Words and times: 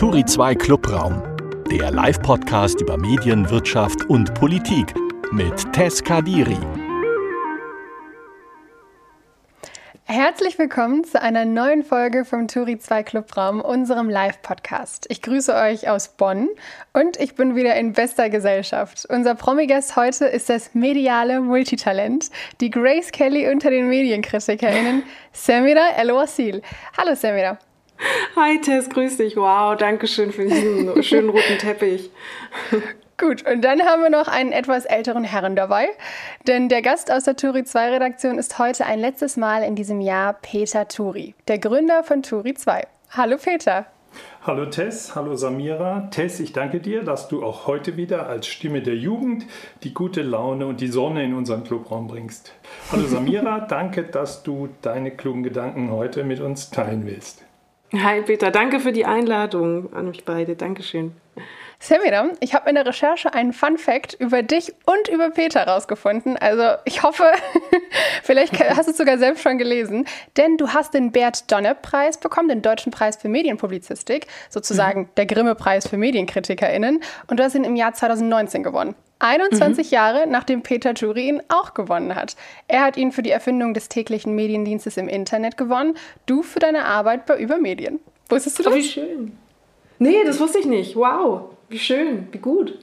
Turi 0.00 0.24
2 0.24 0.54
Clubraum, 0.54 1.22
der 1.70 1.90
Live-Podcast 1.90 2.80
über 2.80 2.96
Medien, 2.96 3.50
Wirtschaft 3.50 4.08
und 4.08 4.32
Politik 4.32 4.94
mit 5.30 5.70
Tess 5.74 6.02
Kadiri. 6.02 6.56
Herzlich 10.04 10.58
willkommen 10.58 11.04
zu 11.04 11.20
einer 11.20 11.44
neuen 11.44 11.84
Folge 11.84 12.24
vom 12.24 12.48
Turi 12.48 12.78
2 12.78 13.02
Clubraum, 13.02 13.60
unserem 13.60 14.08
Live-Podcast. 14.08 15.04
Ich 15.10 15.20
grüße 15.20 15.54
euch 15.54 15.90
aus 15.90 16.16
Bonn 16.16 16.48
und 16.94 17.20
ich 17.20 17.34
bin 17.34 17.54
wieder 17.54 17.74
in 17.74 17.92
bester 17.92 18.30
Gesellschaft. 18.30 19.06
Unser 19.10 19.34
Promi-Gast 19.34 19.96
heute 19.96 20.24
ist 20.24 20.48
das 20.48 20.74
mediale 20.74 21.42
Multitalent, 21.42 22.30
die 22.62 22.70
Grace 22.70 23.12
Kelly 23.12 23.52
unter 23.52 23.68
den 23.68 23.88
MedienkritikerInnen, 23.88 25.02
Samira 25.34 25.90
El-Wasil. 25.98 26.62
Hallo 26.96 27.14
Samira. 27.14 27.58
Hi 28.36 28.60
Tess, 28.60 28.88
grüß 28.88 29.18
dich. 29.18 29.36
Wow, 29.36 29.76
danke 29.76 30.06
schön 30.06 30.32
für 30.32 30.46
diesen 30.46 31.02
schönen 31.02 31.30
roten 31.30 31.58
Teppich. 31.58 32.10
Gut, 33.18 33.46
und 33.46 33.62
dann 33.62 33.82
haben 33.82 34.02
wir 34.02 34.08
noch 34.08 34.28
einen 34.28 34.50
etwas 34.50 34.86
älteren 34.86 35.24
Herren 35.24 35.54
dabei, 35.54 35.88
denn 36.46 36.70
der 36.70 36.80
Gast 36.80 37.12
aus 37.12 37.24
der 37.24 37.36
Turi 37.36 37.64
2 37.64 37.90
Redaktion 37.90 38.38
ist 38.38 38.58
heute 38.58 38.86
ein 38.86 38.98
letztes 38.98 39.36
Mal 39.36 39.62
in 39.62 39.74
diesem 39.74 40.00
Jahr 40.00 40.32
Peter 40.32 40.88
Turi, 40.88 41.34
der 41.46 41.58
Gründer 41.58 42.02
von 42.02 42.22
Turi 42.22 42.54
2. 42.54 42.86
Hallo 43.10 43.36
Peter. 43.36 43.84
Hallo 44.42 44.66
Tess, 44.66 45.14
hallo 45.14 45.36
Samira. 45.36 46.08
Tess, 46.10 46.40
ich 46.40 46.54
danke 46.54 46.80
dir, 46.80 47.02
dass 47.02 47.28
du 47.28 47.44
auch 47.44 47.66
heute 47.66 47.98
wieder 47.98 48.26
als 48.26 48.46
Stimme 48.46 48.80
der 48.80 48.96
Jugend 48.96 49.44
die 49.82 49.92
gute 49.92 50.22
Laune 50.22 50.66
und 50.66 50.80
die 50.80 50.88
Sonne 50.88 51.22
in 51.22 51.34
unseren 51.34 51.62
Clubraum 51.62 52.08
bringst. 52.08 52.54
Hallo 52.90 53.06
Samira, 53.06 53.60
danke, 53.68 54.04
dass 54.04 54.42
du 54.42 54.70
deine 54.80 55.10
klugen 55.10 55.42
Gedanken 55.42 55.90
heute 55.90 56.24
mit 56.24 56.40
uns 56.40 56.70
teilen 56.70 57.04
willst. 57.04 57.44
Hi 57.92 58.22
Peter, 58.22 58.52
danke 58.52 58.78
für 58.78 58.92
die 58.92 59.04
Einladung 59.04 59.92
an 59.92 60.08
euch 60.08 60.24
beide. 60.24 60.54
Dankeschön. 60.54 61.12
Samira, 61.82 62.28
ich 62.40 62.54
habe 62.54 62.68
in 62.68 62.74
der 62.74 62.84
Recherche 62.84 63.32
einen 63.32 63.54
Fun 63.54 63.78
Fact 63.78 64.12
über 64.12 64.42
dich 64.42 64.74
und 64.84 65.08
über 65.08 65.30
Peter 65.30 65.66
rausgefunden. 65.66 66.36
Also 66.36 66.78
ich 66.84 67.02
hoffe, 67.02 67.24
vielleicht 68.22 68.60
hast 68.60 68.86
du 68.86 68.90
es 68.90 68.98
sogar 68.98 69.16
selbst 69.16 69.42
schon 69.42 69.56
gelesen, 69.56 70.06
denn 70.36 70.58
du 70.58 70.68
hast 70.68 70.92
den 70.92 71.10
Bert 71.10 71.50
Donner-Preis 71.50 72.18
bekommen, 72.18 72.50
den 72.50 72.60
Deutschen 72.60 72.92
Preis 72.92 73.16
für 73.16 73.30
Medienpublizistik, 73.30 74.26
sozusagen 74.50 75.00
mhm. 75.00 75.08
der 75.16 75.24
Grimme-Preis 75.24 75.88
für 75.88 75.96
MedienkritikerInnen, 75.96 77.00
und 77.28 77.40
du 77.40 77.42
hast 77.42 77.54
ihn 77.54 77.64
im 77.64 77.76
Jahr 77.76 77.94
2019 77.94 78.62
gewonnen. 78.62 78.94
21 79.20 79.86
mhm. 79.86 79.94
Jahre 79.94 80.26
nachdem 80.26 80.62
Peter 80.62 80.92
Jury 80.92 81.28
ihn 81.28 81.42
auch 81.48 81.72
gewonnen 81.72 82.14
hat. 82.14 82.36
Er 82.68 82.82
hat 82.82 82.98
ihn 82.98 83.10
für 83.10 83.22
die 83.22 83.30
Erfindung 83.30 83.72
des 83.72 83.88
täglichen 83.88 84.34
Mediendienstes 84.34 84.98
im 84.98 85.08
Internet 85.08 85.56
gewonnen, 85.56 85.96
du 86.26 86.42
für 86.42 86.58
deine 86.58 86.84
Arbeit 86.84 87.24
bei 87.24 87.38
Übermedien. 87.38 88.00
Wusstest 88.28 88.58
du 88.58 88.64
das? 88.64 88.72
Oh, 88.74 88.76
wie 88.76 88.82
schön. 88.82 89.38
Nee, 89.98 90.24
das 90.26 90.38
wusste 90.40 90.58
ich 90.58 90.66
nicht. 90.66 90.94
Wow. 90.94 91.56
Wie 91.70 91.78
schön, 91.78 92.26
wie 92.32 92.38
gut. 92.38 92.76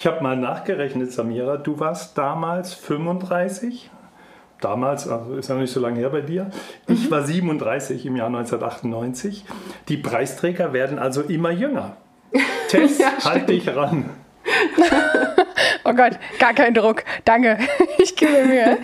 Ich 0.00 0.06
habe 0.06 0.22
mal 0.22 0.36
nachgerechnet, 0.36 1.10
Samira, 1.10 1.56
du 1.56 1.80
warst 1.80 2.16
damals 2.16 2.72
35. 2.72 3.90
Damals, 4.60 5.08
also 5.08 5.34
ist 5.34 5.48
ja 5.48 5.56
noch 5.56 5.62
nicht 5.62 5.72
so 5.72 5.80
lange 5.80 5.98
her 5.98 6.10
bei 6.10 6.20
dir. 6.20 6.50
Ich 6.86 7.06
mhm. 7.06 7.10
war 7.10 7.24
37 7.24 8.06
im 8.06 8.14
Jahr 8.14 8.28
1998. 8.28 9.44
Die 9.88 9.96
Preisträger 9.96 10.72
werden 10.72 11.00
also 11.00 11.22
immer 11.22 11.50
jünger. 11.50 11.96
Tess, 12.68 12.98
ja, 12.98 13.12
halt 13.24 13.48
dich 13.48 13.68
ran. 13.74 14.08
oh 15.84 15.94
Gott, 15.94 16.12
gar 16.38 16.54
kein 16.54 16.74
Druck. 16.74 17.04
Danke. 17.24 17.58
Ich 17.98 18.14
gebe 18.14 18.44
mir. 18.44 18.78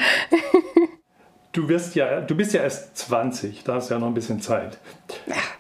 Du, 1.61 1.69
wirst 1.69 1.95
ja, 1.95 2.23
du 2.23 2.35
bist 2.35 2.55
ja 2.55 2.63
erst 2.63 2.97
20, 2.97 3.65
da 3.65 3.75
hast 3.75 3.91
du 3.91 3.95
ja 3.95 4.01
noch 4.01 4.07
ein 4.07 4.15
bisschen 4.15 4.41
Zeit. 4.41 4.79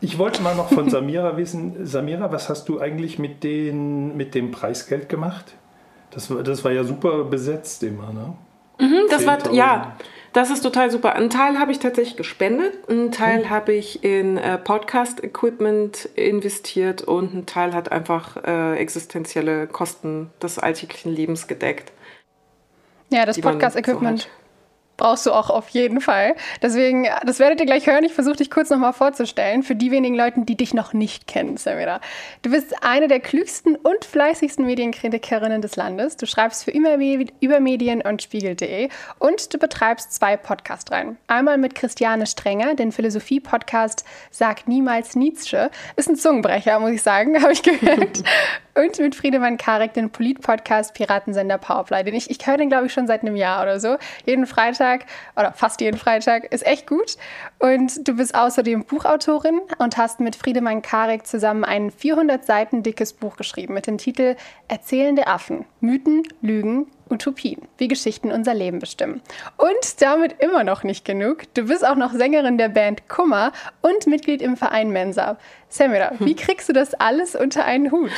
Ich 0.00 0.16
wollte 0.16 0.40
mal 0.40 0.54
noch 0.54 0.72
von 0.72 0.88
Samira 0.88 1.36
wissen, 1.36 1.84
Samira, 1.84 2.32
was 2.32 2.48
hast 2.48 2.70
du 2.70 2.80
eigentlich 2.80 3.18
mit, 3.18 3.44
den, 3.44 4.16
mit 4.16 4.34
dem 4.34 4.50
Preisgeld 4.50 5.10
gemacht? 5.10 5.52
Das, 6.10 6.32
das 6.42 6.64
war 6.64 6.72
ja 6.72 6.84
super 6.84 7.24
besetzt 7.24 7.82
immer, 7.82 8.14
ne? 8.14 8.32
Mhm, 8.78 9.08
das 9.10 9.26
war, 9.26 9.52
ja, 9.52 9.94
das 10.32 10.48
ist 10.48 10.62
total 10.62 10.90
super. 10.90 11.16
Ein 11.16 11.28
Teil 11.28 11.58
habe 11.58 11.70
ich 11.70 11.80
tatsächlich 11.80 12.16
gespendet, 12.16 12.88
ein 12.88 13.12
Teil 13.12 13.40
mhm. 13.40 13.50
habe 13.50 13.74
ich 13.74 14.02
in 14.02 14.38
äh, 14.38 14.56
Podcast-Equipment 14.56 16.08
investiert 16.14 17.02
und 17.02 17.34
ein 17.34 17.44
Teil 17.44 17.74
hat 17.74 17.92
einfach 17.92 18.42
äh, 18.42 18.76
existenzielle 18.78 19.66
Kosten 19.66 20.30
des 20.42 20.58
alltäglichen 20.58 21.14
Lebens 21.14 21.46
gedeckt. 21.46 21.92
Ja, 23.10 23.26
das 23.26 23.38
Podcast-Equipment. 23.38 24.20
So 24.20 24.39
brauchst 25.00 25.26
du 25.26 25.32
auch 25.32 25.50
auf 25.50 25.70
jeden 25.70 26.00
Fall. 26.00 26.36
Deswegen, 26.62 27.08
das 27.24 27.38
werdet 27.38 27.58
ihr 27.58 27.66
gleich 27.66 27.86
hören. 27.86 28.04
Ich 28.04 28.12
versuche 28.12 28.36
dich 28.36 28.50
kurz 28.50 28.70
nochmal 28.70 28.92
vorzustellen 28.92 29.62
für 29.62 29.74
die 29.74 29.90
wenigen 29.90 30.14
Leute, 30.14 30.42
die 30.42 30.56
dich 30.56 30.74
noch 30.74 30.92
nicht 30.92 31.26
kennen, 31.26 31.56
Samira. 31.56 32.00
Du 32.42 32.50
bist 32.50 32.84
eine 32.84 33.08
der 33.08 33.18
klügsten 33.20 33.76
und 33.76 34.04
fleißigsten 34.04 34.64
Medienkritikerinnen 34.66 35.62
des 35.62 35.76
Landes. 35.76 36.18
Du 36.18 36.26
schreibst 36.26 36.64
für 36.64 36.70
Übermedien 36.70 38.02
und 38.02 38.22
Spiegel.de 38.22 38.90
und 39.18 39.52
du 39.52 39.58
betreibst 39.58 40.12
zwei 40.12 40.36
Podcast-Reihen. 40.36 41.16
Einmal 41.26 41.56
mit 41.56 41.74
Christiane 41.74 42.26
Strenger, 42.26 42.74
den 42.74 42.92
Philosophie-Podcast 42.92 44.04
Sag 44.30 44.68
niemals 44.68 45.16
Nietzsche. 45.16 45.70
Ist 45.96 46.10
ein 46.10 46.16
Zungenbrecher, 46.16 46.78
muss 46.78 46.92
ich 46.92 47.02
sagen, 47.02 47.42
habe 47.42 47.52
ich 47.52 47.62
gehört. 47.62 48.22
Und 48.74 48.98
mit 48.98 49.14
Friedemann 49.14 49.56
Karik, 49.56 49.92
den 49.94 50.10
Polit-Podcast 50.10 50.94
Piratensender 50.94 51.58
Powerfly. 51.58 52.04
Den 52.04 52.14
ich, 52.14 52.30
ich 52.30 52.46
höre 52.46 52.56
den, 52.56 52.68
glaube 52.68 52.86
ich, 52.86 52.92
schon 52.92 53.06
seit 53.06 53.22
einem 53.22 53.36
Jahr 53.36 53.62
oder 53.62 53.80
so. 53.80 53.96
Jeden 54.24 54.46
Freitag 54.46 55.06
oder 55.36 55.52
fast 55.52 55.80
jeden 55.80 55.98
Freitag. 55.98 56.52
Ist 56.52 56.66
echt 56.66 56.86
gut. 56.86 57.16
Und 57.58 58.06
du 58.06 58.16
bist 58.16 58.34
außerdem 58.34 58.84
Buchautorin 58.84 59.60
und 59.78 59.96
hast 59.96 60.20
mit 60.20 60.36
Friedemann 60.36 60.82
Karik 60.82 61.26
zusammen 61.26 61.64
ein 61.64 61.90
400 61.90 62.44
Seiten 62.44 62.82
dickes 62.82 63.12
Buch 63.12 63.36
geschrieben 63.36 63.74
mit 63.74 63.86
dem 63.86 63.98
Titel 63.98 64.36
Erzählende 64.68 65.26
Affen. 65.26 65.64
Mythen, 65.80 66.22
Lügen, 66.40 66.86
Utopien, 67.10 67.62
wie 67.78 67.88
Geschichten 67.88 68.30
unser 68.30 68.54
Leben 68.54 68.78
bestimmen. 68.78 69.20
Und 69.56 70.00
damit 70.00 70.36
immer 70.40 70.64
noch 70.64 70.84
nicht 70.84 71.04
genug. 71.04 71.42
Du 71.54 71.64
bist 71.64 71.86
auch 71.86 71.96
noch 71.96 72.12
Sängerin 72.12 72.58
der 72.58 72.68
Band 72.68 73.08
Kummer 73.08 73.52
und 73.80 74.06
Mitglied 74.06 74.42
im 74.42 74.56
Verein 74.56 74.90
Mensa. 74.90 75.36
Samira, 75.68 76.12
wie 76.18 76.36
kriegst 76.36 76.68
du 76.68 76.72
das 76.72 76.94
alles 76.94 77.34
unter 77.34 77.64
einen 77.64 77.90
Hut? 77.90 78.10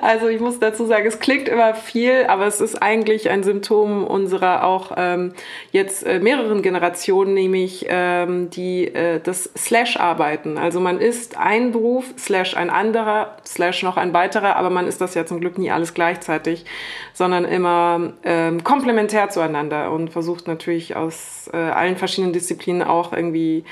Also 0.00 0.28
ich 0.28 0.40
muss 0.40 0.60
dazu 0.60 0.86
sagen, 0.86 1.06
es 1.06 1.18
klingt 1.18 1.48
immer 1.48 1.74
viel, 1.74 2.24
aber 2.28 2.46
es 2.46 2.60
ist 2.60 2.80
eigentlich 2.80 3.30
ein 3.30 3.42
Symptom 3.42 4.04
unserer 4.04 4.64
auch 4.64 4.92
ähm, 4.96 5.32
jetzt 5.72 6.06
äh, 6.06 6.20
mehreren 6.20 6.62
Generationen, 6.62 7.34
nämlich 7.34 7.86
ähm, 7.88 8.50
die 8.50 8.86
äh, 8.86 9.20
das 9.20 9.50
Slash-Arbeiten. 9.56 10.58
Also 10.58 10.80
man 10.80 11.00
ist 11.00 11.36
ein 11.36 11.72
Beruf, 11.72 12.04
Slash 12.18 12.56
ein 12.56 12.70
anderer, 12.70 13.36
Slash 13.44 13.82
noch 13.82 13.96
ein 13.96 14.12
weiterer, 14.12 14.56
aber 14.56 14.70
man 14.70 14.86
ist 14.86 15.00
das 15.00 15.14
ja 15.14 15.26
zum 15.26 15.40
Glück 15.40 15.58
nie 15.58 15.70
alles 15.70 15.94
gleichzeitig, 15.94 16.64
sondern 17.12 17.44
immer 17.44 18.12
ähm, 18.24 18.62
komplementär 18.62 19.28
zueinander 19.30 19.90
und 19.90 20.10
versucht 20.10 20.46
natürlich 20.46 20.94
aus 20.94 21.50
äh, 21.52 21.56
allen 21.56 21.96
verschiedenen 21.96 22.32
Disziplinen 22.32 22.82
auch 22.82 23.12
irgendwie 23.12 23.64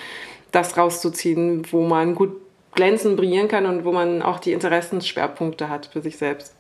das 0.51 0.77
rauszuziehen, 0.77 1.63
wo 1.71 1.83
man 1.83 2.15
gut 2.15 2.46
glänzen, 2.77 3.17
brillieren 3.17 3.49
kann 3.49 3.67
und 3.67 3.85
wo 3.85 3.93
man 3.93 4.23
auch 4.23 4.39
die 4.39 4.53
Interessensschwerpunkte 4.53 5.69
hat 5.69 5.87
für 5.87 6.01
sich 6.01 6.17
selbst. 6.17 6.55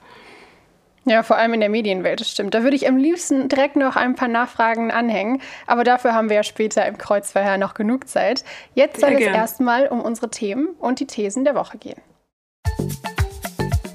Ja, 1.09 1.23
vor 1.23 1.37
allem 1.37 1.55
in 1.55 1.61
der 1.61 1.69
Medienwelt, 1.69 2.19
das 2.19 2.33
stimmt. 2.33 2.53
Da 2.53 2.65
würde 2.65 2.75
ich 2.75 2.89
am 2.89 2.97
liebsten 2.97 3.49
direkt 3.49 3.77
noch 3.77 3.95
ein 3.95 4.17
paar 4.17 4.27
Nachfragen 4.27 4.91
anhängen, 4.91 5.41
aber 5.69 5.85
dafür 5.85 6.15
haben 6.15 6.29
wir 6.29 6.35
ja 6.35 6.43
später 6.43 6.85
im 6.85 6.99
Kreuzverhör 6.99 7.59
noch 7.59 7.75
genug 7.75 8.09
Zeit. 8.09 8.43
Jetzt 8.75 9.01
soll 9.01 9.13
ja, 9.13 9.19
es 9.19 9.27
erstmal 9.27 9.87
um 9.87 10.01
unsere 10.01 10.31
Themen 10.31 10.71
und 10.81 10.99
die 10.99 11.07
Thesen 11.07 11.45
der 11.45 11.55
Woche 11.55 11.79
gehen. 11.79 12.01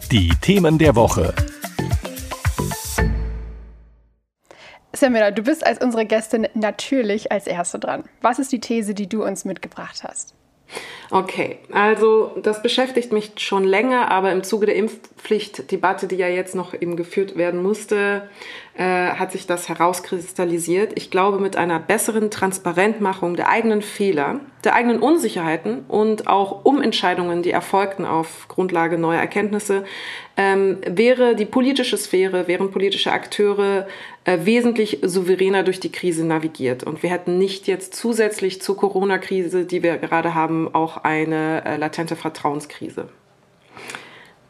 Die 0.10 0.30
Themen 0.40 0.78
der 0.78 0.96
Woche. 0.96 1.34
Samira, 4.94 5.32
du 5.32 5.42
bist 5.42 5.66
als 5.66 5.84
unsere 5.84 6.06
Gästin 6.06 6.48
natürlich 6.54 7.32
als 7.32 7.46
Erste 7.46 7.78
dran. 7.78 8.06
Was 8.22 8.40
ist 8.40 8.54
die 8.54 8.62
These, 8.62 8.94
die 8.94 9.10
du 9.10 9.26
uns 9.26 9.44
mitgebracht 9.44 10.04
hast? 10.04 10.34
Okay, 11.10 11.58
also 11.74 12.32
das 12.42 12.62
beschäftigt 12.62 13.12
mich 13.12 13.34
schon 13.38 13.66
länger, 13.66 14.10
aber 14.10 14.32
im 14.32 14.44
Zuge 14.44 14.66
der 14.66 14.76
Impfpflichtdebatte, 14.76 16.08
die 16.08 16.16
ja 16.16 16.30
jetzt 16.30 16.56
noch 16.56 16.74
eben 16.74 16.96
geführt 16.96 17.36
werden 17.36 17.62
musste, 17.62 18.30
äh, 18.74 18.84
hat 18.84 19.34
sich 19.34 19.48
das 19.48 19.68
herauskristallisiert. 19.68 20.94
Ich 20.96 21.12
glaube, 21.12 21.40
mit 21.40 21.58
einer 21.58 21.78
besseren 21.78 22.32
Transparentmachung 22.32 23.36
der 23.36 23.50
eigenen 23.50 23.82
Fehler, 23.82 24.40
der 24.64 24.76
eigenen 24.76 25.00
Unsicherheiten 25.00 25.82
und 25.88 26.28
auch 26.28 26.64
Umentscheidungen, 26.64 27.44
die 27.44 27.52
erfolgten 27.52 28.06
auf 28.06 28.48
Grundlage 28.48 28.98
neuer 28.98 29.20
Erkenntnisse, 29.20 29.84
ähm, 30.38 30.78
wäre 30.88 31.36
die 31.36 31.46
politische 31.46 31.98
Sphäre, 31.98 32.48
wären 32.48 32.72
politische 32.72 33.12
Akteure 33.12 33.88
äh, 34.24 34.40
wesentlich 34.44 35.00
souveräner 35.02 35.64
durch 35.64 35.82
die 35.82 35.92
Krise 35.92 36.26
navigiert. 36.26 36.84
Und 36.84 37.04
wir 37.04 37.10
hätten 37.10 37.38
nicht 37.38 37.68
jetzt 37.68 37.94
zusätzlich 37.96 38.62
zur 38.62 38.78
Corona-Krise, 38.78 39.66
die 39.66 39.84
wir 39.84 39.98
gerade 39.98 40.34
haben, 40.34 40.74
auch 40.74 40.98
eine 40.98 41.66
äh, 41.66 41.76
latente 41.76 42.16
Vertrauenskrise. 42.16 43.10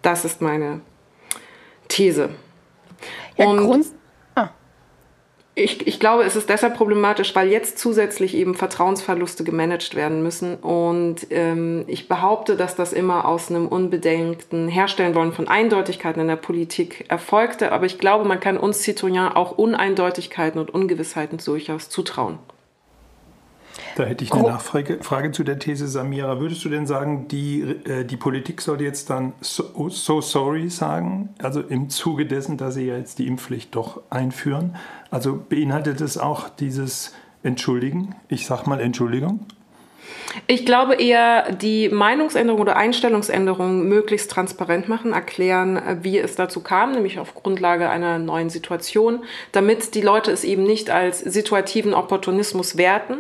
Das 0.04 0.26
ist 0.26 0.42
meine 0.42 0.82
These. 1.88 2.30
Ja, 3.38 3.48
Und, 3.48 3.86
Ich, 5.54 5.86
ich 5.86 6.00
glaube, 6.00 6.24
es 6.24 6.38
ist 6.38 6.48
deshalb 6.48 6.78
problematisch, 6.78 7.36
weil 7.36 7.50
jetzt 7.50 7.78
zusätzlich 7.78 8.36
eben 8.36 8.56
Vertrauensverluste 8.56 9.44
gemanagt 9.44 9.96
werden 9.96 10.24
müssen. 10.24 10.56
Und 10.56 11.28
ähm, 11.30 11.84
ich 11.88 12.08
behaupte, 12.08 12.56
dass 12.56 12.78
das 12.78 12.94
immer 12.94 13.26
aus 13.26 13.50
einem 13.50 13.68
unbedenkten 13.68 14.70
Herstellen 14.70 15.14
wollen 15.14 15.34
von 15.34 15.50
Eindeutigkeiten 15.50 16.22
in 16.22 16.28
der 16.30 16.38
Politik 16.38 17.04
erfolgte. 17.10 17.74
Aber 17.74 17.86
ich 17.86 17.98
glaube, 17.98 18.24
man 18.24 18.40
kann 18.40 18.58
uns 18.58 18.84
Citoyen 18.84 19.28
auch 19.28 19.58
Uneindeutigkeiten 19.58 20.60
und 20.60 20.74
Ungewissheiten 20.74 21.38
durchaus 21.44 21.90
zutrauen. 21.90 22.40
Da 23.96 24.04
hätte 24.04 24.24
ich 24.24 24.34
eine 24.34 24.44
Nachfrage 24.44 25.00
Frage 25.02 25.32
zu 25.32 25.44
der 25.44 25.60
These, 25.60 25.88
Samira. 25.88 26.40
Würdest 26.40 26.64
du 26.66 26.70
denn 26.70 26.86
sagen, 26.86 27.28
die, 27.28 27.62
äh, 27.62 28.06
die 28.06 28.18
Politik 28.18 28.62
soll 28.62 28.82
jetzt 28.82 29.10
dann 29.10 29.34
so, 29.42 29.90
so, 29.90 30.22
sorry 30.22 30.70
sagen, 30.70 31.30
also 31.40 31.62
im 31.62 31.90
Zuge 31.90 32.26
dessen, 32.26 32.58
dass 32.58 32.76
sie 32.76 32.88
ja 32.88 32.98
jetzt 32.98 33.20
die 33.20 33.28
Impfpflicht 33.28 33.76
doch 33.76 34.02
einführen? 34.10 34.76
Also 35.10 35.44
beinhaltet 35.50 36.02
es 36.02 36.18
auch 36.18 36.50
dieses 36.50 37.14
Entschuldigen? 37.44 38.16
Ich 38.28 38.46
sag 38.46 38.68
mal 38.68 38.80
Entschuldigung. 38.80 39.46
Ich 40.48 40.66
glaube 40.66 40.96
eher, 40.96 41.52
die 41.52 41.90
Meinungsänderung 41.90 42.62
oder 42.62 42.76
Einstellungsänderung 42.76 43.88
möglichst 43.88 44.32
transparent 44.32 44.88
machen, 44.88 45.14
erklären, 45.14 46.00
wie 46.04 46.18
es 46.18 46.36
dazu 46.36 46.62
kam, 46.62 46.94
nämlich 46.94 47.20
auf 47.20 47.36
Grundlage 47.36 47.90
einer 47.90 48.18
neuen 48.20 48.50
Situation, 48.50 49.24
damit 49.52 49.96
die 49.96 50.02
Leute 50.02 50.32
es 50.32 50.44
eben 50.44 50.64
nicht 50.64 50.90
als 50.90 51.20
situativen 51.20 51.94
Opportunismus 51.94 52.78
werten. 52.78 53.18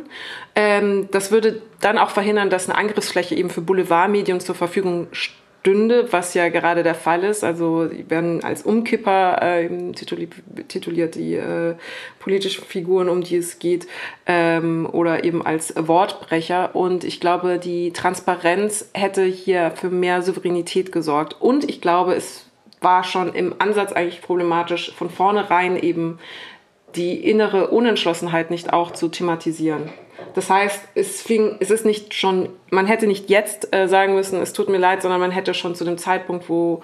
Ähm, 0.55 1.09
das 1.11 1.31
würde 1.31 1.61
dann 1.81 1.97
auch 1.97 2.11
verhindern, 2.11 2.49
dass 2.49 2.69
eine 2.69 2.77
Angriffsfläche 2.77 3.35
eben 3.35 3.49
für 3.49 3.61
Boulevardmedien 3.61 4.39
zur 4.39 4.55
Verfügung 4.55 5.07
steht 5.11 5.40
stünde, 5.61 6.11
was 6.11 6.33
ja 6.33 6.49
gerade 6.49 6.81
der 6.81 6.95
Fall 6.95 7.23
ist. 7.23 7.43
Also 7.43 7.85
die 7.85 8.09
werden 8.09 8.43
als 8.43 8.63
Umkipper 8.63 9.41
äh, 9.41 9.69
tituliert, 9.93 11.15
die 11.15 11.35
äh, 11.35 11.75
politischen 12.19 12.65
Figuren, 12.65 13.09
um 13.09 13.21
die 13.21 13.37
es 13.37 13.59
geht, 13.59 13.87
ähm, 14.25 14.89
oder 14.91 15.23
eben 15.23 15.45
als 15.45 15.73
Wortbrecher. 15.77 16.75
Und 16.75 17.03
ich 17.03 17.19
glaube, 17.19 17.59
die 17.59 17.93
Transparenz 17.93 18.89
hätte 18.93 19.23
hier 19.23 19.71
für 19.71 19.89
mehr 19.89 20.23
Souveränität 20.23 20.91
gesorgt. 20.91 21.39
Und 21.39 21.69
ich 21.69 21.79
glaube, 21.79 22.15
es 22.15 22.47
war 22.81 23.03
schon 23.03 23.33
im 23.35 23.53
Ansatz 23.59 23.93
eigentlich 23.93 24.21
problematisch, 24.21 24.91
von 24.95 25.11
vornherein 25.11 25.77
eben 25.77 26.17
die 26.95 27.23
innere 27.29 27.67
Unentschlossenheit 27.67 28.49
nicht 28.49 28.73
auch 28.73 28.91
zu 28.91 29.09
thematisieren. 29.09 29.91
Das 30.33 30.49
heißt, 30.49 30.79
es, 30.95 31.21
fing, 31.21 31.57
es 31.59 31.71
ist 31.71 31.85
nicht 31.85 32.13
schon, 32.13 32.49
man 32.69 32.87
hätte 32.87 33.07
nicht 33.07 33.29
jetzt 33.29 33.73
äh, 33.75 33.87
sagen 33.87 34.15
müssen, 34.15 34.41
es 34.41 34.53
tut 34.53 34.69
mir 34.69 34.77
leid, 34.77 35.01
sondern 35.01 35.19
man 35.19 35.31
hätte 35.31 35.53
schon 35.53 35.75
zu 35.75 35.83
dem 35.83 35.97
Zeitpunkt, 35.97 36.49
wo 36.49 36.81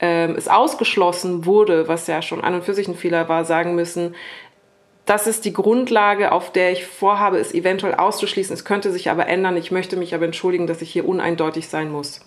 ähm, 0.00 0.34
es 0.36 0.48
ausgeschlossen 0.48 1.46
wurde, 1.46 1.88
was 1.88 2.06
ja 2.06 2.22
schon 2.22 2.42
an 2.42 2.54
und 2.54 2.64
für 2.64 2.74
sich 2.74 2.88
ein 2.88 2.94
Fehler 2.94 3.28
war, 3.28 3.44
sagen 3.44 3.74
müssen, 3.74 4.14
das 5.06 5.26
ist 5.26 5.44
die 5.44 5.52
Grundlage, 5.52 6.30
auf 6.30 6.52
der 6.52 6.72
ich 6.72 6.86
vorhabe, 6.86 7.38
es 7.38 7.52
eventuell 7.52 7.94
auszuschließen. 7.94 8.54
Es 8.54 8.64
könnte 8.64 8.92
sich 8.92 9.10
aber 9.10 9.26
ändern. 9.26 9.56
Ich 9.56 9.72
möchte 9.72 9.96
mich 9.96 10.14
aber 10.14 10.24
entschuldigen, 10.24 10.68
dass 10.68 10.82
ich 10.82 10.92
hier 10.92 11.08
uneindeutig 11.08 11.68
sein 11.68 11.90
muss. 11.90 12.20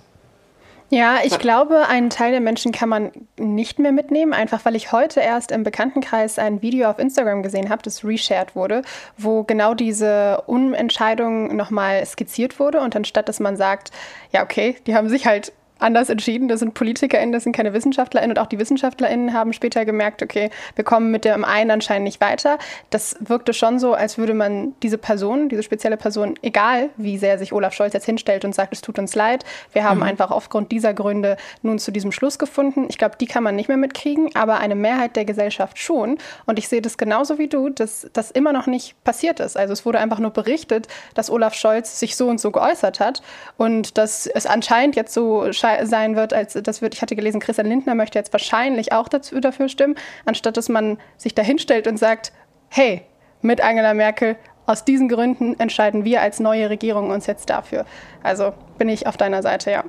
Ja, 0.94 1.22
ich 1.24 1.40
glaube, 1.40 1.88
einen 1.88 2.12
Teil 2.12 2.30
der 2.34 2.40
Menschen 2.40 2.72
kann 2.72 2.88
man 2.88 3.12
nicht 3.40 3.80
mehr 3.80 3.92
mitnehmen, 3.92 4.32
einfach 4.32 4.64
weil 4.64 4.76
ich 4.76 4.92
heute 4.92 5.22
erst 5.22 5.50
im 5.50 5.64
Bekanntenkreis 5.64 6.38
ein 6.38 6.62
Video 6.62 6.88
auf 6.88 7.00
Instagram 7.00 7.42
gesehen 7.42 7.72
habe, 7.72 7.82
das 7.82 8.06
reshared 8.06 8.56
wurde, 8.56 8.84
wo 9.18 9.42
genau 9.42 9.74
diese 9.74 10.44
Umentscheidung 10.46 11.56
nochmal 11.56 12.06
skizziert 12.06 12.60
wurde. 12.60 12.80
Und 12.80 12.96
anstatt 12.96 13.28
dass 13.28 13.40
man 13.40 13.58
sagt, 13.58 13.90
ja, 14.32 14.44
okay, 14.44 14.76
die 14.86 14.94
haben 14.94 15.10
sich 15.10 15.26
halt 15.26 15.52
anders 15.84 16.10
entschieden. 16.10 16.48
Das 16.48 16.60
sind 16.60 16.74
PolitikerInnen, 16.74 17.32
das 17.32 17.44
sind 17.44 17.56
keine 17.56 17.74
WissenschaftlerInnen. 17.74 18.38
Und 18.38 18.42
auch 18.42 18.48
die 18.48 18.60
WissenschaftlerInnen 18.60 19.34
haben 19.34 19.54
später 19.54 19.86
gemerkt, 19.86 20.24
okay, 20.24 20.50
wir 20.76 20.84
kommen 20.84 21.12
mit 21.12 21.26
dem 21.26 21.46
einen 21.46 21.72
anscheinend 21.72 22.06
nicht 22.06 22.22
weiter. 22.22 22.58
Das 22.90 23.16
wirkte 23.20 23.54
schon 23.54 23.80
so, 23.80 23.94
als 23.94 24.18
würde 24.18 24.34
man 24.34 24.74
diese 24.82 24.98
Person, 24.98 25.50
diese 25.50 25.64
spezielle 25.64 25.98
Person, 25.98 26.36
egal 26.42 26.90
wie 26.98 27.18
sehr 27.18 27.38
sich 27.38 27.54
Olaf 27.54 27.74
Scholz 27.74 27.94
jetzt 27.94 28.06
hinstellt 28.06 28.46
und 28.46 28.56
sagt, 28.56 28.74
es 28.74 28.82
tut 28.82 28.98
uns 28.98 29.16
leid, 29.16 29.46
wir 29.74 29.84
haben 29.84 29.98
mhm. 29.98 30.04
einfach 30.04 30.32
aufgrund 30.32 30.72
dieser 30.72 30.94
Gründe 30.94 31.38
nun 31.62 31.80
zu 31.80 31.92
diesem 31.92 32.12
Schluss 32.12 32.40
gefunden. 32.40 32.86
Ich 32.90 32.98
glaube, 32.98 33.16
die 33.20 33.28
kann 33.28 33.44
man 33.44 33.56
nicht 33.56 33.68
mehr 33.68 33.78
mitkriegen, 33.78 34.36
aber 34.36 34.60
eine 34.60 34.76
Mehrheit 34.76 35.16
der 35.16 35.26
Gesellschaft 35.26 35.78
schon. 35.80 36.18
Und 36.46 36.58
ich 36.60 36.68
sehe 36.68 36.82
das 36.82 36.98
genauso 36.98 37.38
wie 37.38 37.48
du, 37.48 37.70
dass 37.70 38.08
das 38.14 38.32
immer 38.32 38.54
noch 38.54 38.68
nicht 38.68 39.02
passiert 39.04 39.40
ist. 39.40 39.58
Also 39.58 39.74
es 39.74 39.86
wurde 39.86 40.00
einfach 40.00 40.20
nur 40.20 40.32
berichtet, 40.32 40.88
dass 41.14 41.30
Olaf 41.30 41.54
Scholz 41.54 42.00
sich 42.00 42.16
so 42.16 42.28
und 42.28 42.40
so 42.40 42.52
geäußert 42.52 43.00
hat 43.00 43.22
und 43.58 43.98
dass 43.98 44.28
es 44.28 44.46
anscheinend 44.46 44.96
jetzt 44.96 45.14
so 45.14 45.52
scheint, 45.52 45.73
sein 45.84 46.16
wird, 46.16 46.34
als 46.34 46.54
das 46.54 46.82
wird, 46.82 46.96
ich 46.96 47.02
hatte 47.02 47.16
gelesen, 47.16 47.40
Christian 47.40 47.68
Lindner 47.68 47.96
möchte 47.96 48.20
jetzt 48.20 48.34
wahrscheinlich 48.34 48.92
auch 48.92 49.08
dazu, 49.08 49.40
dafür 49.40 49.70
stimmen, 49.70 49.96
anstatt 50.26 50.58
dass 50.58 50.70
man 50.70 50.98
sich 51.18 51.36
dahinstellt 51.36 51.88
und 51.88 51.98
sagt, 51.98 52.32
hey, 52.70 53.02
mit 53.42 53.62
Angela 53.62 53.94
Merkel, 53.94 54.38
aus 54.66 54.86
diesen 54.86 55.10
Gründen 55.10 55.60
entscheiden 55.60 56.06
wir 56.06 56.22
als 56.22 56.40
neue 56.40 56.70
Regierung 56.70 57.10
uns 57.10 57.28
jetzt 57.28 57.50
dafür. 57.50 57.86
Also 58.22 58.54
bin 58.78 58.88
ich 58.88 59.08
auf 59.08 59.18
deiner 59.18 59.42
Seite, 59.42 59.72
ja. 59.72 59.84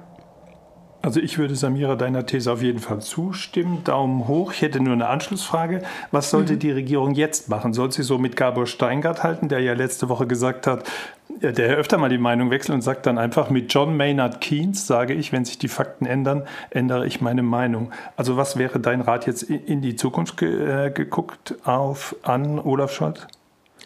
Also 1.05 1.21
ich 1.21 1.37
würde 1.37 1.55
Samira 1.55 1.97
deiner 1.97 2.25
These 2.25 2.51
auf 2.51 2.62
jeden 2.62 2.79
Fall 2.79 3.03
zustimmen. 3.03 3.85
Daumen 3.85 4.27
hoch. 4.27 4.53
Ich 4.53 4.62
hätte 4.62 4.81
nur 4.81 4.95
eine 4.95 5.06
Anschlussfrage. 5.06 5.83
Was 6.12 6.31
sollte 6.31 6.55
mhm. 6.55 6.59
die 6.61 6.71
Regierung 6.71 7.15
jetzt 7.15 7.51
machen? 7.51 7.75
Soll 7.75 7.93
sie 7.93 8.03
so 8.03 8.17
mit 8.17 8.37
Gabor 8.37 8.67
Steingart 8.67 9.23
halten, 9.23 9.51
der 9.51 9.61
ja 9.61 9.75
letzte 9.75 10.09
Woche 10.09 10.27
gesagt 10.27 10.67
hat, 10.67 10.85
der 11.29 11.77
öfter 11.77 11.99
mal 11.99 12.09
die 12.09 12.17
Meinung 12.17 12.51
wechselt 12.51 12.77
und 12.77 12.81
sagt 12.81 13.05
dann 13.05 13.19
einfach, 13.19 13.51
mit 13.51 13.75
John 13.75 13.99
Maynard 13.99 14.41
Keynes 14.41 14.87
sage 14.87 15.12
ich, 15.12 15.31
wenn 15.31 15.45
sich 15.45 15.59
die 15.59 15.69
Fakten 15.69 16.06
ändern, 16.06 16.45
ändere 16.71 17.06
ich 17.06 17.21
meine 17.21 17.43
Meinung. 17.43 17.91
Also 18.17 18.39
was 18.39 18.56
wäre 18.56 18.81
dein 18.81 19.03
Rat 19.03 19.27
jetzt 19.27 19.43
in 19.43 19.83
die 19.83 19.97
Zukunft 19.97 20.39
ge 20.39 20.87
äh, 20.87 20.91
geguckt 20.91 21.55
auf 21.65 22.17
an 22.23 22.59
Olaf 22.59 22.95
Scholz? 22.95 23.27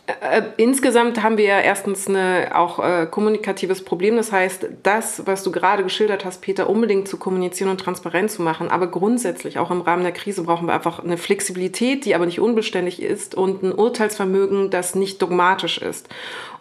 Äh, 0.08 0.43
insgesamt 0.56 1.22
haben 1.22 1.37
wir 1.37 1.44
ja 1.44 1.60
erstens 1.60 2.08
ein 2.08 2.50
auch 2.52 2.78
äh, 2.78 3.06
kommunikatives 3.06 3.84
Problem. 3.84 4.16
Das 4.16 4.32
heißt, 4.32 4.66
das, 4.82 5.26
was 5.26 5.43
du 5.43 5.52
gerade 5.52 5.82
geschildert 5.82 6.25
hast, 6.25 6.40
Peter, 6.40 6.70
unbedingt 6.70 7.08
zu 7.08 7.19
kommunizieren 7.19 7.69
und 7.69 7.78
transparent 7.78 8.31
zu 8.31 8.40
machen. 8.40 8.70
Aber 8.70 8.87
grundsätzlich, 8.87 9.58
auch 9.58 9.70
im 9.70 9.82
Rahmen 9.82 10.05
der 10.05 10.12
Krise, 10.12 10.44
brauchen 10.44 10.66
wir 10.66 10.72
einfach 10.72 11.05
eine 11.05 11.19
Flexibilität, 11.19 12.06
die 12.06 12.14
aber 12.14 12.25
nicht 12.25 12.40
unbeständig 12.40 13.02
ist 13.02 13.34
und 13.34 13.62
ein 13.62 13.72
Urteilsvermögen, 13.72 14.70
das 14.70 14.94
nicht 14.94 15.20
dogmatisch 15.20 15.76
ist. 15.76 16.08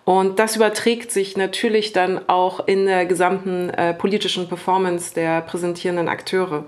Und 0.03 0.39
das 0.39 0.55
überträgt 0.57 1.11
sich 1.11 1.37
natürlich 1.37 1.93
dann 1.93 2.29
auch 2.29 2.65
in 2.67 2.85
der 2.85 3.05
gesamten 3.05 3.69
äh, 3.69 3.93
politischen 3.93 4.47
Performance 4.47 5.13
der 5.13 5.41
präsentierenden 5.41 6.09
Akteure. 6.09 6.65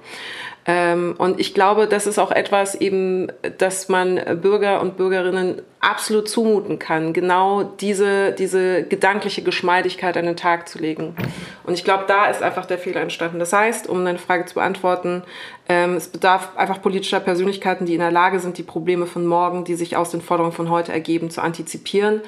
Ähm, 0.71 1.15
und 1.17 1.39
ich 1.39 1.55
glaube, 1.55 1.87
das 1.87 2.05
ist 2.05 2.19
auch 2.19 2.29
etwas 2.29 2.75
eben, 2.75 3.31
dass 3.57 3.89
man 3.89 4.21
Bürger 4.39 4.81
und 4.81 4.97
Bürgerinnen 4.97 5.63
absolut 5.79 6.29
zumuten 6.29 6.77
kann, 6.77 7.11
genau 7.11 7.63
diese, 7.63 8.33
diese 8.33 8.83
gedankliche 8.83 9.41
Geschmeidigkeit 9.41 10.15
an 10.15 10.25
den 10.25 10.35
Tag 10.35 10.69
zu 10.69 10.77
legen. 10.77 11.15
Und 11.63 11.73
ich 11.73 11.83
glaube, 11.83 12.03
da 12.07 12.27
ist 12.27 12.43
einfach 12.43 12.67
der 12.67 12.77
Fehler 12.77 13.01
entstanden. 13.01 13.39
Das 13.39 13.51
heißt, 13.51 13.89
um 13.89 14.05
deine 14.05 14.19
Frage 14.19 14.45
zu 14.45 14.55
beantworten, 14.55 15.23
ähm, 15.67 15.95
es 15.95 16.07
bedarf 16.07 16.55
einfach 16.55 16.83
politischer 16.83 17.19
Persönlichkeiten, 17.19 17.87
die 17.87 17.93
in 17.93 18.01
der 18.01 18.11
Lage 18.11 18.39
sind, 18.39 18.59
die 18.59 18.63
Probleme 18.63 19.07
von 19.07 19.25
morgen, 19.25 19.63
die 19.63 19.75
sich 19.75 19.97
aus 19.97 20.11
den 20.11 20.21
Forderungen 20.21 20.53
von 20.53 20.69
heute 20.69 20.91
ergeben, 20.91 21.31
zu 21.31 21.41
antizipieren 21.41 22.21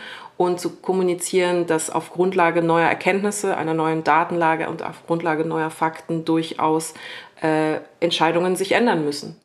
und 0.45 0.59
zu 0.59 0.69
kommunizieren, 0.77 1.67
dass 1.67 1.89
auf 1.89 2.11
Grundlage 2.11 2.61
neuer 2.61 2.87
Erkenntnisse, 2.87 3.57
einer 3.57 3.73
neuen 3.73 4.03
Datenlage 4.03 4.69
und 4.69 4.83
auf 4.83 5.05
Grundlage 5.05 5.45
neuer 5.45 5.69
Fakten 5.69 6.25
durchaus 6.25 6.93
äh, 7.41 7.79
Entscheidungen 7.99 8.55
sich 8.55 8.71
ändern 8.71 9.05
müssen. 9.05 9.39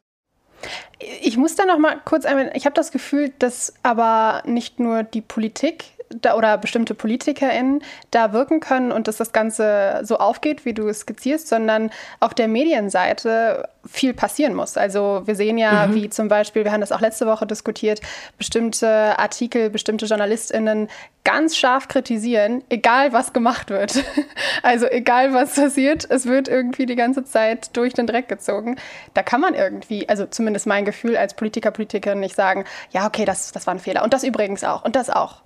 Ich 1.21 1.37
muss 1.37 1.55
da 1.55 1.67
noch 1.67 1.79
mal 1.79 2.01
kurz 2.05 2.25
einmal, 2.25 2.51
ich 2.55 2.65
habe 2.65 2.75
das 2.75 2.91
Gefühl, 2.91 3.33
dass 3.39 3.75
aber 3.83 4.43
nicht 4.47 4.81
nur 4.81 5.03
die 5.03 5.21
Politik 5.21 5.85
da, 6.11 6.37
oder 6.37 6.59
bestimmte 6.59 6.95
PolitikerInnen 6.95 7.83
da 8.11 8.33
wirken 8.33 8.61
können 8.61 8.93
und 8.93 9.09
dass 9.09 9.17
das 9.17 9.33
Ganze 9.33 10.01
so 10.03 10.19
aufgeht, 10.19 10.65
wie 10.65 10.75
du 10.75 10.89
es 10.89 11.01
skizzierst, 11.01 11.49
sondern 11.49 11.91
auf 12.21 12.35
der 12.35 12.49
Medienseite 12.49 13.69
viel 13.85 14.15
passieren 14.15 14.55
muss. 14.55 14.77
Also 14.77 15.23
wir 15.27 15.35
sehen 15.35 15.59
ja, 15.59 15.87
mhm. 15.87 15.95
wie 15.95 16.11
zum 16.11 16.29
Beispiel, 16.29 16.65
wir 16.65 16.73
haben 16.73 16.81
das 16.81 16.93
auch 16.93 17.01
letzte 17.01 17.27
Woche 17.27 17.47
diskutiert, 17.47 18.01
bestimmte 18.39 19.19
Artikel, 19.19 19.71
bestimmte 19.71 20.07
JournalistInnen 20.07 20.89
ganz 21.25 21.57
scharf 21.57 21.89
kritisieren, 21.89 22.63
egal 22.69 23.13
was 23.13 23.33
gemacht 23.33 23.71
wird. 23.71 24.05
Also 24.63 24.87
egal 24.87 25.33
was 25.33 25.55
passiert, 25.55 26.09
es 26.11 26.27
wird 26.27 26.49
irgendwie 26.49 26.87
die 26.87 26.97
ganze 26.97 27.25
Zeit 27.25 27.77
durch 27.77 27.93
den 27.93 28.07
Dreck 28.07 28.27
gezogen. 28.27 28.77
Da 29.15 29.23
kann 29.23 29.41
man 29.41 29.55
irgendwie, 29.55 30.09
also 30.09 30.27
zumindest 30.27 30.67
mein 30.67 30.85
Gefühl 30.85 31.17
als 31.17 31.35
Politiker, 31.35 31.71
Politikerin 31.71 32.21
nicht 32.21 32.35
sagen, 32.35 32.65
ja, 32.91 33.07
okay, 33.07 33.25
das, 33.25 33.53
das 33.53 33.67
war 33.67 33.75
ein 33.75 33.79
Fehler. 33.79 34.03
Und 34.03 34.13
das 34.13 34.25
übrigens 34.25 34.65
auch 34.65 34.85
und 34.85 34.97
das 34.97 35.09
auch. 35.11 35.43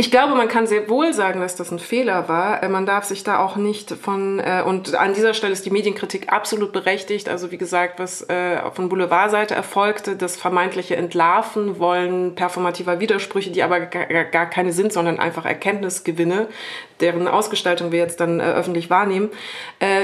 Ich 0.00 0.12
glaube, 0.12 0.36
man 0.36 0.46
kann 0.46 0.68
sehr 0.68 0.88
wohl 0.88 1.12
sagen, 1.12 1.40
dass 1.40 1.56
das 1.56 1.72
ein 1.72 1.80
Fehler 1.80 2.28
war. 2.28 2.62
Äh, 2.62 2.68
man 2.68 2.86
darf 2.86 3.02
sich 3.02 3.24
da 3.24 3.40
auch 3.40 3.56
nicht 3.56 3.90
von, 3.90 4.38
äh, 4.38 4.62
und 4.64 4.94
an 4.94 5.12
dieser 5.12 5.34
Stelle 5.34 5.52
ist 5.52 5.66
die 5.66 5.72
Medienkritik 5.72 6.32
absolut 6.32 6.70
berechtigt. 6.70 7.28
Also 7.28 7.50
wie 7.50 7.58
gesagt, 7.58 7.98
was 7.98 8.22
äh, 8.30 8.60
von 8.70 8.88
Boulevardseite 8.88 9.56
erfolgte, 9.56 10.14
das 10.14 10.36
vermeintliche 10.36 10.94
Entlarven 10.94 11.80
wollen 11.80 12.36
performativer 12.36 13.00
Widersprüche, 13.00 13.50
die 13.50 13.64
aber 13.64 13.80
gar 13.80 14.46
keine 14.46 14.70
sind, 14.70 14.92
sondern 14.92 15.18
einfach 15.18 15.44
Erkenntnisgewinne, 15.44 16.46
deren 17.00 17.26
Ausgestaltung 17.26 17.90
wir 17.90 17.98
jetzt 17.98 18.20
dann 18.20 18.40
öffentlich 18.40 18.90
wahrnehmen, 18.90 19.30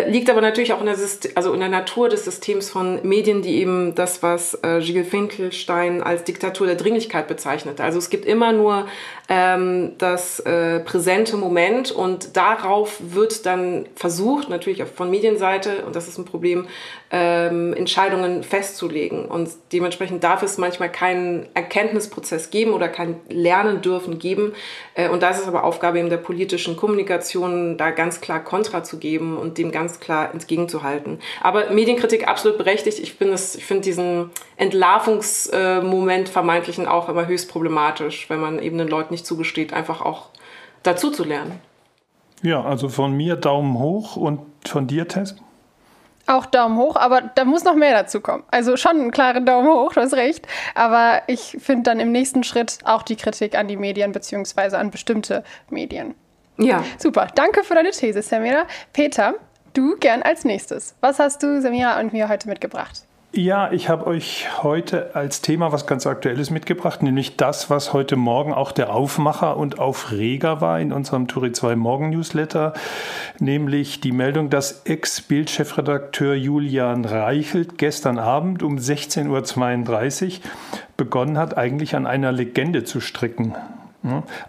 liegt 0.07 0.31
aber 0.31 0.41
natürlich 0.41 0.73
auch 0.73 0.81
in 0.81 0.87
der, 0.87 0.97
also 1.35 1.53
in 1.53 1.59
der 1.59 1.69
Natur 1.69 2.09
des 2.09 2.25
Systems 2.25 2.71
von 2.71 3.01
Medien, 3.03 3.43
die 3.43 3.57
eben 3.57 3.97
das, 3.97 4.23
was 4.23 4.57
Gilles 4.63 5.09
Finkelstein 5.09 6.03
als 6.05 6.23
Diktatur 6.23 6.69
der 6.69 6.77
Dringlichkeit 6.77 7.27
bezeichnete. 7.27 7.83
Also 7.83 7.99
es 7.99 8.11
gibt 8.11 8.27
immer 8.27 8.53
nur 8.53 8.87
ähm, 9.29 9.93
das 9.99 10.41
äh, 10.41 10.81
präsente 10.81 11.37
Moment 11.37 11.91
und 11.91 12.37
darauf 12.37 12.99
wird 13.01 13.47
dann 13.47 13.87
versucht, 13.97 14.51
natürlich 14.51 14.83
auch 14.83 14.89
von 14.89 15.11
Medienseite, 15.11 15.85
und 15.87 15.97
das 15.97 16.09
ist 16.09 16.19
ein 16.19 16.27
Problem, 16.27 16.67
ähm, 17.11 17.73
Entscheidungen 17.75 18.43
festzulegen. 18.43 19.25
Und 19.27 19.49
dementsprechend 19.73 20.25
darf 20.25 20.43
es 20.43 20.59
manchmal 20.59 20.91
keinen 20.91 21.47
Erkenntnisprozess 21.55 22.51
geben 22.51 22.73
oder 22.73 22.89
kein 22.89 23.21
Lernen 23.29 23.81
dürfen 23.81 24.19
geben. 24.19 24.53
Äh, 24.95 25.09
und 25.09 25.23
da 25.23 25.31
ist 25.31 25.41
es 25.41 25.49
aber 25.49 25.65
Aufgabe 25.65 26.01
in 26.01 26.11
der 26.11 26.17
politischen 26.19 26.77
Kommunikation, 26.77 27.79
da 27.79 27.93
ganz 27.93 28.21
klar 28.21 28.43
Kontra 28.43 28.83
zu 28.83 28.99
geben 28.99 29.39
und 29.39 29.57
dem 29.59 29.71
ganz 29.71 30.01
klar 30.01 30.33
entgegenzuhalten. 30.35 31.21
Aber 31.41 31.71
Medienkritik 31.71 32.29
absolut 32.29 32.59
berechtigt. 32.59 32.99
Ich, 32.99 33.15
ich 33.21 33.65
finde 33.65 33.81
diesen 33.83 34.31
Entlarvungsmoment 34.57 36.29
vermeintlichen 36.29 36.87
auch 36.87 37.09
immer 37.09 37.27
höchst 37.27 37.49
problematisch, 37.49 38.29
wenn 38.29 38.41
man 38.41 38.61
eben 38.61 38.77
den 38.77 38.89
Leuten 38.89 39.14
nicht 39.15 39.27
zugesteht, 39.27 39.73
einfach 39.73 40.01
auch 40.01 40.29
dazu 40.83 41.11
zu 41.11 41.25
lernen. 41.25 41.61
Ja, 42.43 42.63
also 42.63 42.89
von 42.89 43.17
mir 43.17 43.37
Daumen 43.37 43.79
hoch 43.79 44.17
und 44.17 44.41
von 44.69 44.87
dir, 44.87 45.09
Tess? 45.09 45.37
Auch 46.27 46.47
Daumen 46.47 46.79
hoch, 46.79 46.97
aber 46.97 47.21
da 47.21 47.45
muss 47.45 47.65
noch 47.65 47.75
mehr 47.75 47.93
dazu 47.93 48.21
kommen. 48.21 48.45
Also 48.51 48.77
schon 48.77 48.93
einen 48.93 49.11
klaren 49.11 49.45
Daumen 49.45 49.69
hoch, 49.69 49.93
du 49.93 50.01
hast 50.01 50.15
recht. 50.15 50.47
Aber 50.75 51.23
ich 51.27 51.57
finde 51.61 51.85
dann 51.85 52.01
im 52.01 52.13
nächsten 52.13 52.45
Schritt 52.45 52.79
auch 52.85 53.03
die 53.03 53.17
Kritik 53.17 53.57
an 53.57 53.69
die 53.69 53.77
Medien 53.77 54.13
beziehungsweise 54.13 54.79
an 54.79 54.91
bestimmte 54.91 55.45
Medien. 55.69 56.15
Ja. 56.57 56.85
Super. 56.99 57.29
Danke 57.35 57.65
für 57.65 57.75
deine 57.75 57.91
These, 57.91 58.23
Samira. 58.23 58.65
Peter, 58.93 59.35
du 59.75 59.97
gern 59.97 60.23
als 60.23 60.45
nächstes. 60.45 60.95
Was 61.01 61.19
hast 61.19 61.43
du, 61.43 61.61
Samira, 61.61 62.01
und 62.01 62.13
mir 62.13 62.29
heute 62.29 62.49
mitgebracht? 62.49 63.05
Ja, 63.37 63.73
ich 63.73 63.89
habe 63.89 64.07
euch 64.07 64.63
heute 64.63 65.17
als 65.17 65.41
Thema 65.41 65.73
was 65.73 65.89
ganz 65.89 66.07
Aktuelles 66.07 66.51
mitgebracht, 66.51 67.03
nämlich 67.03 67.37
das, 67.37 67.69
was 67.69 67.93
heute 67.93 68.15
Morgen 68.15 68.55
auch 68.55 68.71
der 68.71 68.95
Aufmacher 68.95 69.57
und 69.57 69.81
Aufreger 69.81 70.61
war 70.61 70.79
in 70.79 70.93
unserem 70.93 71.27
Turi 71.27 71.51
2 71.51 71.75
Morgen 71.75 72.11
Newsletter, 72.11 72.75
nämlich 73.41 74.01
die 74.01 74.13
Meldung, 74.13 74.51
dass 74.51 74.83
Ex-Bild-Chefredakteur 74.85 76.35
Julian 76.37 77.05
Reichelt 77.05 77.77
gestern 77.77 78.21
Abend 78.21 78.63
um 78.63 78.77
16.32 78.77 80.37
Uhr 80.37 80.41
begonnen 80.97 81.37
hat, 81.37 81.59
eigentlich 81.59 81.97
an 81.97 82.07
einer 82.07 82.31
Legende 82.31 82.85
zu 82.85 83.01
stricken. 83.01 83.57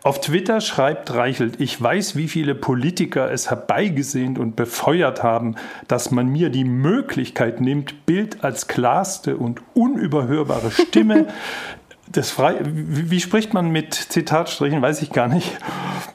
Auf 0.03 0.19
Twitter 0.19 0.59
schreibt 0.59 1.13
Reichelt, 1.13 1.61
ich 1.61 1.81
weiß, 1.81 2.17
wie 2.17 2.27
viele 2.27 2.55
Politiker 2.55 3.31
es 3.31 3.49
herbeigesehnt 3.49 4.37
und 4.37 4.57
befeuert 4.57 5.23
haben, 5.23 5.55
dass 5.87 6.11
man 6.11 6.27
mir 6.27 6.49
die 6.49 6.65
Möglichkeit 6.65 7.61
nimmt, 7.61 8.05
Bild 8.05 8.43
als 8.43 8.67
klarste 8.67 9.37
und 9.37 9.61
unüberhörbare 9.73 10.71
Stimme 10.71 11.27
des 12.15 12.31
Frei 12.31 12.55
wie 12.63 13.19
spricht 13.19 13.53
man 13.53 13.69
mit 13.71 13.93
Zitatstrichen, 13.93 14.81
weiß 14.81 15.01
ich 15.01 15.11
gar 15.11 15.27
nicht, 15.27 15.57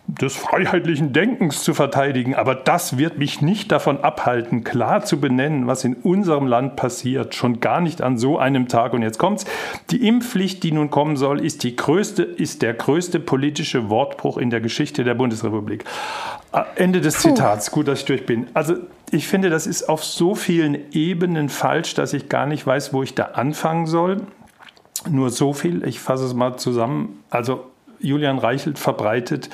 des 0.07 0.37
freiheitlichen 0.37 1.13
Denkens 1.13 1.63
zu 1.63 1.75
verteidigen. 1.75 2.35
Aber 2.35 2.55
das 2.55 2.99
wird 2.99 3.19
mich 3.19 3.41
nicht 3.41 3.73
davon 3.73 4.03
abhalten, 4.03 4.65
klar 4.65 5.05
zu 5.05 5.21
benennen, 5.21 5.67
was 5.67 5.85
in 5.85 5.95
unserem 5.95 6.47
Land 6.47 6.77
passiert. 6.77 7.35
Schon 7.35 7.61
gar 7.61 7.81
nicht 7.81 8.03
an 8.03 8.19
so 8.19 8.39
einem 8.39 8.69
Tag. 8.69 8.93
Und 8.93 9.03
jetzt 9.03 9.19
kommt's. 9.19 9.45
Die 9.91 10.07
Impfpflicht, 10.07 10.63
die 10.63 10.73
nun 10.73 10.91
kommen 10.91 11.17
soll, 11.17 11.45
ist 11.45 11.63
die 11.63 11.77
größte, 11.77 12.23
ist 12.23 12.63
der 12.63 12.75
größte 12.75 13.21
politische 13.21 13.89
Wortbruch 13.89 14.39
in 14.39 14.51
der 14.51 14.61
Geschichte 14.61 15.05
der 15.05 15.15
Bundesrepublik. 15.15 15.85
Ah, 16.53 16.67
Ende 16.75 17.01
des 17.01 17.19
Zitats. 17.19 17.71
Gut, 17.71 17.89
dass 17.89 18.01
ich 18.01 18.05
durch 18.07 18.27
bin. 18.27 18.49
Also, 18.55 18.75
ich 19.13 19.27
finde, 19.27 19.51
das 19.51 19.67
ist 19.67 19.89
auf 19.89 20.05
so 20.05 20.35
vielen 20.35 20.93
Ebenen 20.93 21.49
falsch, 21.49 21.95
dass 21.95 22.13
ich 22.13 22.29
gar 22.29 22.47
nicht 22.47 22.67
weiß, 22.67 22.93
wo 22.93 23.03
ich 23.03 23.15
da 23.15 23.25
anfangen 23.35 23.87
soll. 23.87 24.23
Nur 25.09 25.31
so 25.31 25.53
viel, 25.53 25.87
ich 25.87 26.01
fasse 26.01 26.27
es 26.27 26.35
mal 26.35 26.57
zusammen. 26.57 27.23
Also 27.31 27.65
Julian 28.01 28.39
Reichelt 28.39 28.79
verbreitet 28.79 29.51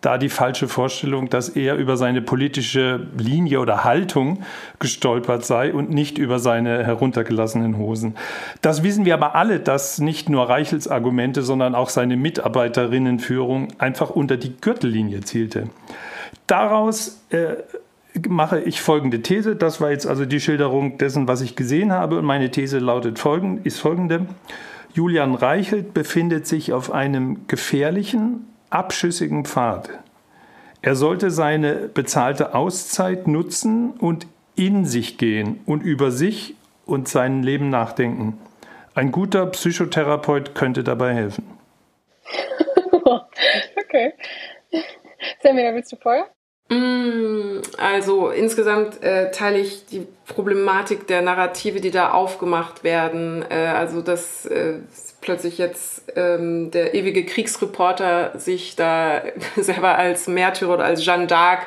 da 0.00 0.16
die 0.16 0.30
falsche 0.30 0.66
Vorstellung, 0.66 1.28
dass 1.28 1.50
er 1.50 1.76
über 1.76 1.96
seine 1.96 2.22
politische 2.22 3.06
Linie 3.18 3.60
oder 3.60 3.84
Haltung 3.84 4.42
gestolpert 4.78 5.44
sei 5.44 5.74
und 5.74 5.90
nicht 5.90 6.16
über 6.16 6.38
seine 6.38 6.84
heruntergelassenen 6.84 7.76
Hosen. 7.76 8.16
Das 8.62 8.82
wissen 8.82 9.04
wir 9.04 9.14
aber 9.14 9.34
alle, 9.34 9.60
dass 9.60 9.98
nicht 9.98 10.30
nur 10.30 10.48
Reichels 10.48 10.88
Argumente, 10.88 11.42
sondern 11.42 11.74
auch 11.74 11.90
seine 11.90 12.16
Mitarbeiterinnenführung 12.16 13.68
einfach 13.78 14.10
unter 14.10 14.38
die 14.38 14.56
Gürtellinie 14.58 15.20
zielte. 15.20 15.68
Daraus 16.46 17.20
äh, 17.28 17.56
mache 18.26 18.60
ich 18.60 18.80
folgende 18.80 19.20
These. 19.20 19.54
Das 19.54 19.82
war 19.82 19.90
jetzt 19.90 20.06
also 20.06 20.24
die 20.24 20.40
Schilderung 20.40 20.96
dessen, 20.96 21.28
was 21.28 21.42
ich 21.42 21.56
gesehen 21.56 21.92
habe. 21.92 22.18
Und 22.18 22.24
meine 22.24 22.50
These 22.50 22.78
lautet 22.78 23.18
folgend, 23.18 23.66
ist 23.66 23.78
folgende. 23.78 24.26
Julian 24.94 25.34
Reichelt 25.34 25.94
befindet 25.94 26.46
sich 26.46 26.72
auf 26.72 26.90
einem 26.90 27.46
gefährlichen, 27.46 28.48
abschüssigen 28.70 29.44
Pfad. 29.44 29.90
Er 30.82 30.94
sollte 30.94 31.30
seine 31.30 31.88
bezahlte 31.88 32.54
Auszeit 32.54 33.28
nutzen 33.28 33.90
und 33.92 34.26
in 34.56 34.84
sich 34.84 35.18
gehen 35.18 35.60
und 35.66 35.82
über 35.82 36.10
sich 36.10 36.54
und 36.86 37.08
sein 37.08 37.42
Leben 37.42 37.70
nachdenken. 37.70 38.38
Ein 38.94 39.12
guter 39.12 39.46
Psychotherapeut 39.46 40.54
könnte 40.54 40.82
dabei 40.82 41.14
helfen. 41.14 41.44
okay. 43.04 44.14
Samina, 45.42 45.74
willst 45.74 45.92
du 45.92 45.96
vorher? 45.96 46.26
Mm, 46.70 47.62
also 47.78 48.30
insgesamt 48.30 49.02
äh, 49.02 49.32
teile 49.32 49.58
ich 49.58 49.86
die 49.86 50.06
Problematik 50.26 51.08
der 51.08 51.20
Narrative, 51.20 51.80
die 51.80 51.90
da 51.90 52.12
aufgemacht 52.12 52.84
werden. 52.84 53.44
Äh, 53.50 53.66
also 53.66 54.02
dass 54.02 54.46
äh, 54.46 54.74
plötzlich 55.20 55.58
jetzt 55.58 56.04
ähm, 56.14 56.70
der 56.70 56.94
ewige 56.94 57.26
Kriegsreporter 57.26 58.38
sich 58.38 58.76
da 58.76 59.22
selber 59.56 59.98
als 59.98 60.28
Märtyrer 60.28 60.74
oder 60.74 60.84
als 60.84 61.04
Jeanne 61.04 61.26
d'Arc 61.26 61.62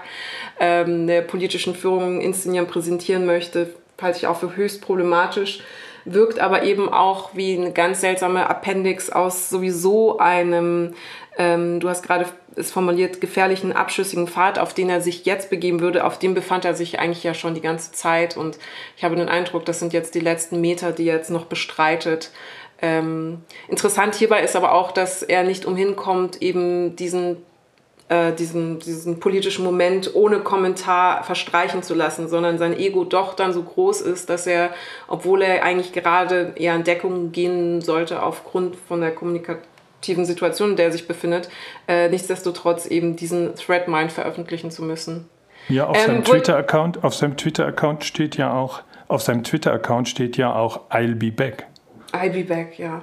ähm, 0.60 1.06
der 1.08 1.22
politischen 1.22 1.76
Führung 1.76 2.22
inszenieren, 2.22 2.68
präsentieren 2.68 3.26
möchte, 3.26 3.70
halte 4.02 4.18
ich 4.20 4.28
auch 4.28 4.38
für 4.38 4.56
höchst 4.56 4.82
problematisch 4.82 5.62
wirkt 6.06 6.40
aber 6.40 6.64
eben 6.64 6.92
auch 6.92 7.32
wie 7.34 7.58
eine 7.58 7.72
ganz 7.72 8.02
seltsame 8.02 8.50
Appendix 8.50 9.10
aus 9.10 9.50
sowieso 9.50 10.18
einem, 10.18 10.94
ähm, 11.38 11.80
du 11.80 11.90
hast 11.90 12.04
gerade 12.04 12.26
es 12.56 12.72
formuliert, 12.72 13.22
gefährlichen, 13.22 13.72
abschüssigen 13.72 14.28
Pfad, 14.28 14.60
auf 14.60 14.74
den 14.74 14.90
er 14.90 15.02
sich 15.02 15.26
jetzt 15.26 15.50
begeben 15.50 15.80
würde. 15.80 16.06
Auf 16.06 16.20
dem 16.20 16.34
befand 16.34 16.66
er 16.66 16.76
sich 16.76 17.00
eigentlich 17.00 17.24
ja 17.24 17.34
schon 17.34 17.56
die 17.56 17.62
ganze 17.62 17.92
Zeit. 17.92 18.38
Und 18.38 18.60
ich 18.96 19.04
habe 19.04 19.16
den 19.16 19.30
Eindruck, 19.30 19.66
das 19.66 19.80
sind 19.80 19.94
jetzt 19.94 20.16
die 20.16 20.20
letzten 20.20 20.62
Meter, 20.62 20.92
die 20.92 21.08
er 21.08 21.16
jetzt 21.16 21.32
noch 21.32 21.46
bestreitet. 21.46 22.32
Ähm, 22.82 23.42
interessant 23.68 24.16
hierbei 24.16 24.44
ist 24.44 24.56
aber 24.56 24.74
auch, 24.74 24.92
dass 24.92 25.24
er 25.24 25.44
nicht 25.44 25.66
umhin 25.66 25.96
kommt, 25.96 26.42
eben 26.42 26.96
diesen 26.96 27.38
äh, 28.10 28.34
diesen, 28.34 28.80
diesen 28.80 29.20
politischen 29.20 29.64
Moment 29.64 30.14
ohne 30.14 30.40
Kommentar 30.40 31.24
verstreichen 31.24 31.84
zu 31.84 31.94
lassen, 31.94 32.28
sondern 32.28 32.58
sein 32.58 32.78
Ego 32.78 33.06
doch 33.06 33.34
dann 33.34 33.54
so 33.54 33.64
groß 33.64 34.02
ist, 34.02 34.30
dass 34.30 34.46
er, 34.46 34.72
obwohl 35.08 35.42
er 35.42 35.64
eigentlich 35.64 35.94
gerade 35.94 36.54
eher 36.56 36.76
in 36.76 36.84
Deckung 36.84 37.32
gehen 37.32 37.82
sollte 37.82 38.22
aufgrund 38.22 38.76
von 38.76 39.02
der 39.02 39.12
kommunikativen 39.12 40.26
Situation, 40.26 40.72
in 40.72 40.76
der 40.76 40.88
er 40.88 40.92
sich 40.92 41.08
befindet, 41.08 41.50
äh, 41.88 42.10
nichtsdestotrotz 42.10 42.86
eben 42.88 43.16
diesen 43.16 43.56
Threadmind 43.56 44.12
veröffentlichen 44.12 44.70
zu 44.70 44.84
müssen. 44.84 45.30
Ja, 45.70 45.88
auf 45.88 45.98
ähm, 45.98 46.06
seinem 46.06 46.24
Twitter-Account, 46.26 47.04
auf 47.04 47.16
seinem 47.16 47.38
Twitter-Account 47.38 48.04
steht 48.04 48.36
ja 48.36 48.54
auch, 48.54 48.82
auf 49.08 49.22
seinem 49.22 49.44
Twitter-Account 49.44 50.10
steht 50.10 50.36
ja 50.36 50.54
auch 50.54 50.90
I'll 50.90 51.16
be 51.16 51.32
back. 51.32 51.68
I'll 52.12 52.32
be 52.32 52.44
back, 52.44 52.78
ja. 52.78 53.02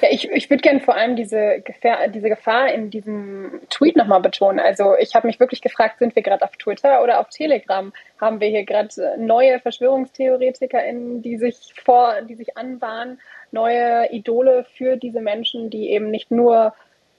Ja, 0.00 0.08
ich, 0.10 0.30
ich 0.30 0.50
würde 0.50 0.62
gerne 0.62 0.80
vor 0.80 0.96
allem 0.96 1.16
diese 1.16 1.60
Gefahr, 1.60 2.08
diese 2.08 2.28
Gefahr 2.28 2.72
in 2.72 2.90
diesem 2.90 3.60
Tweet 3.70 3.96
nochmal 3.96 4.20
betonen. 4.20 4.60
Also 4.60 4.96
ich 4.98 5.14
habe 5.14 5.26
mich 5.26 5.38
wirklich 5.38 5.62
gefragt, 5.62 5.98
sind 5.98 6.16
wir 6.16 6.22
gerade 6.22 6.44
auf 6.44 6.56
Twitter 6.56 7.02
oder 7.02 7.20
auf 7.20 7.28
Telegram? 7.28 7.92
Haben 8.20 8.40
wir 8.40 8.48
hier 8.48 8.64
gerade 8.64 8.88
neue 9.18 9.60
VerschwörungstheoretikerInnen, 9.60 11.22
die 11.22 11.36
sich 11.36 11.74
vor, 11.84 12.22
die 12.22 12.34
sich 12.34 12.56
anbahnen, 12.56 13.20
neue 13.50 14.10
Idole 14.10 14.64
für 14.76 14.96
diese 14.96 15.20
Menschen, 15.20 15.70
die 15.70 15.90
eben 15.90 16.10
nicht 16.10 16.30
nur 16.30 16.74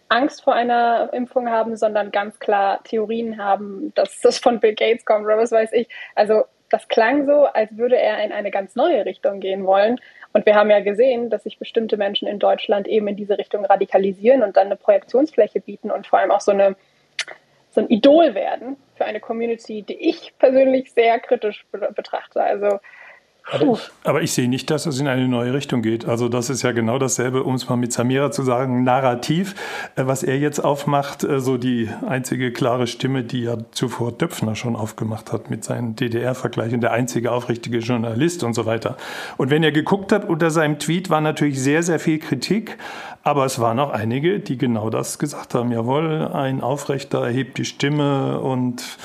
Angst 0.09 0.43
vor 0.43 0.53
einer 0.53 1.09
Impfung 1.13 1.49
haben, 1.49 1.75
sondern 1.75 2.11
ganz 2.11 2.39
klar 2.39 2.83
Theorien 2.83 3.43
haben, 3.43 3.91
dass 3.95 4.21
das 4.21 4.37
von 4.37 4.59
Bill 4.59 4.75
Gates 4.75 5.05
kommt 5.05 5.25
oder 5.25 5.37
was 5.37 5.51
weiß 5.51 5.71
ich. 5.73 5.87
Also 6.15 6.43
das 6.69 6.87
klang 6.87 7.25
so, 7.25 7.45
als 7.45 7.77
würde 7.77 7.97
er 7.97 8.23
in 8.23 8.31
eine 8.31 8.49
ganz 8.49 8.75
neue 8.75 9.05
Richtung 9.05 9.39
gehen 9.39 9.65
wollen. 9.65 9.99
Und 10.33 10.45
wir 10.47 10.55
haben 10.55 10.71
ja 10.71 10.79
gesehen, 10.79 11.29
dass 11.29 11.43
sich 11.43 11.59
bestimmte 11.59 11.95
Menschen 11.95 12.27
in 12.27 12.39
Deutschland 12.39 12.87
eben 12.87 13.07
in 13.07 13.15
diese 13.15 13.37
Richtung 13.37 13.65
radikalisieren 13.65 14.41
und 14.41 14.57
dann 14.57 14.67
eine 14.67 14.75
Projektionsfläche 14.75 15.61
bieten 15.61 15.91
und 15.91 16.07
vor 16.07 16.19
allem 16.19 16.31
auch 16.31 16.41
so, 16.41 16.51
eine, 16.51 16.75
so 17.69 17.81
ein 17.81 17.89
Idol 17.89 18.33
werden 18.33 18.77
für 18.95 19.05
eine 19.05 19.19
Community, 19.19 19.83
die 19.83 20.09
ich 20.09 20.33
persönlich 20.39 20.91
sehr 20.91 21.19
kritisch 21.19 21.65
betrachte. 21.95 22.41
Also 22.41 22.79
aber 23.51 23.73
ich, 23.73 23.91
aber 24.03 24.21
ich, 24.21 24.31
sehe 24.31 24.47
nicht, 24.47 24.71
dass 24.71 24.85
es 24.85 24.99
in 24.99 25.07
eine 25.07 25.27
neue 25.27 25.53
Richtung 25.53 25.81
geht. 25.81 26.05
Also 26.05 26.29
das 26.29 26.49
ist 26.49 26.61
ja 26.61 26.71
genau 26.71 26.97
dasselbe, 26.97 27.43
um 27.43 27.55
es 27.55 27.67
mal 27.67 27.75
mit 27.75 27.91
Samira 27.91 28.31
zu 28.31 28.43
sagen, 28.43 28.83
Narrativ, 28.83 29.53
äh, 29.95 30.05
was 30.05 30.23
er 30.23 30.39
jetzt 30.39 30.63
aufmacht, 30.63 31.23
äh, 31.25 31.41
so 31.41 31.57
die 31.57 31.89
einzige 32.07 32.53
klare 32.53 32.87
Stimme, 32.87 33.23
die 33.23 33.43
ja 33.43 33.57
zuvor 33.71 34.13
Döpfner 34.13 34.55
schon 34.55 34.77
aufgemacht 34.77 35.33
hat 35.33 35.49
mit 35.49 35.65
seinen 35.65 35.95
DDR-Vergleichen, 35.95 36.79
der 36.79 36.93
einzige 36.93 37.31
aufrichtige 37.31 37.79
Journalist 37.79 38.43
und 38.43 38.53
so 38.53 38.65
weiter. 38.65 38.95
Und 39.35 39.49
wenn 39.49 39.61
er 39.61 39.73
geguckt 39.73 40.13
hat, 40.13 40.27
unter 40.27 40.49
seinem 40.49 40.79
Tweet 40.79 41.09
war 41.09 41.19
natürlich 41.19 41.59
sehr, 41.59 41.83
sehr 41.83 41.99
viel 41.99 42.19
Kritik, 42.19 42.77
aber 43.23 43.45
es 43.45 43.59
waren 43.59 43.79
auch 43.79 43.91
einige, 43.91 44.39
die 44.39 44.57
genau 44.57 44.89
das 44.89 45.19
gesagt 45.19 45.53
haben. 45.53 45.71
Jawohl, 45.71 46.29
ein 46.33 46.61
Aufrechter 46.61 47.25
erhebt 47.25 47.57
die 47.57 47.65
Stimme 47.65 48.39
und 48.39 48.97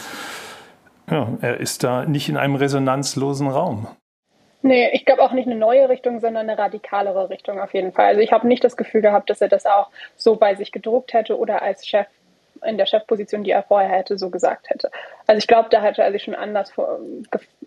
ja, 1.10 1.28
er 1.40 1.58
ist 1.58 1.82
da 1.82 2.04
nicht 2.04 2.28
in 2.28 2.36
einem 2.36 2.54
resonanzlosen 2.54 3.48
Raum. 3.48 3.88
Nee, 4.62 4.90
ich 4.92 5.04
glaube 5.04 5.22
auch 5.22 5.32
nicht 5.32 5.46
eine 5.46 5.56
neue 5.56 5.88
Richtung, 5.88 6.18
sondern 6.18 6.48
eine 6.48 6.58
radikalere 6.58 7.30
Richtung 7.30 7.60
auf 7.60 7.74
jeden 7.74 7.92
Fall. 7.92 8.06
Also 8.06 8.20
ich 8.20 8.32
habe 8.32 8.48
nicht 8.48 8.64
das 8.64 8.76
Gefühl 8.76 9.02
gehabt, 9.02 9.30
dass 9.30 9.40
er 9.40 9.48
das 9.48 9.66
auch 9.66 9.90
so 10.16 10.36
bei 10.36 10.56
sich 10.56 10.72
gedruckt 10.72 11.12
hätte 11.12 11.38
oder 11.38 11.62
als 11.62 11.86
Chef 11.86 12.08
in 12.64 12.76
der 12.76 12.86
Chefposition, 12.86 13.44
die 13.44 13.52
er 13.52 13.62
vorher 13.62 13.90
hätte, 13.90 14.18
so 14.18 14.30
gesagt 14.30 14.70
hätte. 14.70 14.90
Also 15.26 15.38
ich 15.38 15.46
glaube, 15.46 15.68
da 15.70 15.80
hätte 15.80 16.02
er 16.02 16.10
sich 16.10 16.24
schon 16.24 16.34
anders, 16.34 16.72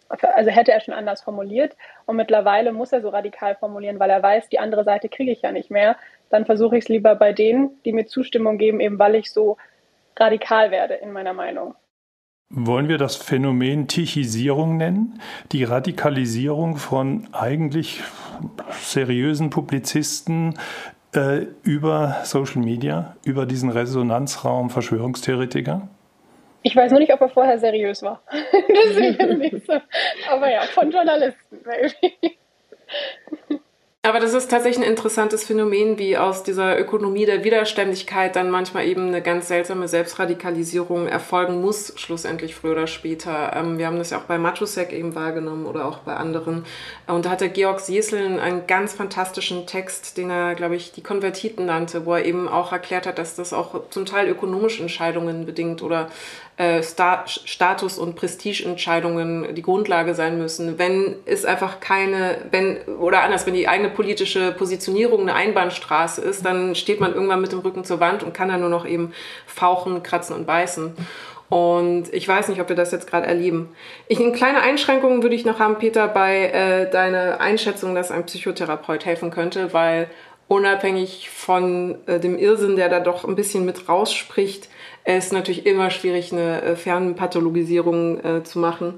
also 0.09 0.51
hätte 0.51 0.73
er 0.73 0.81
schon 0.81 0.93
anders 0.93 1.21
formuliert. 1.21 1.75
Und 2.05 2.17
mittlerweile 2.17 2.73
muss 2.73 2.91
er 2.91 3.01
so 3.01 3.09
radikal 3.09 3.55
formulieren, 3.55 3.99
weil 3.99 4.09
er 4.09 4.21
weiß, 4.21 4.49
die 4.49 4.59
andere 4.59 4.83
Seite 4.83 5.07
kriege 5.07 5.31
ich 5.31 5.43
ja 5.43 5.51
nicht 5.51 5.71
mehr. 5.71 5.95
Dann 6.29 6.45
versuche 6.45 6.77
ich 6.77 6.85
es 6.85 6.89
lieber 6.89 7.15
bei 7.15 7.33
denen, 7.33 7.79
die 7.85 7.93
mir 7.93 8.05
Zustimmung 8.05 8.57
geben, 8.57 8.79
eben 8.79 8.99
weil 8.99 9.15
ich 9.15 9.31
so 9.31 9.57
radikal 10.17 10.71
werde 10.71 10.95
in 10.95 11.11
meiner 11.11 11.33
Meinung. 11.33 11.75
Wollen 12.53 12.89
wir 12.89 12.97
das 12.97 13.15
Phänomen 13.15 13.87
Tichisierung 13.87 14.75
nennen? 14.75 15.21
Die 15.53 15.63
Radikalisierung 15.63 16.75
von 16.75 17.27
eigentlich 17.31 18.01
seriösen 18.81 19.49
Publizisten 19.49 20.57
äh, 21.15 21.45
über 21.63 22.17
Social 22.23 22.61
Media, 22.61 23.15
über 23.23 23.45
diesen 23.45 23.69
Resonanzraum 23.69 24.69
Verschwörungstheoretiker? 24.69 25.87
Ich 26.63 26.75
weiß 26.75 26.91
nur 26.91 26.99
nicht, 26.99 27.13
ob 27.13 27.21
er 27.21 27.29
vorher 27.29 27.57
seriös 27.57 28.03
war. 28.03 28.21
Deswegen 28.85 29.37
nicht 29.37 29.65
so. 29.65 29.73
Aber 30.29 30.51
ja, 30.51 30.61
von 30.73 30.91
Journalisten. 30.91 31.59
Aber 34.03 34.19
das 34.19 34.33
ist 34.33 34.49
tatsächlich 34.49 34.83
ein 34.83 34.91
interessantes 34.91 35.43
Phänomen, 35.43 35.99
wie 35.99 36.17
aus 36.17 36.41
dieser 36.41 36.79
Ökonomie 36.79 37.27
der 37.27 37.43
Widerständigkeit 37.43 38.35
dann 38.35 38.49
manchmal 38.49 38.87
eben 38.87 39.09
eine 39.09 39.21
ganz 39.21 39.47
seltsame 39.47 39.87
Selbstradikalisierung 39.87 41.07
erfolgen 41.07 41.61
muss, 41.61 41.93
schlussendlich 41.97 42.55
früher 42.55 42.71
oder 42.71 42.87
später. 42.87 43.55
Ähm, 43.55 43.77
wir 43.77 43.85
haben 43.85 43.99
das 43.99 44.09
ja 44.09 44.17
auch 44.17 44.23
bei 44.23 44.39
Matusek 44.39 44.91
eben 44.91 45.13
wahrgenommen 45.13 45.67
oder 45.67 45.85
auch 45.85 45.99
bei 45.99 46.15
anderen. 46.15 46.65
Und 47.05 47.25
da 47.25 47.29
hat 47.29 47.41
der 47.41 47.49
Georg 47.49 47.79
Sieseln 47.79 48.39
einen 48.39 48.65
ganz 48.65 48.93
fantastischen 48.93 49.67
Text, 49.67 50.17
den 50.17 50.31
er, 50.31 50.55
glaube 50.55 50.75
ich, 50.75 50.91
die 50.91 51.03
Konvertiten 51.03 51.67
nannte, 51.67 52.03
wo 52.07 52.15
er 52.15 52.25
eben 52.25 52.47
auch 52.47 52.71
erklärt 52.71 53.05
hat, 53.05 53.19
dass 53.19 53.35
das 53.35 53.53
auch 53.53 53.87
zum 53.91 54.07
Teil 54.07 54.27
ökonomische 54.29 54.81
Entscheidungen 54.81 55.45
bedingt 55.45 55.83
oder 55.83 56.09
äh, 56.57 56.83
Status- 56.83 57.97
und 57.97 58.15
Prestigeentscheidungen 58.15 59.55
die 59.55 59.61
Grundlage 59.61 60.13
sein 60.13 60.37
müssen. 60.37 60.77
Wenn 60.77 61.15
es 61.25 61.45
einfach 61.45 61.79
keine, 61.79 62.37
wenn, 62.51 62.77
oder 62.99 63.23
anders, 63.23 63.45
wenn 63.45 63.53
die 63.53 63.67
eigene 63.67 63.89
politische 63.89 64.51
Positionierung 64.51 65.21
eine 65.21 65.33
Einbahnstraße 65.33 66.21
ist, 66.21 66.45
dann 66.45 66.75
steht 66.75 66.99
man 66.99 67.13
irgendwann 67.13 67.41
mit 67.41 67.51
dem 67.51 67.59
Rücken 67.59 67.83
zur 67.83 67.99
Wand 67.99 68.23
und 68.23 68.33
kann 68.33 68.49
dann 68.49 68.61
nur 68.61 68.69
noch 68.69 68.85
eben 68.85 69.13
fauchen, 69.45 70.03
kratzen 70.03 70.35
und 70.35 70.45
beißen. 70.45 70.93
Und 71.51 72.13
ich 72.13 72.25
weiß 72.25 72.47
nicht, 72.47 72.61
ob 72.61 72.69
wir 72.69 72.77
das 72.77 72.91
jetzt 72.91 73.09
gerade 73.09 73.27
erleben. 73.27 73.75
Ich, 74.07 74.21
eine 74.21 74.31
kleine 74.31 74.61
Einschränkung 74.61 75.21
würde 75.21 75.35
ich 75.35 75.43
noch 75.43 75.59
haben, 75.59 75.79
Peter, 75.79 76.07
bei 76.07 76.45
äh, 76.45 76.89
deiner 76.89 77.41
Einschätzung, 77.41 77.93
dass 77.93 78.09
ein 78.09 78.25
Psychotherapeut 78.25 79.05
helfen 79.05 79.31
könnte, 79.31 79.73
weil 79.73 80.09
unabhängig 80.47 81.29
von 81.29 81.95
äh, 82.07 82.19
dem 82.19 82.37
Irrsinn, 82.37 82.77
der 82.77 82.87
da 82.87 82.99
doch 82.99 83.25
ein 83.25 83.35
bisschen 83.35 83.65
mit 83.65 83.89
rausspricht, 83.89 84.69
es 85.03 85.27
ist 85.27 85.33
natürlich 85.33 85.65
immer 85.65 85.89
schwierig, 85.89 86.31
eine 86.31 86.61
äh, 86.61 86.75
Fernpathologisierung 86.75 88.23
äh, 88.23 88.43
zu 88.43 88.59
machen. 88.59 88.95